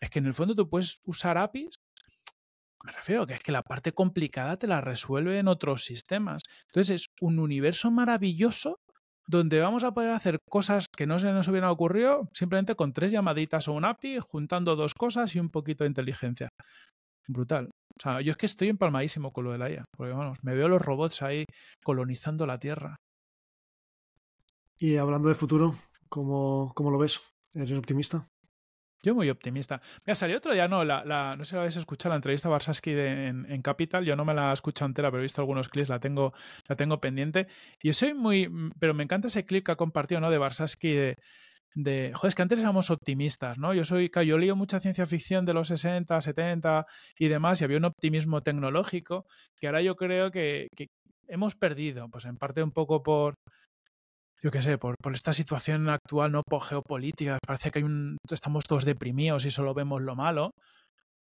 [0.00, 1.78] es que en el fondo tú puedes usar APIs.
[2.84, 6.42] Me refiero que es que la parte complicada te la resuelve en otros sistemas.
[6.66, 8.80] Entonces es un universo maravilloso
[9.26, 13.12] donde vamos a poder hacer cosas que no se nos hubieran ocurrido simplemente con tres
[13.12, 16.48] llamaditas o un API, juntando dos cosas y un poquito de inteligencia.
[17.28, 17.70] Brutal.
[17.98, 20.54] O sea, yo es que estoy empalmadísimo con lo de la IA, porque vamos, me
[20.54, 21.44] veo los robots ahí
[21.82, 22.96] colonizando la Tierra.
[24.78, 25.74] Y hablando de futuro,
[26.08, 27.20] ¿cómo, cómo lo ves?
[27.54, 28.26] ¿Eres optimista?
[29.06, 29.80] Yo muy optimista.
[30.04, 32.90] Mira, salió otro día, no, la, no sé si habéis escuchado la entrevista a Barsaski
[32.90, 36.00] en, Capital, yo no me la he escuchado entera, pero he visto algunos clips, la
[36.00, 36.32] tengo,
[36.68, 37.46] la tengo pendiente.
[37.80, 38.50] Y yo soy muy,
[38.80, 40.28] pero me encanta ese clip que ha compartido, ¿no?
[40.28, 41.18] De Barsaski de,
[41.76, 43.72] de, joder, es que antes éramos optimistas, ¿no?
[43.74, 46.84] Yo soy, yo leo mucha ciencia ficción de los 60, 70
[47.16, 49.24] y demás, y había un optimismo tecnológico
[49.60, 50.66] que ahora yo creo que
[51.28, 53.36] hemos perdido, pues en parte un poco por,
[54.42, 56.42] yo qué sé, por, por, esta situación actual, ¿no?
[56.42, 60.50] Por geopolítica, parece que hay un, estamos todos deprimidos y solo vemos lo malo.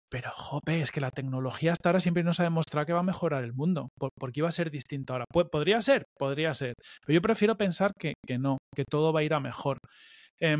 [0.08, 3.02] Pero, jope, es que la tecnología hasta ahora siempre nos ha demostrado que va a
[3.02, 3.88] mejorar el mundo.
[3.98, 5.24] ¿Por, porque iba a ser distinto ahora?
[5.50, 6.04] ¿Podría ser?
[6.16, 6.74] Podría ser.
[7.04, 9.78] Pero yo prefiero pensar que, que no, que todo va a ir a mejor.
[10.40, 10.56] Eh,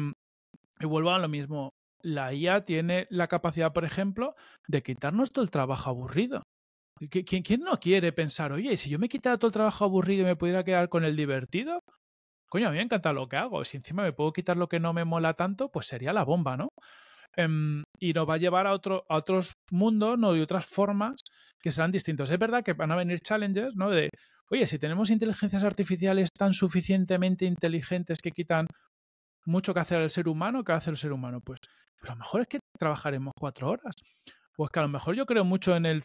[0.81, 1.71] y vuelvo a lo mismo.
[2.03, 4.35] La IA tiene la capacidad, por ejemplo,
[4.69, 6.43] de quitarnos todo el trabajo aburrido.
[7.11, 10.27] ¿Quién, ¿Quién no quiere pensar, oye, si yo me quitara todo el trabajo aburrido y
[10.27, 11.81] me pudiera quedar con el divertido?
[12.49, 13.65] Coño, a mí me encanta lo que hago.
[13.65, 16.57] Si encima me puedo quitar lo que no me mola tanto, pues sería la bomba,
[16.57, 16.69] ¿no?
[17.39, 20.35] Um, y nos va a llevar a, otro, a otros mundos ¿no?
[20.35, 21.21] y otras formas
[21.61, 22.31] que serán distintos.
[22.31, 23.91] Es verdad que van a venir challenges, ¿no?
[23.91, 24.09] De,
[24.51, 28.67] oye, si tenemos inteligencias artificiales tan suficientemente inteligentes que quitan
[29.45, 31.41] mucho que hacer el ser humano, ¿qué hace el ser humano?
[31.41, 31.61] Pues,
[32.01, 33.95] pero a lo mejor es que trabajaremos cuatro horas.
[34.57, 36.03] O es que a lo mejor yo creo mucho en el...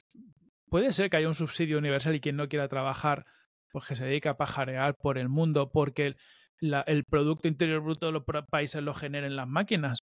[0.69, 3.26] Puede ser que haya un subsidio universal y quien no quiera trabajar,
[3.72, 6.15] pues que se dedica a pajarear por el mundo porque
[6.60, 9.99] el, Producto Interior Bruto de los países lo generen las máquinas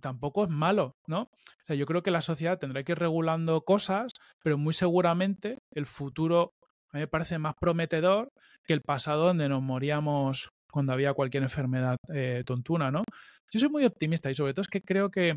[0.00, 1.22] tampoco es malo, ¿no?
[1.22, 4.12] O sea, yo creo que la sociedad tendrá que ir regulando cosas,
[4.42, 6.52] pero muy seguramente el futuro
[6.92, 8.28] a mí me parece más prometedor
[8.64, 13.02] que el pasado donde nos moríamos cuando había cualquier enfermedad eh, tontuna, ¿no?
[13.50, 15.36] Yo soy muy optimista y sobre todo es que creo que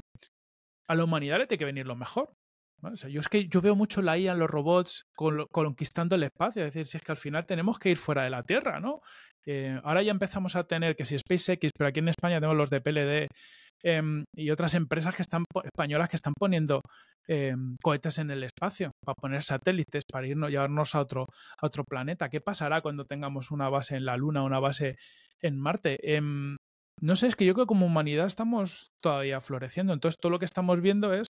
[0.87, 2.29] a la humanidad le tiene que venir lo mejor.
[3.07, 6.73] Yo es que yo veo mucho la IA en los robots conquistando el espacio, es
[6.73, 9.01] decir, si es que al final tenemos que ir fuera de la Tierra, ¿no?
[9.45, 12.69] Eh, ahora ya empezamos a tener que si SpaceX, pero aquí en España tenemos los
[12.69, 13.27] de PLD
[13.83, 14.01] eh,
[14.33, 16.81] y otras empresas que están españolas que están poniendo
[17.27, 21.27] eh, cohetes en el espacio para poner satélites para irnos llevarnos a otro
[21.61, 22.29] a otro planeta.
[22.29, 24.97] ¿Qué pasará cuando tengamos una base en la Luna, una base
[25.41, 25.99] en Marte?
[26.01, 26.55] Em,
[27.01, 29.93] no sé, es que yo creo que como humanidad estamos todavía floreciendo.
[29.93, 31.27] Entonces todo lo que estamos viendo es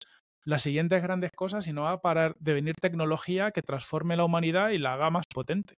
[0.46, 4.26] las siguientes grandes cosas y no va a parar de venir tecnología que transforme la
[4.26, 5.78] humanidad y la haga más potente.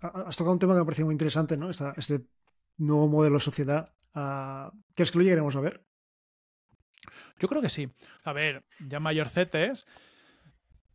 [0.00, 1.70] Has tocado un tema que me ha parecido muy interesante, ¿no?
[1.70, 2.20] Esta, este
[2.76, 3.92] nuevo modelo de sociedad.
[4.14, 5.84] Uh, ¿Crees que lo llegaremos a ver?
[7.38, 7.88] Yo creo que sí.
[8.24, 9.86] A ver, ya mayorcetes,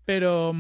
[0.06, 0.54] pero,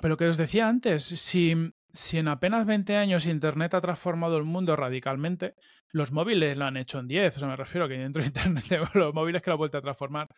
[0.00, 4.44] pero que os decía antes, si, si en apenas 20 años Internet ha transformado el
[4.44, 5.54] mundo radicalmente,
[5.92, 7.36] los móviles lo han hecho en 10.
[7.36, 8.64] O sea, me refiero a que dentro de Internet
[8.94, 10.28] los móviles que lo han vuelto a transformar.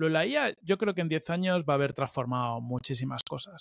[0.00, 3.22] Lo de la IA, yo creo que en 10 años va a haber transformado muchísimas
[3.22, 3.60] cosas.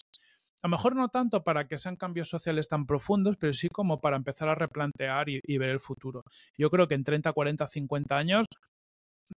[0.61, 3.99] A lo mejor no tanto para que sean cambios sociales tan profundos, pero sí como
[3.99, 6.23] para empezar a replantear y, y ver el futuro.
[6.57, 8.45] Yo creo que en 30, 40, 50 años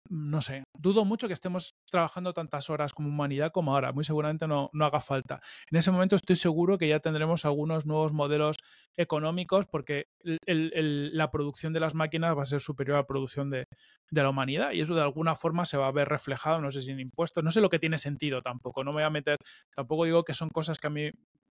[0.10, 3.92] no sé, dudo mucho que estemos trabajando tantas horas como humanidad como ahora.
[3.92, 5.40] Muy seguramente no, no, haga falta.
[5.70, 8.58] En ese momento estoy seguro que ya tendremos algunos nuevos modelos
[8.98, 10.08] económicos porque
[10.46, 13.66] la producción de las máquinas va a ser superior a la producción de,
[14.10, 16.82] de, la humanidad y eso de alguna forma se va a ver reflejado, no sé
[16.82, 18.84] si en impuestos, no sé lo que tiene sentido tampoco.
[18.84, 19.38] No me voy a meter,
[19.76, 21.12] tampoco digo que son cosas que a mí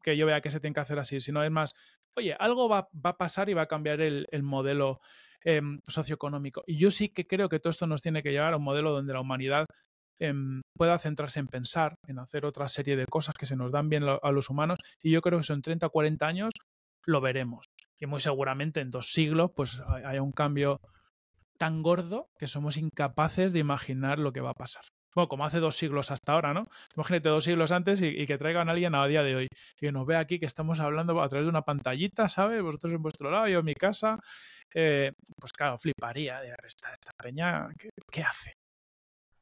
[0.04, 1.74] que yo vea que se tiene que hacer así, sino es más,
[2.18, 5.00] oye, algo va, va a pasar y va a cambiar el modelo
[5.46, 6.64] eh, socioeconómico.
[6.68, 8.92] Y yo sí que creo que todo esto nos tiene que llevar a un modelo
[8.92, 9.66] donde la humanidad
[10.20, 10.34] eh,
[10.76, 14.04] pueda centrarse en pensar, en hacer otra serie de cosas que se nos dan bien
[14.04, 14.80] a los humanos.
[15.02, 16.52] Y yo creo que eso en 30 o 40 años
[17.06, 17.66] lo veremos.
[18.00, 20.80] Y muy seguramente en dos siglos pues haya un cambio
[21.58, 24.84] tan gordo que somos incapaces de imaginar lo que va a pasar.
[25.16, 26.68] Bueno, como hace dos siglos hasta ahora, ¿no?
[26.96, 29.48] Imagínate dos siglos antes y, que traigan a alguien a día de hoy
[29.80, 32.62] y nos vea aquí que estamos hablando a través de una pantallita, ¿sabes?
[32.62, 34.20] Vosotros en vuestro lado, yo en mi casa.
[34.74, 38.54] Eh, pues claro, fliparía de esta, esta peña, ¿qué, ¿qué, hace?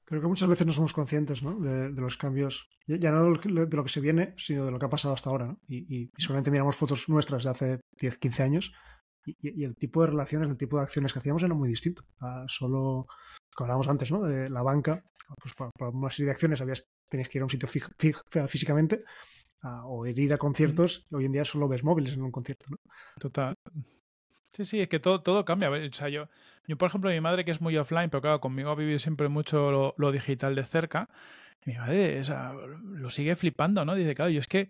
[0.04, 1.58] Creo que muchas veces no somos conscientes ¿no?
[1.58, 4.90] De, los cambios, ya no de lo que se viene, sino de lo que ha
[4.90, 5.46] pasado hasta ahora.
[5.46, 5.62] ¿no?
[5.70, 8.74] Y, y, solamente miramos fotos nuestras de hace 10, 15 años
[9.26, 12.04] y, el tipo de relaciones, el tipo de acciones que hacíamos era muy distinto.
[12.22, 13.08] Uh, solo,
[13.62, 14.24] hablábamos antes, ¿no?
[14.24, 15.04] de la banca,
[15.42, 17.84] pues para, para, una serie de acciones habías, tenías que ir a un sitio fij,
[17.98, 18.16] fij,
[18.48, 19.04] físicamente
[19.64, 21.06] o ir a conciertos.
[21.12, 22.66] Hoy en día solo ves móviles en un concierto.
[22.70, 22.78] ¿no?
[23.20, 23.56] Total.
[24.54, 25.70] Sí, sí, es que todo, todo cambia.
[25.70, 26.28] O sea, yo,
[26.68, 29.30] yo, por ejemplo, mi madre que es muy offline, pero claro, conmigo ha vivido siempre
[29.30, 31.10] mucho lo, lo digital de cerca.
[31.66, 33.96] Mi madre o sea, lo sigue flipando, ¿no?
[33.96, 34.70] Dice, claro, yo es que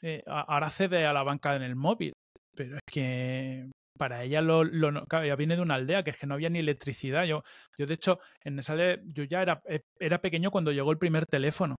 [0.00, 2.12] eh, ahora cede a la banca en el móvil,
[2.56, 6.16] pero es que para ella lo, lo claro, ella viene de una aldea que es
[6.16, 7.24] que no había ni electricidad.
[7.24, 7.42] Yo,
[7.78, 10.98] yo de hecho, en esa aldea, yo ya era, eh, era pequeño cuando llegó el
[10.98, 11.76] primer teléfono.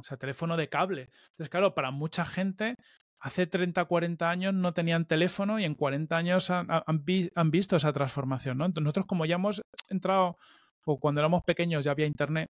[0.00, 1.08] O sea, teléfono de cable.
[1.32, 2.76] Entonces, claro, para mucha gente
[3.20, 7.50] hace 30, 40 años no tenían teléfono y en 40 años han, han, vi, han,
[7.50, 8.64] visto esa transformación, ¿no?
[8.64, 10.38] Entonces nosotros como ya hemos entrado,
[10.86, 12.48] o cuando éramos pequeños ya había internet,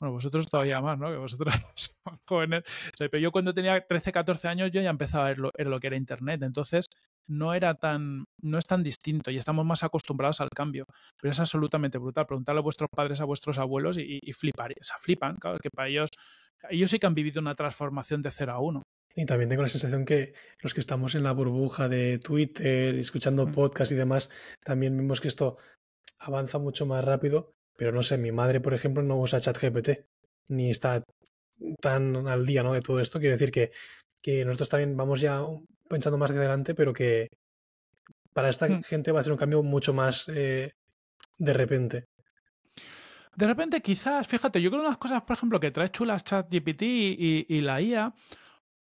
[0.00, 1.10] bueno, vosotros todavía más, ¿no?
[1.10, 2.62] Que vosotros somos jóvenes.
[2.92, 5.50] O sea, pero yo cuando tenía 13, 14 años yo ya empezaba a ver lo,
[5.56, 6.42] era lo que era internet.
[6.42, 6.86] Entonces
[7.28, 10.86] no era tan, no es tan distinto y estamos más acostumbrados al cambio.
[11.20, 12.26] Pero es absolutamente brutal.
[12.26, 15.70] Preguntarle a vuestros padres, a vuestros abuelos y, y flipar, o sea, flipan, claro, que
[15.70, 16.10] para ellos,
[16.70, 18.82] ellos sí que han vivido una transformación de 0 a 1
[19.16, 23.46] Y también tengo la sensación que los que estamos en la burbuja de Twitter, escuchando
[23.46, 23.52] mm.
[23.52, 24.30] podcasts y demás,
[24.64, 25.58] también vemos que esto
[26.18, 27.52] avanza mucho más rápido.
[27.76, 30.06] Pero no sé, mi madre, por ejemplo, no usa ChatGPT,
[30.48, 31.02] ni está
[31.80, 32.72] tan al día ¿no?
[32.72, 33.18] de todo esto.
[33.18, 33.72] Quiero decir que,
[34.22, 35.42] que nosotros también vamos ya
[35.94, 37.28] pensando más hacia adelante, pero que
[38.32, 38.82] para esta mm.
[38.82, 40.72] gente va a ser un cambio mucho más eh,
[41.38, 42.04] de repente.
[43.36, 46.82] De repente, quizás, fíjate, yo creo que unas cosas, por ejemplo, que trae chulas ChatGPT
[46.82, 48.14] y, y la IA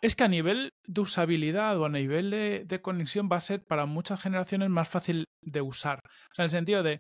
[0.03, 3.85] es que a nivel de usabilidad o a nivel de, conexión va a ser para
[3.85, 5.99] muchas generaciones más fácil de usar.
[6.03, 6.99] O sea, en el sentido de,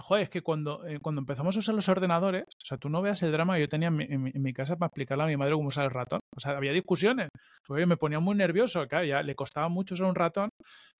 [0.00, 3.02] joder, es que cuando, eh, cuando empezamos a usar los ordenadores, o sea, tú no
[3.02, 5.68] veas el drama que yo tenía en mi, casa para explicarle a mi madre cómo
[5.68, 6.20] usar el ratón.
[6.36, 7.28] O sea, había discusiones.
[7.66, 10.50] Porque me ponía muy nervioso, claro, ya le costaba mucho usar un ratón,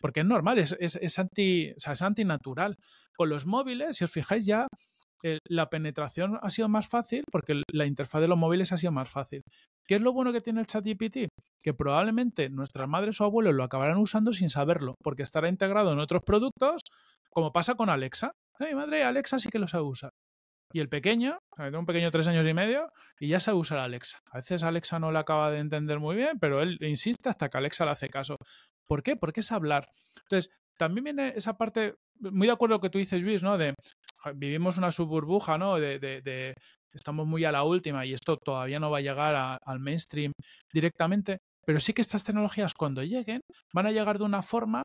[0.01, 2.77] porque es normal, es, es, anti, o sea, es antinatural.
[3.17, 4.67] Con los móviles, si os fijáis ya,
[5.23, 8.93] eh, la penetración ha sido más fácil porque la interfaz de los móviles ha sido
[8.93, 9.43] más fácil.
[9.87, 11.29] ¿Qué es lo bueno que tiene el ChatGPT?
[11.63, 16.01] Que probablemente nuestras madres o abuelos lo acabarán usando sin saberlo, porque estará integrado en
[16.01, 16.83] otros productos,
[17.31, 18.33] como pasa con Alexa.
[18.61, 20.11] Mi madre, Alexa sí que lo sabe usar.
[20.73, 22.89] Y el pequeño, un pequeño tres años y medio,
[23.21, 24.19] y ya sabe usar Alexa.
[24.33, 27.59] A veces Alexa no lo acaba de entender muy bien, pero él insiste hasta que
[27.59, 28.37] Alexa le hace caso.
[28.87, 29.17] ¿Por qué?
[29.17, 29.89] Porque es hablar.
[30.23, 33.57] Entonces, también viene esa parte, muy de acuerdo que tú dices, Luis, ¿no?
[33.57, 33.75] De
[34.35, 35.77] vivimos una subburbuja, ¿no?
[35.77, 36.55] De, de,
[36.93, 40.33] estamos muy a la última y esto todavía no va a llegar al mainstream
[40.73, 43.41] directamente, pero sí que estas tecnologías cuando lleguen
[43.73, 44.83] van a llegar de una forma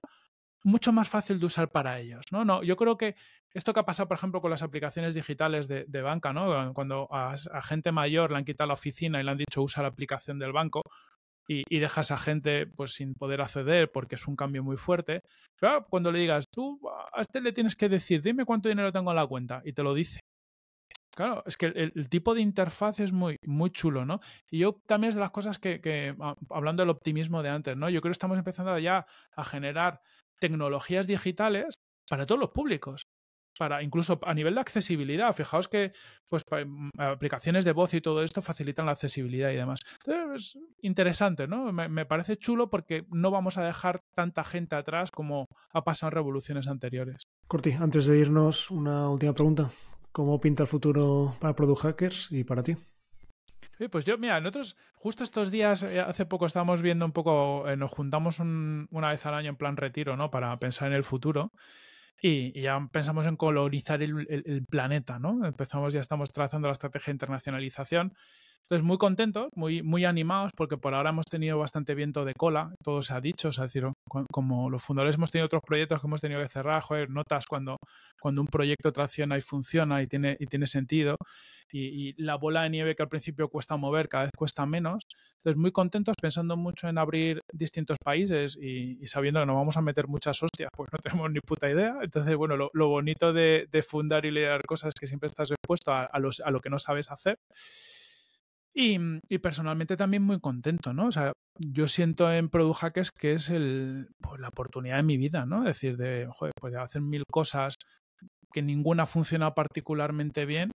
[0.64, 2.46] mucho más fácil de usar para ellos, ¿no?
[2.46, 3.16] no yo creo que
[3.54, 6.74] esto que ha pasado, por ejemplo, con las aplicaciones digitales de, banca, ¿no?
[6.74, 9.90] Cuando a, gente mayor le han quitado la oficina y le han dicho usa la
[9.90, 10.82] aplicación del banco,
[11.48, 15.22] y, dejas a gente pues sin poder acceder porque es un cambio muy fuerte.
[15.60, 16.80] Pero cuando le digas, tú
[17.14, 19.84] a este le tienes que decir, dime cuánto dinero tengo en la cuenta y te
[19.84, 20.20] lo dice.
[21.14, 24.22] Claro, es que el, tipo de interfaz es muy, muy chulo, ¿no?
[24.50, 26.16] Y yo también es de las cosas que, que,
[26.50, 27.90] hablando del optimismo de antes, ¿no?
[27.90, 29.06] Yo creo que estamos empezando ya
[29.36, 30.02] a generar
[30.42, 31.76] tecnologías digitales
[32.10, 33.04] para todos los públicos
[33.58, 35.34] para incluso a nivel de accesibilidad.
[35.34, 35.92] Fijaos que
[36.30, 39.80] pues mm, aplicaciones de voz y todo esto facilitan la accesibilidad y demás.
[40.06, 41.72] Entonces, es interesante, ¿no?
[41.72, 46.16] Me, parece chulo porque no vamos a dejar tanta gente atrás como ha pasado en
[46.16, 47.24] revoluciones anteriores.
[47.48, 49.70] Corti, antes de irnos, una última pregunta.
[50.12, 52.76] ¿Cómo pinta el futuro para Product Hackers y para ti?
[53.90, 57.78] Pues yo, mira, nosotros justo estos días, eh, hace poco estábamos viendo un poco, eh,
[57.78, 60.30] nos juntamos una vez al año en plan retiro, ¿no?
[60.30, 61.52] Para pensar en el futuro
[62.22, 65.46] y, ya pensamos en colonizar el, planeta, ¿no?
[65.46, 68.14] Empezamos, ya estamos trazando la estrategia de internacionalización.
[68.64, 72.74] Entonces, muy contentos, muy, muy animados, porque por ahora hemos tenido bastante viento de cola,
[72.84, 73.86] todo se ha dicho, o sea, decir,
[74.32, 77.78] como los fundadores hemos tenido otros proyectos que hemos tenido que cerrar, joder, notas cuando,
[78.20, 81.18] cuando un proyecto tracciona y funciona y tiene, y tiene sentido,
[81.72, 85.04] y, la bola de nieve que al principio cuesta mover, cada vez cuesta menos.
[85.38, 89.82] Entonces, muy contentos, pensando mucho en abrir distintos países y, sabiendo que nos vamos a
[89.82, 92.00] meter muchas hostias, pues no tenemos ni puta idea.
[92.02, 96.20] Entonces, bueno, lo, bonito de, fundar y liderar cosas es que siempre estás expuesto a,
[96.20, 97.38] los, a lo que no sabes hacer.
[98.74, 101.08] Mm, y, personalmente también muy contento, ¿no?
[101.08, 105.18] O sea, yo siento en Product Hackers que es el, pues, la oportunidad de mi
[105.18, 105.60] vida, ¿no?
[105.60, 107.76] Es decir, de, joder, pues de hacer mil cosas
[108.54, 110.72] que ninguna funciona particularmente bien,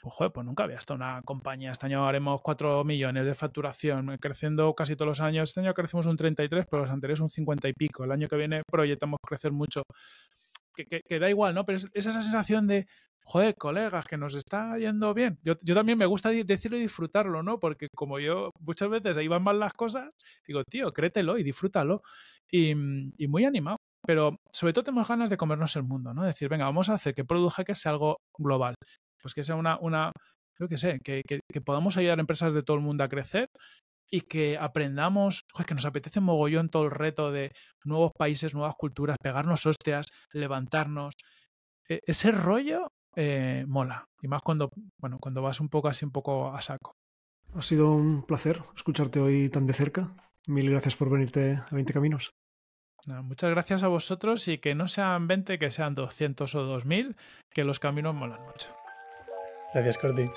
[0.00, 1.72] pues joder, pues nunca había estado una compañía.
[1.72, 5.50] Este año haremos 4 millones de facturación, creciendo casi todos los años.
[5.50, 8.04] Este año crecemos un 33, pero los anteriores un 50 y pico.
[8.04, 9.82] El año que viene proyectamos crecer mucho.
[10.84, 11.64] Que, que, da igual, ¿no?
[11.64, 12.86] Pero es, esa sensación de,
[13.24, 15.38] joder, colegas, que nos está yendo bien.
[15.42, 17.58] Yo, también me gusta decirlo y disfrutarlo, ¿no?
[17.58, 20.10] Porque como yo muchas veces ahí van mal las cosas,
[20.46, 22.02] digo, tío, créetelo y disfrútalo.
[22.50, 23.76] Y, muy animado.
[24.06, 26.24] Pero sobre todo tenemos ganas de comernos el mundo, ¿no?
[26.24, 28.74] Decir, venga, vamos a hacer que Product Hacker sea algo global.
[29.20, 30.12] Pues que sea una, una
[30.58, 33.48] yo que sé, que, que, podamos ayudar a empresas de todo el mundo a crecer
[34.10, 37.52] y que aprendamos, joder, que nos apetece mogollón todo el reto de
[37.84, 41.14] nuevos países, nuevas culturas, pegarnos hostias, levantarnos.
[41.88, 44.08] E, ese rollo eh, mola.
[44.22, 46.92] Y más cuando, bueno, cuando vas un poco así, un poco a saco.
[47.54, 50.14] Ha sido un placer escucharte hoy tan de cerca.
[50.46, 52.32] Mil gracias por venirte a 20 Caminos.
[53.06, 57.16] muchas gracias a vosotros y que no sean 20, que sean 200 o 2000,
[57.50, 58.74] que los caminos molan mucho.
[59.74, 60.30] Gracias, Corti.